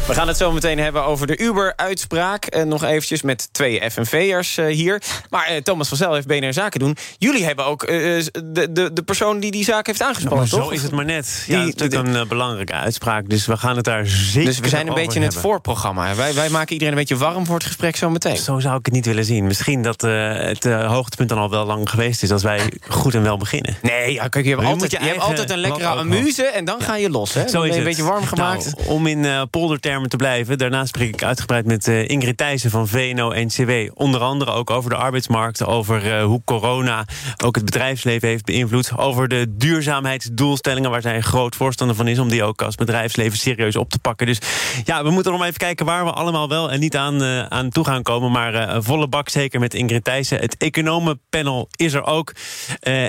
We 0.07 0.14
gaan 0.14 0.28
het 0.28 0.36
zo 0.36 0.53
meteen 0.53 0.78
hebben 0.78 1.05
over 1.05 1.26
de 1.26 1.38
Uber-uitspraak. 1.38 2.44
Eh, 2.44 2.62
nog 2.62 2.84
eventjes 2.84 3.22
met 3.22 3.48
twee 3.53 3.90
FNV'ers 3.90 4.57
eh, 4.57 4.66
hier. 4.66 5.03
Maar 5.30 5.46
eh, 5.46 5.57
Thomas 5.57 5.88
van 5.88 5.96
Zel 5.96 6.14
heeft 6.14 6.26
BNR 6.26 6.53
Zaken 6.53 6.80
doen. 6.80 6.96
Jullie 7.18 7.44
hebben 7.44 7.64
ook 7.64 7.86
de, 7.86 8.68
de, 8.70 8.92
de 8.92 9.03
persoon 9.03 9.40
die 9.40 9.50
die 9.50 9.64
zaak 9.64 9.86
heeft 9.86 10.03
aangespannen, 10.03 10.38
maar 10.38 10.48
zo 10.62 10.68
is 10.68 10.82
het 10.82 10.90
maar 10.92 11.05
net. 11.05 11.42
Die- 11.46 11.57
Ja, 11.57 11.64
dat 11.64 11.74
is 11.74 11.74
natuurlijk 11.80 12.14
een 12.16 12.28
belangrijke 12.28 12.72
uitspraak. 12.72 13.28
Dus 13.28 13.46
we 13.46 13.57
gaan 13.57 13.76
het 13.76 13.84
daar 13.84 14.07
zeker 14.07 14.44
Dus 14.48 14.59
we 14.59 14.68
zijn 14.68 14.86
een 14.88 14.94
beetje 14.94 15.18
in 15.18 15.24
het 15.24 15.34
voorprogramma. 15.36 16.14
Wij, 16.14 16.34
wij 16.34 16.48
maken 16.48 16.72
iedereen 16.72 16.92
een 16.92 16.98
beetje 16.98 17.16
warm 17.16 17.46
voor 17.46 17.55
het 17.55 17.64
gesprek 17.66 17.96
zo 17.96 18.11
meteen. 18.11 18.36
Zo 18.36 18.59
zou 18.59 18.78
ik 18.78 18.84
het 18.84 18.94
niet 18.94 19.07
willen 19.07 19.24
zien. 19.24 19.46
Misschien 19.46 19.82
dat 19.82 20.00
het 20.00 20.64
hoogtepunt 20.64 21.28
dan 21.28 21.38
al 21.38 21.50
wel 21.50 21.64
lang 21.66 21.90
geweest 21.90 22.22
is... 22.22 22.30
als 22.30 22.42
wij 22.42 22.61
goed 22.88 23.14
en 23.14 23.22
wel 23.22 23.36
beginnen. 23.36 23.76
Nee, 23.82 24.12
ja, 24.12 24.28
kijk, 24.28 24.44
je 24.44 24.50
hebt 24.50 24.64
altijd, 24.66 24.90
je 24.90 24.98
hebt 24.98 25.20
altijd 25.20 25.50
een 25.50 25.59
lekkere 25.59 25.86
amuse 25.86 26.42
en 26.44 26.64
dan 26.64 26.80
ga 26.80 26.96
je 26.96 27.11
los. 27.11 27.34
Hè? 27.34 27.48
Zo 27.48 27.59
ben 27.61 27.68
is 27.68 27.74
je 27.74 27.80
een 27.80 27.86
beetje 27.86 28.03
warm 28.05 28.24
gemaakt. 28.24 28.74
Nou, 28.76 28.88
om 28.88 29.07
in 29.07 29.24
eh, 29.24 29.42
poldertermen 29.93 30.09
te 30.09 30.16
blijven. 30.16 30.59
Daarna 30.59 30.86
spreek 30.86 31.14
ik 31.14 31.22
uitgebreid 31.22 31.66
met 31.66 31.88
eh, 31.88 32.09
Ingrid 32.09 32.36
Thijssen 32.36 32.70
van 32.70 32.88
VNO-NCW. 32.88 33.70
Onder 33.95 34.20
andere 34.20 34.51
ook 34.51 34.70
over 34.70 34.90
de 34.90 34.97
arbeidsmarkt. 34.97 35.64
Over 35.64 36.12
eh, 36.12 36.24
hoe 36.24 36.43
corona 36.45 37.05
ook 37.45 37.55
het 37.55 37.64
bedrijfsleven 37.64 38.28
heeft 38.28 38.45
beïnvloed. 38.45 38.97
Over 38.97 39.28
de 39.28 39.47
duurzaamheidsdoelstellingen 39.57 40.90
waar 40.90 41.03
zij 41.03 41.16
een 41.16 41.22
groot 41.22 41.57
voorstander 41.57 41.97
van 41.97 42.09
is. 42.09 42.18
Om 42.18 42.28
die 42.28 42.45
ook 42.45 42.62
als 42.62 42.74
bedrijfsleven 42.74 43.38
serieus 43.38 43.76
op 43.76 43.90
te 43.90 43.99
pakken. 43.99 44.26
Dus 44.26 44.38
ja, 44.84 45.05
we 45.05 45.11
moeten 45.11 45.32
nog 45.32 45.43
even 45.43 45.57
kijken 45.57 45.86
waar 45.86 46.05
we 46.05 46.11
allemaal 46.11 46.49
wel 46.49 46.70
en 46.70 46.80
niet 46.80 46.97
aan, 46.97 47.22
eh, 47.22 47.47
aan 47.47 47.68
toe 47.68 47.84
gaan 47.84 48.03
komen. 48.03 48.30
Maar 48.30 48.82
volle 48.82 49.09
bak 49.09 49.28
zeker 49.28 49.61
met 49.61 49.74
Ingrid 49.74 50.05
Thijssen. 50.05 50.38
Het 50.38 50.57
economenpanel 50.57 51.68
is 51.76 51.93
er 51.93 52.05
ook. 52.05 52.32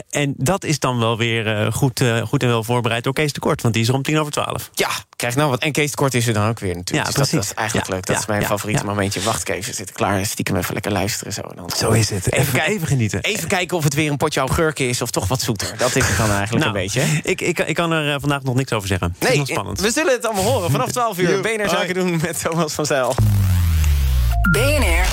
En 0.09 0.33
dat 0.37 0.63
is 0.63 0.79
dan 0.79 0.99
wel 0.99 1.17
weer 1.17 1.73
goed, 1.73 2.03
goed 2.23 2.43
en 2.43 2.49
wel 2.49 2.63
voorbereid 2.63 3.03
door 3.03 3.13
Kees 3.13 3.33
de 3.33 3.39
Kort. 3.39 3.61
Want 3.61 3.73
die 3.73 3.83
is 3.83 3.89
er 3.89 3.95
om 3.95 4.01
tien 4.01 4.19
over 4.19 4.31
twaalf. 4.31 4.69
Ja, 4.73 4.89
krijg 5.23 5.35
nou 5.35 5.49
wat. 5.49 5.61
En 5.61 5.71
Kees 5.71 5.95
Kort 5.95 6.13
is 6.13 6.27
er 6.27 6.33
dan 6.33 6.47
ook 6.49 6.59
weer 6.59 6.75
natuurlijk. 6.75 7.07
Ja, 7.07 7.13
Dus 7.13 7.13
dat, 7.13 7.29
precies. 7.29 7.33
dat 7.33 7.43
is 7.43 7.53
eigenlijk 7.53 7.87
Ja, 7.87 7.93
leuk. 7.93 8.05
Dat 8.05 8.15
ja, 8.15 8.21
is 8.21 8.27
mijn 8.27 8.41
ja, 8.41 8.47
favoriete 8.47 8.81
ja. 8.83 8.89
momentje. 8.89 9.21
Wacht 9.21 9.41
ik 9.49 9.55
even, 9.55 9.73
zit 9.73 9.89
ik 9.89 9.95
klaar. 9.95 10.17
en 10.17 10.25
Stiekem 10.25 10.55
even 10.55 10.73
lekker 10.73 10.91
luisteren. 10.91 11.33
Zo, 11.33 11.41
dan 11.55 11.69
Zo 11.77 11.91
is 11.91 12.09
het. 12.09 12.31
Even, 12.31 12.53
kijken- 12.53 12.71
even 12.73 12.87
genieten. 12.87 13.21
Even 13.21 13.47
kijken 13.47 13.77
of 13.77 13.83
het 13.83 13.93
weer 13.93 14.11
een 14.11 14.17
potje 14.17 14.39
augurken 14.39 14.87
is 14.89 15.01
of 15.01 15.11
toch 15.11 15.27
wat 15.27 15.41
zoeter. 15.41 15.77
Dat 15.77 15.95
is 15.95 16.07
het 16.07 16.17
dan 16.17 16.31
eigenlijk 16.31 16.65
Nou, 16.65 16.77
een 16.77 16.81
beetje. 16.83 16.99
hè? 16.99 17.19
Ik, 17.23 17.41
ik, 17.41 17.59
ik 17.59 17.75
kan 17.75 17.91
er 17.91 18.13
eh, 18.13 18.15
vandaag 18.19 18.43
nog 18.43 18.55
niks 18.55 18.71
over 18.71 18.87
zeggen. 18.87 19.07
het 19.13 19.23
is 19.23 19.29
Nee, 19.29 19.37
nog 19.37 19.47
spannend. 19.47 19.79
we 19.79 19.91
zullen 19.91 20.11
het 20.13 20.25
allemaal 20.25 20.43
horen. 20.43 20.71
Vanaf 20.71 20.91
12 21.01 21.17
uur 21.17 21.41
BNR 21.41 21.69
Zaken 21.69 21.93
doen 21.93 22.19
met 22.21 22.41
Thomas 22.41 22.73
van 22.73 22.85
Zijl. 22.85 23.15
BNR 24.51 25.05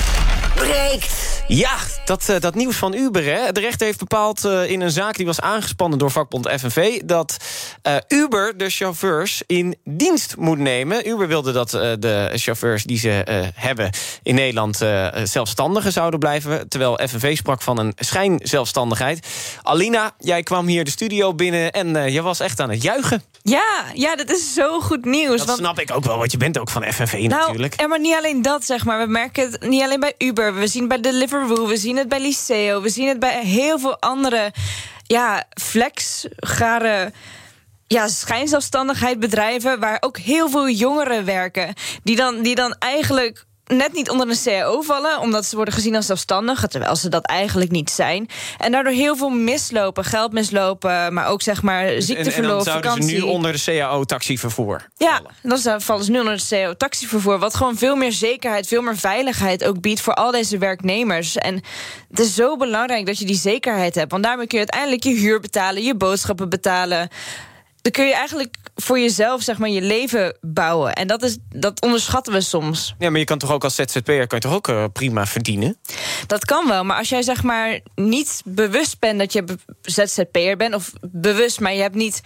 Ja, 1.47 1.77
dat, 2.05 2.29
eh, 2.29 2.39
dat 2.39 2.55
nieuws 2.55 2.75
van 2.75 2.93
Uber. 2.93 3.23
Hè. 3.23 3.51
De 3.51 3.59
rechter 3.59 3.85
heeft 3.85 3.99
bepaald 3.99 4.45
eh, 4.45 4.69
in 4.69 4.81
een 4.81 4.91
zaak 4.91 5.17
die 5.17 5.25
was 5.25 5.41
aangespannen 5.41 5.99
door 5.99 6.11
vakbond 6.11 6.49
FNV... 6.49 7.01
dat 7.05 7.37
eh, 7.81 7.95
Uber 8.07 8.57
de 8.57 8.69
chauffeurs 8.69 9.43
in 9.47 9.75
dienst 9.83 10.35
moet 10.37 10.57
nemen. 10.57 11.07
Uber 11.07 11.27
wilde 11.27 11.51
dat 11.51 11.69
de 11.69 12.31
chauffeurs 12.33 12.83
die 12.83 12.97
ze 12.97 13.23
hebben 13.55 13.89
in 14.23 14.35
Nederland... 14.35 14.79
zelfstandigen 15.23 15.91
zouden 15.91 16.19
blijven, 16.19 16.69
terwijl 16.69 16.99
FNV 17.07 17.37
sprak 17.37 17.61
van 17.61 17.77
een 17.77 17.93
schijnzelfstandigheid. 17.95 19.27
Alina, 19.61 20.11
jij 20.17 20.43
kwam 20.43 20.67
hier 20.67 20.83
de 20.83 20.91
studio 20.91 21.33
binnen 21.33 21.71
en 21.71 22.11
je 22.11 22.21
was 22.21 22.39
echt 22.39 22.59
aan 22.59 22.69
het 22.69 22.81
juichen. 22.81 23.23
Ja, 23.43 23.85
ja, 23.93 24.15
dat 24.15 24.29
is 24.29 24.53
zo 24.53 24.79
goed 24.79 25.05
nieuws. 25.05 25.37
Dat 25.37 25.47
want- 25.47 25.59
snap 25.59 25.79
ik 25.79 25.91
ook 25.91 26.03
wel, 26.03 26.17
want 26.17 26.31
je 26.31 26.37
bent 26.37 26.59
ook 26.59 26.69
van 26.69 26.83
FNV 26.83 27.13
Nou, 27.13 27.27
natuurlijk. 27.27 27.73
en 27.73 27.89
maar 27.89 27.99
niet 27.99 28.15
alleen 28.15 28.41
dat, 28.41 28.65
zeg 28.65 28.85
maar. 28.85 28.99
We 28.99 29.11
merken 29.11 29.51
het 29.51 29.61
niet 29.67 29.83
alleen 29.83 29.99
bij 29.99 30.13
Uber. 30.17 30.55
We 30.55 30.67
zien 30.67 30.79
het 30.81 30.89
bij 30.89 31.11
Deliveroo, 31.11 31.67
we 31.67 31.77
zien 31.77 31.97
het 31.97 32.09
bij 32.09 32.19
Liceo... 32.21 32.81
we 32.81 32.89
zien 32.89 33.07
het 33.07 33.19
bij 33.19 33.45
heel 33.45 33.79
veel 33.79 33.99
andere 33.99 34.51
ja, 35.07 35.45
flex, 35.61 36.25
gare... 36.35 37.11
Ja, 37.87 38.07
schijnzelfstandigheid 38.07 39.19
bedrijven 39.19 39.79
waar 39.79 39.97
ook 39.99 40.17
heel 40.17 40.49
veel 40.49 40.69
jongeren 40.69 41.25
werken. 41.25 41.73
Die 42.03 42.15
dan, 42.15 42.41
die 42.41 42.55
dan 42.55 42.75
eigenlijk 42.79 43.45
net 43.77 43.93
niet 43.93 44.09
onder 44.09 44.29
een 44.29 44.37
CAO 44.43 44.81
vallen... 44.81 45.19
omdat 45.19 45.45
ze 45.45 45.55
worden 45.55 45.73
gezien 45.73 45.95
als 45.95 46.05
zelfstandig, 46.05 46.67
terwijl 46.67 46.95
ze 46.95 47.09
dat 47.09 47.25
eigenlijk 47.25 47.71
niet 47.71 47.89
zijn. 47.89 48.29
En 48.57 48.71
daardoor 48.71 48.93
heel 48.93 49.15
veel 49.15 49.29
mislopen, 49.29 50.03
geld 50.03 50.31
mislopen... 50.31 51.13
maar 51.13 51.27
ook 51.27 51.41
zeg 51.41 51.61
maar 51.61 51.83
Dus 51.83 51.91
en, 51.91 51.95
en 51.95 52.01
ziekteverlof, 52.01 52.51
dan 52.51 52.63
zouden 52.63 52.89
vakantie. 52.91 53.17
ze 53.17 53.25
nu 53.25 53.31
onder 53.31 53.51
de 53.51 53.61
CAO-taxivervoer. 53.63 54.87
Ja, 54.97 55.21
dan 55.41 55.81
vallen 55.81 56.03
ze 56.03 56.11
nu 56.11 56.19
onder 56.19 56.33
het 56.33 56.47
CO-taxivervoer. 56.49 57.39
Wat 57.39 57.55
gewoon 57.55 57.77
veel 57.77 57.95
meer 57.95 58.11
zekerheid, 58.11 58.67
veel 58.67 58.81
meer 58.81 58.97
veiligheid 58.97 59.63
ook 59.63 59.81
biedt 59.81 60.01
voor 60.01 60.13
al 60.13 60.31
deze 60.31 60.57
werknemers. 60.57 61.37
En 61.37 61.61
het 62.09 62.19
is 62.19 62.35
zo 62.35 62.57
belangrijk 62.57 63.05
dat 63.05 63.19
je 63.19 63.25
die 63.25 63.35
zekerheid 63.35 63.95
hebt. 63.95 64.11
Want 64.11 64.23
daarmee 64.23 64.47
kun 64.47 64.59
je 64.59 64.65
uiteindelijk 64.71 65.03
je 65.03 65.21
huur 65.21 65.39
betalen, 65.39 65.83
je 65.83 65.95
boodschappen 65.95 66.49
betalen. 66.49 67.09
Dan 67.81 67.91
kun 67.91 68.05
je 68.05 68.13
eigenlijk 68.13 68.55
voor 68.75 68.99
jezelf 68.99 69.41
zeg 69.41 69.57
maar 69.57 69.69
je 69.69 69.81
leven 69.81 70.37
bouwen. 70.41 70.93
En 70.93 71.07
dat, 71.07 71.23
is, 71.23 71.37
dat 71.49 71.81
onderschatten 71.81 72.33
we 72.33 72.41
soms. 72.41 72.95
Ja, 72.99 73.09
maar 73.09 73.19
je 73.19 73.25
kan 73.25 73.37
toch 73.37 73.51
ook 73.51 73.63
als 73.63 73.75
ZZP'er 73.75 74.27
kan 74.27 74.39
je 74.39 74.39
toch 74.39 74.53
ook 74.53 74.67
eh, 74.67 74.85
prima 74.93 75.25
verdienen? 75.25 75.77
Dat 76.27 76.45
kan 76.45 76.67
wel, 76.67 76.83
maar 76.83 76.97
als 76.97 77.09
jij 77.09 77.21
zeg 77.21 77.43
maar 77.43 77.79
niet 77.95 78.41
bewust 78.45 78.99
bent 78.99 79.19
dat 79.19 79.33
je 79.33 79.43
ZZP'er 79.81 80.57
bent, 80.57 80.73
of 80.73 80.91
bewust, 81.01 81.59
maar 81.59 81.73
je 81.73 81.81
hebt 81.81 81.95
niet 81.95 82.21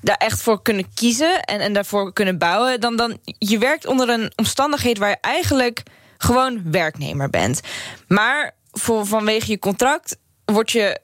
daar 0.00 0.16
echt 0.16 0.42
voor 0.42 0.62
kunnen 0.62 0.94
kiezen 0.94 1.42
en, 1.42 1.60
en 1.60 1.72
daarvoor 1.72 2.12
kunnen 2.12 2.38
bouwen, 2.38 2.80
dan, 2.80 2.96
dan 2.96 3.18
je 3.24 3.58
werkt 3.58 3.86
onder 3.86 4.08
een 4.08 4.32
omstandigheid 4.36 4.98
waar 4.98 5.08
je 5.08 5.20
eigenlijk 5.20 5.82
gewoon 6.18 6.70
werknemer 6.70 7.30
bent. 7.30 7.60
Maar 8.08 8.54
voor, 8.72 9.06
vanwege 9.06 9.50
je 9.50 9.58
contract 9.58 10.16
word 10.44 10.70
je 10.70 11.00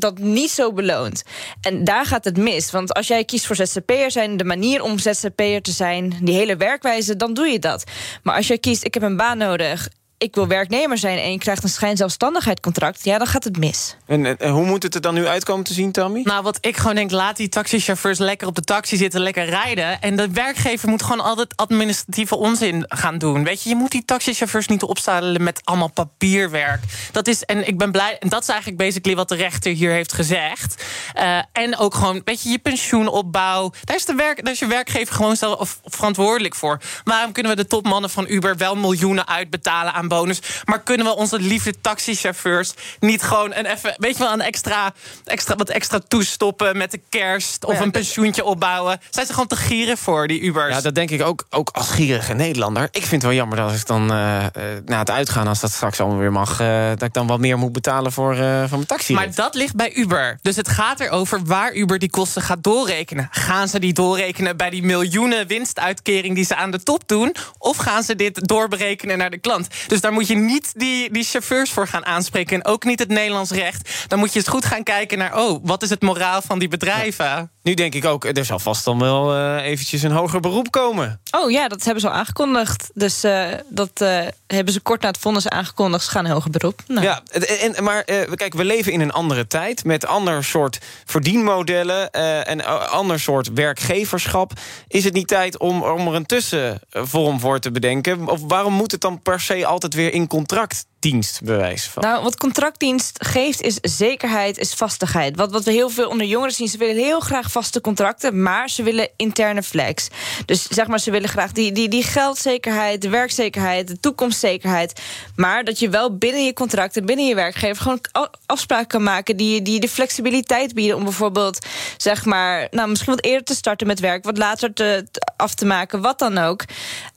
dat 0.00 0.18
niet 0.18 0.50
zo 0.50 0.72
beloond. 0.72 1.22
En 1.60 1.84
daar 1.84 2.06
gaat 2.06 2.24
het 2.24 2.36
mis. 2.36 2.70
Want 2.70 2.94
als 2.94 3.06
jij 3.06 3.24
kiest 3.24 3.46
voor 3.46 3.56
ZZP'er 3.56 4.10
zijn, 4.10 4.36
de 4.36 4.44
manier 4.44 4.82
om 4.82 4.98
ZZP'er 4.98 5.62
te 5.62 5.72
zijn, 5.72 6.18
die 6.22 6.34
hele 6.34 6.56
werkwijze, 6.56 7.16
dan 7.16 7.34
doe 7.34 7.46
je 7.46 7.58
dat. 7.58 7.84
Maar 8.22 8.36
als 8.36 8.46
jij 8.46 8.58
kiest, 8.58 8.84
ik 8.84 8.94
heb 8.94 9.02
een 9.02 9.16
baan 9.16 9.38
nodig 9.38 9.88
ik 10.18 10.34
wil 10.34 10.46
werknemer 10.46 10.98
zijn 10.98 11.18
en 11.18 11.32
je 11.32 11.38
krijgt 11.38 11.62
een 11.62 11.68
schijnzelfstandigheidscontract, 11.68 13.04
ja, 13.04 13.18
dan 13.18 13.26
gaat 13.26 13.44
het 13.44 13.58
mis. 13.58 13.96
En, 14.06 14.38
en, 14.38 14.50
hoe 14.50 14.64
moet 14.64 14.82
het 14.82 14.94
er 14.94 15.00
dan 15.00 15.14
nu 15.14 15.26
uitkomen 15.26 15.64
te 15.64 15.72
zien, 15.72 15.92
Tammy? 15.92 16.20
Nou, 16.24 16.42
wat 16.42 16.58
ik 16.60 16.76
gewoon 16.76 16.94
denk, 16.94 17.10
laat 17.10 17.36
die 17.36 17.48
taxichauffeurs 17.48 18.18
lekker 18.18 18.46
op 18.46 18.54
de 18.54 18.62
taxi 18.62 18.96
zitten, 18.96 19.20
lekker 19.20 19.44
rijden. 19.44 20.00
En 20.00 20.16
de 20.16 20.30
werkgever 20.30 20.88
moet 20.88 21.02
gewoon 21.02 21.20
altijd 21.20 21.56
administratieve 21.56 22.36
onzin 22.36 22.84
gaan 22.88 23.18
doen. 23.18 23.44
Weet 23.44 23.62
je, 23.62 23.68
je 23.68 23.74
moet 23.74 23.90
die 23.90 24.04
taxichauffeurs 24.04 24.66
niet 24.66 24.82
opstadelen 24.82 25.42
met 25.42 25.60
allemaal 25.64 25.90
papierwerk. 25.90 26.82
Dat 27.12 27.26
is, 27.26 27.44
en 27.44 27.66
ik 27.66 27.78
ben 27.78 27.92
blij, 27.92 28.18
en 28.18 28.28
dat 28.28 28.42
is 28.42 28.48
eigenlijk 28.48 28.78
basically 28.78 29.16
wat 29.16 29.28
de 29.28 29.34
rechter 29.34 29.72
hier 29.72 29.90
heeft 29.90 30.12
gezegd. 30.12 30.84
Uh, 31.16 31.38
en 31.52 31.76
ook 31.76 31.94
gewoon, 31.94 32.22
weet 32.24 32.42
je, 32.42 32.48
je 32.48 32.58
pensioenopbouw. 32.58 33.72
Daar 33.84 33.96
is, 33.96 34.04
de 34.04 34.14
werk, 34.14 34.44
daar 34.44 34.52
is 34.52 34.58
je 34.58 34.66
werkgever 34.66 35.14
gewoon 35.14 35.36
zelf 35.36 35.80
verantwoordelijk 35.84 36.54
voor. 36.54 36.80
Waarom 37.04 37.32
kunnen 37.32 37.56
we 37.56 37.62
de 37.62 37.68
topmannen 37.68 38.10
van 38.10 38.26
Uber 38.28 38.56
wel 38.56 38.76
miljoenen 38.76 39.28
uitbetalen 39.28 39.92
aan 39.92 40.07
bonus. 40.08 40.40
Maar 40.64 40.82
kunnen 40.82 41.06
we 41.06 41.16
onze 41.16 41.38
lieve 41.38 41.74
taxichauffeurs 41.80 42.74
niet 43.00 43.22
gewoon 43.22 43.54
een 43.54 43.66
even, 43.66 43.94
weet 43.96 44.16
je 44.16 44.22
wel, 44.22 44.32
een 44.32 44.40
extra, 44.40 44.92
extra, 45.24 45.56
wat 45.56 45.68
extra 45.68 46.00
toestoppen 46.08 46.76
met 46.76 46.90
de 46.90 47.00
kerst 47.08 47.64
of 47.64 47.80
een 47.80 47.90
pensioentje 47.90 48.44
opbouwen? 48.44 49.00
Zijn 49.10 49.26
ze 49.26 49.32
gewoon 49.32 49.48
te 49.48 49.56
gieren 49.56 49.98
voor 49.98 50.26
die 50.26 50.40
Ubers? 50.40 50.74
Ja, 50.74 50.80
dat 50.80 50.94
denk 50.94 51.10
ik 51.10 51.22
ook, 51.22 51.46
ook 51.50 51.70
als 51.72 51.90
gierige 51.90 52.34
Nederlander. 52.34 52.82
Ik 52.82 53.00
vind 53.00 53.10
het 53.10 53.22
wel 53.22 53.32
jammer 53.32 53.56
dat 53.56 53.72
ik 53.72 53.86
dan 53.86 54.02
uh, 54.02 54.44
na 54.84 54.98
het 54.98 55.10
uitgaan, 55.10 55.46
als 55.46 55.60
dat 55.60 55.70
straks 55.70 56.00
allemaal 56.00 56.18
weer 56.18 56.32
mag, 56.32 56.60
uh, 56.60 56.88
dat 56.88 57.02
ik 57.02 57.12
dan 57.12 57.26
wat 57.26 57.38
meer 57.38 57.58
moet 57.58 57.72
betalen 57.72 58.12
voor, 58.12 58.36
uh, 58.36 58.60
voor 58.60 58.68
mijn 58.70 58.86
taxi. 58.86 59.14
Maar 59.14 59.34
dat 59.34 59.54
ligt 59.54 59.74
bij 59.74 59.94
Uber. 59.94 60.38
Dus 60.42 60.56
het 60.56 60.68
gaat 60.68 61.00
erover 61.00 61.44
waar 61.44 61.74
Uber 61.74 61.98
die 61.98 62.10
kosten 62.10 62.42
gaat 62.42 62.62
doorrekenen. 62.62 63.28
Gaan 63.30 63.68
ze 63.68 63.78
die 63.78 63.92
doorrekenen 63.92 64.56
bij 64.56 64.70
die 64.70 64.82
miljoenen 64.82 65.46
winstuitkering 65.46 66.34
die 66.34 66.44
ze 66.44 66.56
aan 66.56 66.70
de 66.70 66.82
top 66.82 67.02
doen? 67.06 67.34
Of 67.58 67.76
gaan 67.76 68.02
ze 68.02 68.16
dit 68.16 68.48
doorberekenen 68.48 69.18
naar 69.18 69.30
de 69.30 69.38
klant? 69.38 69.68
Dus 69.86 69.97
dus 69.98 70.10
daar 70.10 70.18
moet 70.18 70.28
je 70.28 70.36
niet 70.36 70.72
die, 70.76 71.12
die 71.12 71.24
chauffeurs 71.24 71.70
voor 71.70 71.86
gaan 71.86 72.06
aanspreken. 72.06 72.56
En 72.56 72.70
ook 72.70 72.84
niet 72.84 72.98
het 72.98 73.08
Nederlands 73.08 73.50
recht. 73.50 73.90
Dan 74.08 74.18
moet 74.18 74.32
je 74.32 74.38
eens 74.38 74.48
goed 74.48 74.64
gaan 74.64 74.82
kijken 74.82 75.18
naar... 75.18 75.38
oh, 75.38 75.60
wat 75.62 75.82
is 75.82 75.90
het 75.90 76.02
moraal 76.02 76.42
van 76.42 76.58
die 76.58 76.68
bedrijven? 76.68 77.50
Nu 77.62 77.74
denk 77.74 77.94
ik 77.94 78.04
ook, 78.04 78.24
er 78.24 78.44
zal 78.44 78.58
vast 78.58 78.84
dan 78.84 78.98
wel 78.98 79.36
uh, 79.36 79.64
eventjes 79.64 80.02
een 80.02 80.10
hoger 80.10 80.40
beroep 80.40 80.70
komen. 80.70 81.20
Oh 81.30 81.50
ja, 81.50 81.68
dat 81.68 81.84
hebben 81.84 82.00
ze 82.00 82.08
al 82.08 82.14
aangekondigd. 82.14 82.90
Dus 82.94 83.24
uh, 83.24 83.46
dat 83.68 84.00
uh, 84.02 84.20
hebben 84.46 84.72
ze 84.72 84.80
kort 84.80 85.02
na 85.02 85.08
het 85.08 85.18
vonnis 85.18 85.48
aangekondigd. 85.48 86.04
Ze 86.04 86.10
gaan 86.10 86.24
een 86.24 86.30
hoger 86.30 86.50
beroep. 86.50 86.82
Nou. 86.86 87.06
Ja, 87.06 87.22
en, 87.60 87.84
maar 87.84 88.04
kijk, 88.34 88.54
we 88.54 88.64
leven 88.64 88.92
in 88.92 89.00
een 89.00 89.12
andere 89.12 89.46
tijd... 89.46 89.84
met 89.84 90.06
ander 90.06 90.44
soort 90.44 90.78
verdienmodellen 91.04 92.10
en 92.44 92.88
ander 92.90 93.20
soort 93.20 93.52
werkgeverschap. 93.52 94.52
Is 94.88 95.04
het 95.04 95.14
niet 95.14 95.28
tijd 95.28 95.58
om, 95.58 95.82
om 95.82 96.08
er 96.08 96.14
een 96.14 96.26
tussenvorm 96.26 97.40
voor 97.40 97.58
te 97.58 97.70
bedenken? 97.70 98.28
Of 98.28 98.40
waarom 98.46 98.72
moet 98.72 98.92
het 98.92 99.00
dan 99.00 99.22
per 99.22 99.40
se 99.40 99.66
altijd 99.66 99.87
weer 99.94 100.12
in 100.12 100.26
contract 100.26 100.86
dienstbewijs 100.98 101.86
van? 101.86 102.02
Nou, 102.02 102.22
wat 102.22 102.36
contractdienst 102.36 103.24
geeft 103.24 103.60
is 103.60 103.78
zekerheid, 103.82 104.58
is 104.58 104.74
vastigheid. 104.74 105.36
Wat, 105.36 105.52
wat 105.52 105.64
we 105.64 105.72
heel 105.72 105.90
veel 105.90 106.08
onder 106.08 106.26
jongeren 106.26 106.54
zien, 106.54 106.68
ze 106.68 106.78
willen 106.78 106.96
heel 106.96 107.20
graag 107.20 107.50
vaste 107.50 107.80
contracten, 107.80 108.42
maar 108.42 108.70
ze 108.70 108.82
willen 108.82 109.08
interne 109.16 109.62
flex. 109.62 110.08
Dus 110.44 110.66
zeg 110.68 110.86
maar, 110.86 111.00
ze 111.00 111.10
willen 111.10 111.28
graag 111.28 111.52
die, 111.52 111.72
die, 111.72 111.88
die 111.88 112.02
geldzekerheid, 112.02 113.02
de 113.02 113.08
werkzekerheid, 113.08 113.88
de 113.88 114.00
toekomstzekerheid. 114.00 115.00
Maar 115.36 115.64
dat 115.64 115.78
je 115.78 115.88
wel 115.88 116.16
binnen 116.16 116.44
je 116.44 116.52
contracten, 116.52 117.06
binnen 117.06 117.26
je 117.26 117.34
werkgever, 117.34 117.82
gewoon 117.82 118.00
afspraken 118.46 118.86
kan 118.86 119.02
maken 119.02 119.36
die, 119.36 119.62
die 119.62 119.80
de 119.80 119.88
flexibiliteit 119.88 120.74
bieden 120.74 120.96
om 120.96 121.04
bijvoorbeeld, 121.04 121.66
zeg 121.96 122.24
maar, 122.24 122.68
nou, 122.70 122.88
misschien 122.88 123.14
wat 123.14 123.24
eerder 123.24 123.44
te 123.44 123.54
starten 123.54 123.86
met 123.86 124.00
werk, 124.00 124.24
wat 124.24 124.38
later 124.38 124.72
te, 124.72 125.06
af 125.36 125.54
te 125.54 125.66
maken, 125.66 126.00
wat 126.00 126.18
dan 126.18 126.38
ook. 126.38 126.64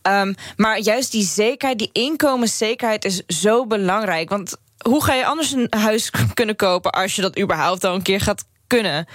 Um, 0.07 0.35
maar 0.55 0.79
juist 0.79 1.11
die 1.11 1.23
zekerheid, 1.23 1.79
die 1.79 1.89
inkomenszekerheid 1.91 3.05
is 3.05 3.21
zo 3.27 3.67
belangrijk. 3.67 4.29
Want 4.29 4.55
hoe 4.77 5.03
ga 5.03 5.13
je 5.13 5.25
anders 5.25 5.51
een 5.51 5.67
huis 5.69 6.11
kunnen 6.33 6.55
kopen 6.55 6.91
als 6.91 7.15
je 7.15 7.21
dat 7.21 7.39
überhaupt 7.39 7.83
al 7.83 7.95
een 7.95 8.01
keer 8.01 8.21
gaat 8.21 8.43
kunnen? 8.67 9.07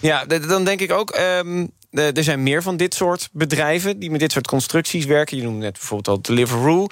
Ja, 0.00 0.24
dan 0.24 0.64
denk 0.64 0.80
ik 0.80 0.92
ook. 0.92 1.18
Um, 1.18 1.74
er 1.90 2.24
zijn 2.24 2.42
meer 2.42 2.62
van 2.62 2.76
dit 2.76 2.94
soort 2.94 3.28
bedrijven 3.32 3.98
die 3.98 4.10
met 4.10 4.20
dit 4.20 4.32
soort 4.32 4.46
constructies 4.46 5.04
werken. 5.04 5.36
Je 5.36 5.42
noemde 5.42 5.60
net 5.60 5.72
bijvoorbeeld 5.72 6.08
al 6.08 6.22
Deliveroo. 6.22 6.86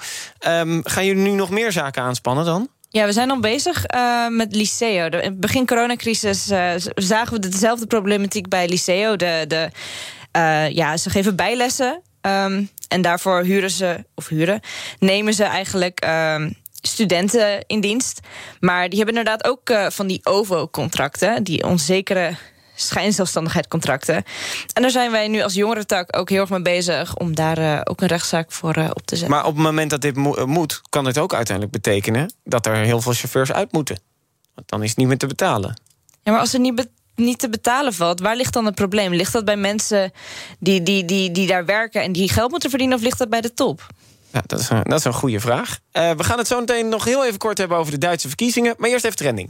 Um, 0.47 0.81
gaan 0.83 1.05
jullie 1.05 1.23
nu 1.23 1.31
nog 1.31 1.49
meer 1.49 1.71
zaken 1.71 2.03
aanspannen 2.03 2.45
dan? 2.45 2.69
Ja, 2.89 3.05
we 3.05 3.11
zijn 3.11 3.31
al 3.31 3.39
bezig 3.39 3.83
uh, 3.95 4.27
met 4.27 4.55
Liceo. 4.55 5.09
De, 5.09 5.35
begin 5.39 5.65
coronacrisis 5.65 6.51
uh, 6.51 6.71
zagen 6.95 7.33
we 7.33 7.49
dezelfde 7.49 7.87
problematiek 7.87 8.49
bij 8.49 8.67
Liceo. 8.67 9.15
De, 9.15 9.45
de, 9.47 9.69
uh, 10.37 10.69
ja, 10.69 10.97
ze 10.97 11.09
geven 11.09 11.35
bijlessen. 11.35 12.01
Um, 12.21 12.69
en 12.95 13.01
daarvoor 13.01 13.43
huren 13.43 13.69
ze, 13.69 14.05
of 14.13 14.27
huren, 14.27 14.59
nemen 14.99 15.33
ze 15.33 15.43
eigenlijk 15.43 16.05
um, 16.07 16.55
studenten 16.81 17.63
in 17.67 17.79
dienst. 17.79 18.19
Maar 18.59 18.89
die 18.89 18.97
hebben 18.97 19.17
inderdaad 19.17 19.47
ook 19.47 19.69
uh, 19.69 19.89
van 19.89 20.07
die 20.07 20.19
OVO-contracten, 20.23 21.43
die 21.43 21.63
onzekere 21.63 22.35
schijnzelfstandigheidcontracten. 22.75 24.23
En 24.73 24.81
daar 24.81 24.91
zijn 24.91 25.11
wij 25.11 25.27
nu 25.27 25.41
als 25.41 25.53
jongerentak 25.53 26.17
ook 26.17 26.29
heel 26.29 26.41
erg 26.41 26.49
mee 26.49 26.61
bezig... 26.61 27.15
om 27.15 27.35
daar 27.35 27.59
uh, 27.59 27.81
ook 27.83 28.01
een 28.01 28.07
rechtszaak 28.07 28.51
voor 28.51 28.77
uh, 28.77 28.89
op 28.93 29.05
te 29.05 29.15
zetten. 29.15 29.35
Maar 29.35 29.45
op 29.45 29.55
het 29.55 29.63
moment 29.63 29.89
dat 29.89 30.01
dit 30.01 30.15
mo 30.15 30.45
moet, 30.45 30.81
kan 30.89 31.05
het 31.05 31.17
ook 31.17 31.33
uiteindelijk 31.33 31.75
betekenen... 31.75 32.33
dat 32.43 32.65
er 32.65 32.75
heel 32.75 33.01
veel 33.01 33.13
chauffeurs 33.13 33.51
uit 33.51 33.71
moeten. 33.71 33.99
Want 34.53 34.69
dan 34.69 34.83
is 34.83 34.89
het 34.89 34.97
niet 34.97 35.07
meer 35.07 35.17
te 35.17 35.27
betalen. 35.27 35.81
Ja, 36.23 36.31
maar 36.31 36.41
als 36.41 36.53
er 36.53 36.59
niet, 36.59 36.87
niet 37.15 37.39
te 37.39 37.49
betalen 37.49 37.93
valt, 37.93 38.19
waar 38.19 38.35
ligt 38.35 38.53
dan 38.53 38.65
het 38.65 38.75
probleem? 38.75 39.13
Ligt 39.13 39.33
dat 39.33 39.45
bij 39.45 39.57
mensen 39.57 40.11
die, 40.59 40.83
die, 40.83 41.05
die, 41.05 41.31
die 41.31 41.47
daar 41.47 41.65
werken 41.65 42.01
en 42.01 42.11
die 42.11 42.29
geld 42.29 42.51
moeten 42.51 42.69
verdienen... 42.69 42.97
of 42.97 43.03
ligt 43.03 43.17
dat 43.17 43.29
bij 43.29 43.41
de 43.41 43.53
top? 43.53 43.87
Ja, 44.31 44.41
dat, 44.45 44.59
is 44.59 44.69
een, 44.69 44.83
dat 44.83 44.99
is 44.99 45.05
een 45.05 45.13
goede 45.13 45.39
vraag. 45.39 45.79
Uh, 45.93 46.11
we 46.11 46.23
gaan 46.23 46.37
het 46.37 46.47
zo 46.47 46.59
meteen 46.59 46.89
nog 46.89 47.03
heel 47.03 47.25
even 47.25 47.37
kort 47.37 47.57
hebben 47.57 47.77
over 47.77 47.91
de 47.91 47.97
Duitse 47.97 48.27
verkiezingen. 48.27 48.75
Maar 48.77 48.89
eerst 48.89 49.05
even 49.05 49.17
trending. 49.17 49.49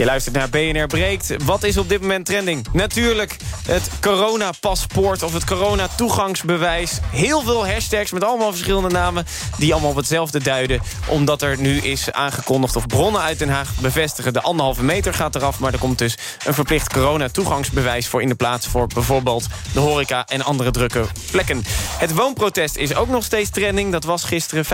Je 0.00 0.06
luistert 0.06 0.34
naar 0.34 0.48
BNR 0.48 0.86
Breekt. 0.86 1.34
Wat 1.44 1.62
is 1.62 1.76
op 1.76 1.88
dit 1.88 2.00
moment 2.00 2.26
trending? 2.26 2.66
Natuurlijk 2.72 3.36
het 3.66 3.90
coronapaspoort 4.00 5.22
of 5.22 5.32
het 5.32 5.44
corona-toegangsbewijs. 5.44 6.98
Heel 7.10 7.42
veel 7.42 7.66
hashtags 7.66 8.10
met 8.10 8.24
allemaal 8.24 8.50
verschillende 8.50 8.88
namen... 8.88 9.26
die 9.58 9.72
allemaal 9.72 9.90
op 9.90 9.96
hetzelfde 9.96 10.42
duiden. 10.42 10.80
Omdat 11.06 11.42
er 11.42 11.58
nu 11.58 11.76
is 11.76 12.12
aangekondigd, 12.12 12.76
of 12.76 12.86
bronnen 12.86 13.20
uit 13.20 13.38
Den 13.38 13.48
Haag 13.48 13.74
bevestigen... 13.80 14.32
de 14.32 14.40
anderhalve 14.40 14.84
meter 14.84 15.14
gaat 15.14 15.34
eraf, 15.34 15.58
maar 15.58 15.72
er 15.72 15.78
komt 15.78 15.98
dus 15.98 16.18
een 16.44 16.54
verplicht 16.54 16.92
corona-toegangsbewijs 16.92 18.06
voor 18.08 18.22
in 18.22 18.28
de 18.28 18.34
plaats... 18.34 18.66
voor 18.66 18.86
bijvoorbeeld 18.86 19.46
de 19.72 19.80
horeca 19.80 20.26
en 20.26 20.42
andere 20.42 20.70
drukke 20.70 21.04
plekken. 21.30 21.62
Het 21.98 22.14
woonprotest 22.14 22.76
is 22.76 22.94
ook 22.94 23.08
nog 23.08 23.24
steeds 23.24 23.50
trending. 23.50 23.92
Dat 23.92 24.04
was 24.04 24.24
gisteren 24.24 24.64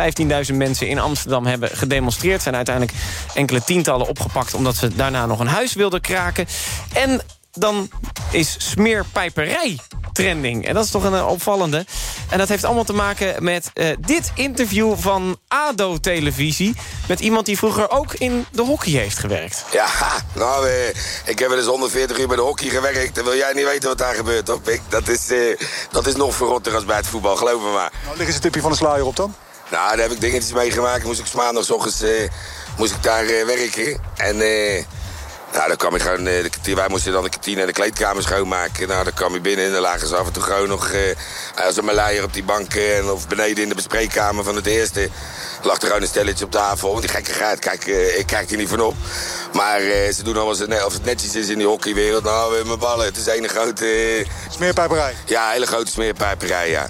15.000 0.51 0.55
mensen 0.55 0.89
in 0.89 0.99
Amsterdam 0.99 1.47
hebben 1.47 1.71
gedemonstreerd. 1.71 2.43
zijn 2.43 2.57
uiteindelijk 2.57 2.97
enkele 3.35 3.65
tientallen 3.65 4.09
opgepakt... 4.09 4.55
omdat 4.55 4.77
ze 4.77 4.95
daarna 4.95 5.16
nog 5.25 5.41
een 5.41 5.47
huis 5.47 5.75
wilde 5.75 6.01
kraken. 6.01 6.47
En 6.93 7.21
dan 7.53 7.91
is 8.31 8.57
smeerpijperij 8.59 9.79
trending. 10.13 10.67
En 10.67 10.75
dat 10.75 10.85
is 10.85 10.91
toch 10.91 11.05
een 11.05 11.13
uh, 11.13 11.29
opvallende. 11.29 11.87
En 12.29 12.39
dat 12.39 12.49
heeft 12.49 12.65
allemaal 12.65 12.85
te 12.85 12.93
maken 12.93 13.45
met 13.45 13.71
uh, 13.75 13.89
dit 14.01 14.33
interview 14.35 14.95
van 14.99 15.39
ADO-televisie... 15.49 16.75
met 17.09 17.21
iemand 17.21 17.47
die 17.47 17.59
vroeger 17.59 17.91
ook 17.91 18.15
in 18.15 18.47
de 18.53 18.63
hockey 18.63 18.93
heeft 18.93 19.19
gewerkt. 19.19 19.65
Ja, 19.73 19.89
nou, 20.33 20.67
uh, 20.67 20.89
ik 21.25 21.39
heb 21.39 21.49
wel 21.49 21.59
eens 21.59 21.67
140 21.67 22.19
uur 22.19 22.27
bij 22.27 22.37
de 22.37 22.43
hockey 22.43 22.69
gewerkt. 22.69 23.15
Dan 23.15 23.25
wil 23.25 23.37
jij 23.37 23.53
niet 23.53 23.65
weten 23.65 23.89
wat 23.89 23.99
daar 23.99 24.15
gebeurt, 24.15 24.45
toch, 24.45 24.63
Pik? 24.63 24.81
Dat 24.89 25.09
is, 25.09 25.27
dat 25.91 26.07
is 26.07 26.15
nog 26.15 26.35
verrotter 26.35 26.75
als 26.75 26.85
bij 26.85 26.97
het 26.97 27.07
voetbal, 27.07 27.37
geloof 27.37 27.63
me 27.63 27.71
maar. 27.71 27.93
Nou, 28.05 28.17
lig 28.17 28.27
eens 28.27 28.35
een 28.35 28.41
tipje 28.41 28.61
van 28.61 28.71
de 28.71 28.77
sluier 28.77 29.07
op 29.07 29.17
dan? 29.17 29.35
Nou, 29.71 29.89
daar 29.89 29.99
heb 29.99 30.13
ik 30.13 30.21
dingetjes 30.21 30.53
meegemaakt. 30.53 31.05
Moest 31.05 31.21
ik 31.21 31.33
maandagochtends 31.33 32.03
moest 32.77 32.93
ik 32.93 33.03
daar 33.03 33.27
werken. 33.27 34.01
En... 34.17 34.37
Nou, 35.53 35.69
dan 35.69 35.77
kwam 35.77 35.95
ik 35.95 36.03
gewoon, 36.03 36.27
eh, 36.27 36.43
de 36.43 36.49
kantine- 36.51 36.77
wij 36.77 36.89
moesten 36.89 37.13
dan 37.13 37.23
de 37.23 37.29
kantine 37.31 37.61
en 37.61 37.67
de 37.67 37.73
kleedkamer 37.73 38.23
schoonmaken. 38.23 38.89
Nou, 38.89 39.05
dan 39.05 39.13
kwam 39.13 39.33
je 39.35 39.41
binnen 39.41 39.65
en 39.67 39.73
dan 39.73 39.81
lagen 39.81 40.09
ze 40.09 40.17
af 40.17 40.27
en 40.27 40.33
toe 40.33 40.43
gewoon 40.43 40.69
nog 40.69 40.89
eh, 40.91 41.01
als 41.67 41.77
een 41.77 41.85
maleier 41.85 42.23
op 42.23 42.33
die 42.33 42.43
bank. 42.45 42.75
en 42.75 43.11
of 43.11 43.29
beneden 43.29 43.63
in 43.63 43.69
de 43.69 43.75
bespreekkamer 43.75 44.45
van 44.45 44.57
het 44.57 44.67
eerste. 44.67 45.09
lag 45.63 45.81
er 45.81 45.87
gewoon 45.87 46.03
een 46.03 46.09
stelletje 46.09 46.45
op 46.45 46.51
tafel. 46.51 46.89
Want 46.89 47.01
die 47.01 47.11
gekkigheid, 47.11 47.59
kijk, 47.59 47.87
eh, 47.87 48.19
ik 48.19 48.27
kijk 48.27 48.51
er 48.51 48.57
niet 48.57 48.69
van 48.69 48.81
op. 48.81 48.95
Maar 49.53 49.81
eh, 49.81 50.13
ze 50.13 50.23
doen 50.23 50.37
allemaal 50.37 50.67
net- 50.67 50.85
of 50.85 50.93
het 50.93 51.05
netjes 51.05 51.35
is 51.35 51.49
in 51.49 51.59
die 51.59 51.67
hockeywereld. 51.67 52.25
Nou, 52.25 52.49
we 52.51 52.57
hebben 52.57 52.67
mijn 52.79 52.79
ballen. 52.91 53.07
Het 53.07 53.17
is 53.17 53.27
een 53.27 53.49
grote... 53.49 54.25
Smeerpijperij. 54.51 55.15
Ja, 55.27 55.51
hele 55.51 55.67
grote 55.67 55.91
smeerpijperij, 55.91 56.71
ja. 56.71 56.89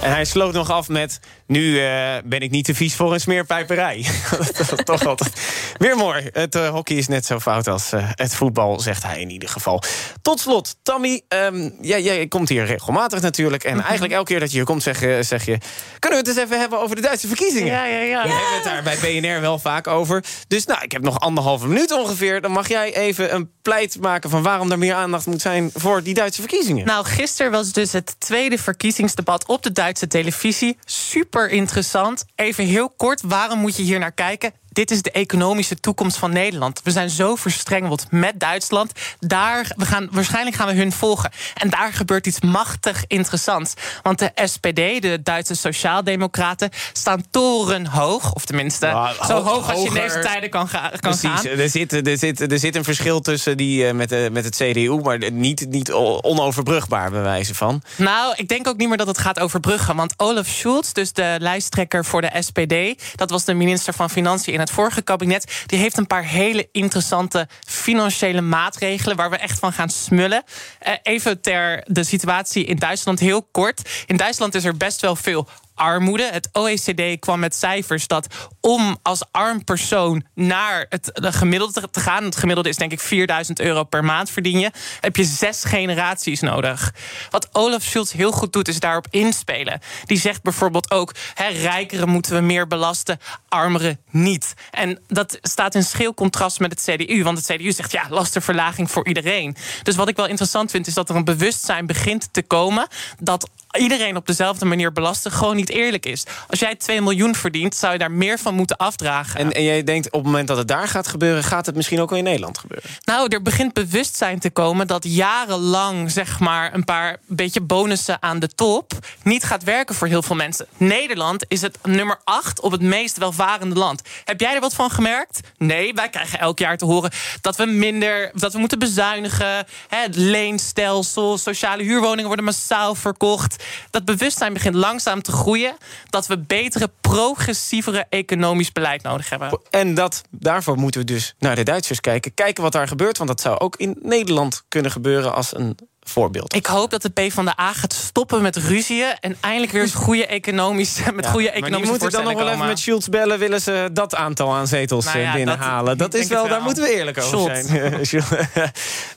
En 0.00 0.12
hij 0.12 0.24
sloot 0.24 0.52
nog 0.52 0.70
af 0.70 0.88
met... 0.88 1.18
Nu 1.52 1.80
eh, 1.80 2.14
ben 2.24 2.40
ik 2.40 2.50
niet 2.50 2.64
te 2.64 2.74
vies 2.74 2.94
voor 2.94 3.12
een 3.12 3.20
smeerpijperij. 3.20 4.06
toch 4.84 5.06
altijd 5.06 5.32
weer 5.76 5.96
mooi. 5.96 6.28
Het 6.32 6.54
eh, 6.54 6.68
hockey 6.68 6.96
is 6.96 7.08
net 7.08 7.26
zo 7.26 7.40
fout 7.40 7.68
als 7.68 7.92
eh, 7.92 8.08
het 8.14 8.34
voetbal, 8.34 8.80
zegt 8.80 9.02
hij 9.02 9.20
in 9.20 9.30
ieder 9.30 9.48
geval. 9.48 9.82
Tot 10.22 10.40
slot, 10.40 10.76
Tammy, 10.82 11.22
ehm, 11.28 11.70
jij, 11.80 12.02
jij 12.02 12.26
komt 12.26 12.48
hier 12.48 12.64
regelmatig 12.64 13.20
natuurlijk. 13.20 13.64
En 13.64 13.80
eigenlijk 13.80 14.12
elke 14.12 14.30
keer 14.30 14.40
dat 14.40 14.50
je 14.50 14.56
hier 14.56 14.66
komt, 14.66 14.82
zeg, 14.82 15.00
je- 15.00 15.22
zeg 15.22 15.44
je... 15.44 15.58
Kunnen 15.98 16.22
we 16.22 16.28
het 16.28 16.36
eens 16.38 16.46
even 16.46 16.60
hebben 16.60 16.80
over 16.80 16.96
de 16.96 17.02
Duitse 17.02 17.26
verkiezingen? 17.26 17.72
Ja, 17.72 17.84
ja, 17.84 17.98
ja. 17.98 18.22
We 18.22 18.28
hebben 18.28 18.54
het 18.54 18.64
daar 18.64 18.82
bij 18.82 19.20
BNR 19.20 19.40
wel 19.40 19.58
vaak 19.58 19.86
over. 19.86 20.24
Dus 20.48 20.64
nou, 20.66 20.82
ik 20.82 20.92
heb 20.92 21.02
nog 21.02 21.20
anderhalve 21.20 21.66
minuut 21.66 21.92
ongeveer. 21.92 22.40
Dan 22.40 22.50
mag 22.50 22.68
jij 22.68 22.96
even 22.96 23.34
een 23.34 23.50
pleit 23.62 23.96
maken 24.00 24.30
van 24.30 24.42
waarom 24.42 24.70
er 24.70 24.78
meer 24.78 24.94
aandacht 24.94 25.26
moet 25.26 25.40
zijn... 25.42 25.70
voor 25.74 26.02
die 26.02 26.14
Duitse 26.14 26.40
verkiezingen. 26.40 26.86
Nou, 26.86 27.04
gisteren 27.04 27.52
was 27.52 27.72
dus 27.72 27.92
het 27.92 28.14
tweede 28.18 28.58
verkiezingsdebat 28.58 29.46
op 29.46 29.62
de 29.62 29.72
Duitse 29.72 30.06
televisie. 30.06 30.78
Super 30.84 31.41
interessant. 31.50 32.24
Even 32.34 32.64
heel 32.64 32.90
kort, 32.96 33.22
waarom 33.22 33.58
moet 33.58 33.76
je 33.76 33.82
hier 33.82 33.98
naar 33.98 34.12
kijken? 34.12 34.52
Dit 34.72 34.90
is 34.90 35.02
de 35.02 35.10
economische 35.10 35.76
toekomst 35.80 36.16
van 36.16 36.32
Nederland. 36.32 36.80
We 36.84 36.90
zijn 36.90 37.10
zo 37.10 37.34
verstrengeld 37.36 38.06
met 38.10 38.40
Duitsland. 38.40 38.92
Daar, 39.20 39.72
we 39.76 39.84
gaan, 39.86 40.08
waarschijnlijk 40.10 40.56
gaan 40.56 40.66
we 40.66 40.74
hun 40.74 40.92
volgen. 40.92 41.30
En 41.54 41.70
daar 41.70 41.92
gebeurt 41.92 42.26
iets 42.26 42.40
machtig 42.40 43.04
interessants. 43.06 43.72
Want 44.02 44.18
de 44.18 44.30
SPD, 44.34 45.02
de 45.02 45.20
Duitse 45.22 45.54
Sociaaldemocraten, 45.54 46.70
staan 46.92 47.24
torenhoog. 47.30 48.32
Of 48.32 48.44
tenminste, 48.44 48.86
Nou, 48.86 49.14
zo 49.26 49.32
ho- 49.34 49.42
hoog 49.42 49.70
als 49.70 49.80
je 49.82 49.86
in 49.88 49.94
deze 49.94 50.18
tijden 50.18 50.50
kan, 50.50 50.68
ga, 50.68 50.88
kan 50.88 50.98
Precies, 51.00 51.22
gaan. 51.22 51.46
er 51.46 51.68
zit, 51.70 52.06
er, 52.06 52.18
zit, 52.18 52.52
er 52.52 52.58
zit 52.58 52.76
een 52.76 52.84
verschil 52.84 53.20
tussen 53.20 53.56
die 53.56 53.86
eh, 53.86 53.94
met, 53.94 54.08
de, 54.08 54.28
met 54.32 54.44
het 54.44 54.54
CDU... 54.56 55.00
maar 55.02 55.30
niet, 55.32 55.66
niet 55.68 55.92
onoverbrugbaar 55.92 57.10
bij 57.10 57.22
wijze 57.22 57.54
van. 57.54 57.82
Nou, 57.96 58.34
ik 58.36 58.48
denk 58.48 58.68
ook 58.68 58.76
niet 58.76 58.88
meer 58.88 58.96
dat 58.96 59.06
het 59.06 59.18
gaat 59.18 59.38
over 59.40 59.60
bruggen. 59.60 59.96
Want 59.96 60.14
Olaf 60.16 60.46
Schulz, 60.46 60.92
dus 60.92 61.12
de 61.12 61.36
lijsttrekker 61.38 62.04
voor 62.04 62.20
de 62.20 62.30
SPD... 62.40 63.02
dat 63.14 63.30
was 63.30 63.44
de 63.44 63.54
minister 63.54 63.92
van 63.94 64.10
Financiën 64.10 64.52
in 64.54 64.60
het 64.62 64.70
vorige 64.70 65.02
kabinet... 65.02 65.62
die 65.66 65.78
heeft 65.78 65.96
een 65.96 66.06
paar 66.06 66.24
hele 66.24 66.68
interessante 66.72 67.48
financiële 67.66 68.40
maatregelen... 68.40 69.16
waar 69.16 69.30
we 69.30 69.36
echt 69.36 69.58
van 69.58 69.72
gaan 69.72 69.88
smullen. 69.88 70.42
Eh, 70.78 70.92
even 71.02 71.40
ter 71.40 71.84
de 71.86 72.04
situatie 72.04 72.64
in 72.64 72.76
Duitsland 72.76 73.20
heel 73.20 73.48
kort. 73.50 74.04
In 74.06 74.16
Duitsland 74.16 74.54
is 74.54 74.64
er 74.64 74.76
best 74.76 75.00
wel 75.00 75.16
veel 75.16 75.48
armoede. 75.74 76.28
Het 76.32 76.48
OECD 76.52 77.18
kwam 77.18 77.40
met 77.40 77.54
cijfers 77.54 78.06
dat 78.06 78.26
om 78.60 78.98
als 79.02 79.24
arm 79.30 79.64
persoon 79.64 80.24
naar 80.34 80.86
het 80.88 81.10
de 81.12 81.32
gemiddelde 81.32 81.90
te 81.90 82.00
gaan, 82.00 82.24
het 82.24 82.36
gemiddelde 82.36 82.68
is 82.68 82.76
denk 82.76 82.92
ik 82.92 83.00
4000 83.00 83.60
euro 83.60 83.84
per 83.84 84.04
maand 84.04 84.30
verdien 84.30 84.58
je, 84.58 84.70
heb 85.00 85.16
je 85.16 85.24
zes 85.24 85.64
generaties 85.64 86.40
nodig. 86.40 86.94
Wat 87.30 87.48
Olaf 87.52 87.82
Schulz 87.82 88.12
heel 88.12 88.32
goed 88.32 88.52
doet, 88.52 88.68
is 88.68 88.80
daarop 88.80 89.06
inspelen. 89.10 89.80
Die 90.04 90.18
zegt 90.18 90.42
bijvoorbeeld 90.42 90.90
ook: 90.90 91.14
hè, 91.34 91.48
rijkeren 91.48 92.08
moeten 92.08 92.34
we 92.34 92.40
meer 92.40 92.66
belasten, 92.66 93.18
armeren 93.48 94.00
niet. 94.10 94.54
En 94.70 94.98
dat 95.06 95.38
staat 95.42 95.74
in 95.74 95.84
schil 95.84 96.14
contrast 96.14 96.60
met 96.60 96.70
het 96.70 96.96
CDU, 96.96 97.22
want 97.22 97.38
het 97.38 97.46
CDU 97.46 97.72
zegt 97.72 97.92
ja, 97.92 98.06
lastenverlaging 98.08 98.90
voor 98.90 99.06
iedereen. 99.06 99.56
Dus 99.82 99.96
wat 99.96 100.08
ik 100.08 100.16
wel 100.16 100.26
interessant 100.26 100.70
vind, 100.70 100.86
is 100.86 100.94
dat 100.94 101.08
er 101.08 101.16
een 101.16 101.24
bewustzijn 101.24 101.86
begint 101.86 102.28
te 102.32 102.42
komen 102.42 102.86
dat 103.18 103.50
iedereen 103.78 104.16
op 104.16 104.26
dezelfde 104.26 104.64
manier 104.64 104.92
belasten 104.92 105.32
gewoon 105.32 105.56
niet 105.56 105.68
eerlijk 105.68 106.06
is. 106.06 106.24
Als 106.48 106.60
jij 106.60 106.76
2 106.76 107.00
miljoen 107.00 107.34
verdient, 107.34 107.74
zou 107.74 107.92
je 107.92 107.98
daar 107.98 108.10
meer 108.10 108.38
van 108.38 108.54
moeten 108.54 108.76
afdragen. 108.76 109.40
En, 109.40 109.52
en 109.52 109.62
jij 109.62 109.84
denkt 109.84 110.06
op 110.06 110.12
het 110.12 110.22
moment 110.24 110.48
dat 110.48 110.56
het 110.56 110.68
daar 110.68 110.88
gaat 110.88 111.06
gebeuren... 111.06 111.44
gaat 111.44 111.66
het 111.66 111.74
misschien 111.74 112.00
ook 112.00 112.10
wel 112.10 112.18
in 112.18 112.24
Nederland 112.24 112.58
gebeuren? 112.58 112.90
Nou, 113.04 113.28
er 113.28 113.42
begint 113.42 113.72
bewustzijn 113.72 114.38
te 114.38 114.50
komen 114.50 114.86
dat 114.86 115.04
jarenlang 115.04 116.10
zeg 116.10 116.40
maar 116.40 116.74
een 116.74 116.84
paar 116.84 117.16
beetje 117.26 117.60
bonussen 117.60 118.22
aan 118.22 118.38
de 118.38 118.48
top 118.48 118.92
niet 119.22 119.44
gaat 119.44 119.64
werken 119.64 119.94
voor 119.94 120.08
heel 120.08 120.22
veel 120.22 120.36
mensen. 120.36 120.66
Nederland 120.76 121.44
is 121.48 121.60
het 121.60 121.78
nummer 121.82 122.20
8 122.24 122.60
op 122.60 122.72
het 122.72 122.80
meest 122.80 123.18
welvarende 123.18 123.74
land. 123.74 124.02
Heb 124.24 124.40
jij 124.40 124.54
er 124.54 124.60
wat 124.60 124.74
van 124.74 124.90
gemerkt? 124.90 125.40
Nee, 125.58 125.94
wij 125.94 126.08
krijgen 126.08 126.38
elk 126.38 126.58
jaar 126.58 126.76
te 126.76 126.84
horen 126.84 127.10
dat 127.40 127.56
we 127.56 127.64
minder, 127.66 128.30
dat 128.34 128.52
we 128.52 128.58
moeten 128.58 128.78
bezuinigen. 128.78 129.66
Hè, 129.88 129.98
het 130.02 130.16
leenstelsel, 130.16 131.38
sociale 131.38 131.82
huurwoningen 131.82 132.26
worden 132.26 132.44
massaal 132.44 132.94
verkocht. 132.94 133.61
Dat 133.90 134.04
bewustzijn 134.04 134.52
begint 134.52 134.74
langzaam 134.74 135.22
te 135.22 135.32
groeien. 135.32 135.76
Dat 136.10 136.26
we 136.26 136.38
betere, 136.38 136.90
progressievere 137.00 138.06
economisch 138.08 138.72
beleid 138.72 139.02
nodig 139.02 139.30
hebben. 139.30 139.60
En 139.70 139.94
dat, 139.94 140.22
daarvoor 140.30 140.76
moeten 140.76 141.00
we 141.00 141.06
dus 141.06 141.34
naar 141.38 141.56
de 141.56 141.62
Duitsers 141.62 142.00
kijken. 142.00 142.34
Kijken 142.34 142.62
wat 142.62 142.72
daar 142.72 142.88
gebeurt, 142.88 143.16
want 143.16 143.28
dat 143.28 143.40
zou 143.40 143.58
ook 143.58 143.76
in 143.76 143.98
Nederland 144.02 144.64
kunnen 144.68 144.90
gebeuren 144.90 145.34
als 145.34 145.56
een 145.56 145.76
voorbeeld. 146.02 146.54
Ik 146.54 146.66
hoop 146.66 146.90
dat 146.90 147.02
de 147.02 147.08
PvdA 147.08 147.72
gaat 147.72 147.92
stoppen 147.92 148.42
met 148.42 148.56
ruzieën... 148.56 149.16
en 149.20 149.36
eindelijk 149.40 149.72
weer 149.72 149.82
eens 149.82 149.94
goede 149.94 150.26
economische, 150.26 151.12
met 151.12 151.24
Ja, 151.24 151.30
goede 151.30 151.44
maar 151.46 151.54
die 151.54 151.62
economische 151.62 151.90
moeten 151.90 152.10
dan 152.10 152.24
nog 152.24 152.42
wel 152.42 152.52
even 152.52 152.66
met 152.66 152.78
Schulz 152.78 153.06
bellen... 153.06 153.38
willen 153.38 153.60
ze 153.60 153.90
dat 153.92 154.14
aantal 154.14 154.54
aan 154.54 154.66
zetels 154.66 155.04
Nou 155.04 155.18
eh, 155.18 155.24
ja, 155.24 155.32
binnenhalen. 155.32 155.98
Dat, 155.98 156.12
dat- 156.12 156.20
is 156.20 156.28
wel, 156.28 156.48
daar 156.48 156.62
moeten 156.62 156.82
we 156.82 156.94
eerlijk 156.94 157.18
over 157.18 157.56
zijn. 157.56 157.66
Schulz. 158.06 158.24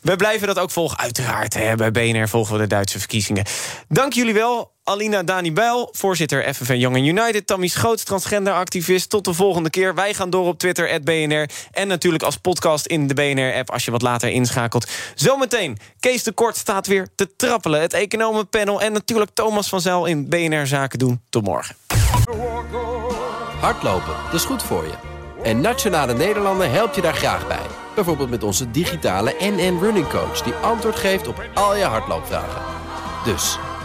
we 0.02 0.16
blijven 0.16 0.48
dat 0.48 0.60
ook 0.60 0.72
volgen, 0.72 0.98
uiteraard. 0.98 1.54
Hè. 1.54 1.76
Bij 1.76 1.92
BNR 1.92 2.28
volgen 2.30 2.54
we 2.54 2.60
de 2.60 2.68
Duitse 2.68 3.00
verkiezingen. 3.00 3.46
Dank 3.88 4.14
jullie 4.14 4.34
wel. 4.34 4.75
Alina 4.88 5.24
Dani 5.24 5.54
Bijl, 5.54 5.90
voorzitter 5.92 6.54
FNV 6.54 6.76
Young 6.78 6.98
United. 6.98 7.48
Tammy 7.48 7.68
Schoots, 7.68 8.04
transgenderactivist. 8.04 9.10
Tot 9.10 9.26
de 9.26 9.34
volgende 9.34 9.70
keer. 9.70 9.96
Wij 9.96 10.14
gaan 10.14 10.30
door 10.30 10.48
op 10.48 10.60
Twitter, 10.60 11.04
BNR. 11.04 11.50
En 11.72 11.88
natuurlijk 11.88 12.24
als 12.24 12.38
podcast 12.38 12.86
in 12.86 13.08
de 13.08 13.14
BNR-app... 13.14 13.72
als 13.72 13.86
je 13.86 13.92
wat 13.92 14.02
later 14.02 14.30
inschakelt. 14.30 14.88
Zometeen, 15.16 15.78
Kees 16.00 16.24
de 16.24 16.32
Kort 16.32 16.58
staat 16.58 16.88
weer 16.88 17.08
te 17.16 17.36
trappelen. 17.36 17.82
Het 17.82 17.94
economenpanel 17.94 18.82
en 18.82 18.92
natuurlijk 18.94 19.32
Thomas 19.34 19.70
van 19.70 19.82
Zijl 19.82 20.06
in 20.06 20.30
BNR 20.30 20.68
Zaken 20.68 21.00
doen. 21.00 21.22
Tot 21.30 21.44
morgen. 21.44 21.76
Hardlopen, 23.60 24.14
dat 24.26 24.34
is 24.34 24.46
goed 24.46 24.64
voor 24.64 24.84
je. 24.84 24.94
En 25.44 25.62
Nationale 25.62 26.14
Nederlanden 26.14 26.72
helpt 26.72 26.96
je 26.96 27.02
daar 27.02 27.16
graag 27.16 27.48
bij. 27.48 27.66
Bijvoorbeeld 27.96 28.30
met 28.30 28.44
onze 28.44 28.72
digitale 28.72 29.36
NN 29.40 29.78
Running 29.82 30.08
Coach... 30.08 30.42
die 30.42 30.54
antwoord 30.54 30.96
geeft 30.96 31.28
op 31.28 31.44
al 31.54 31.76
je 31.76 31.84
hardloopvragen. 31.84 32.62
Dus, 33.26 33.58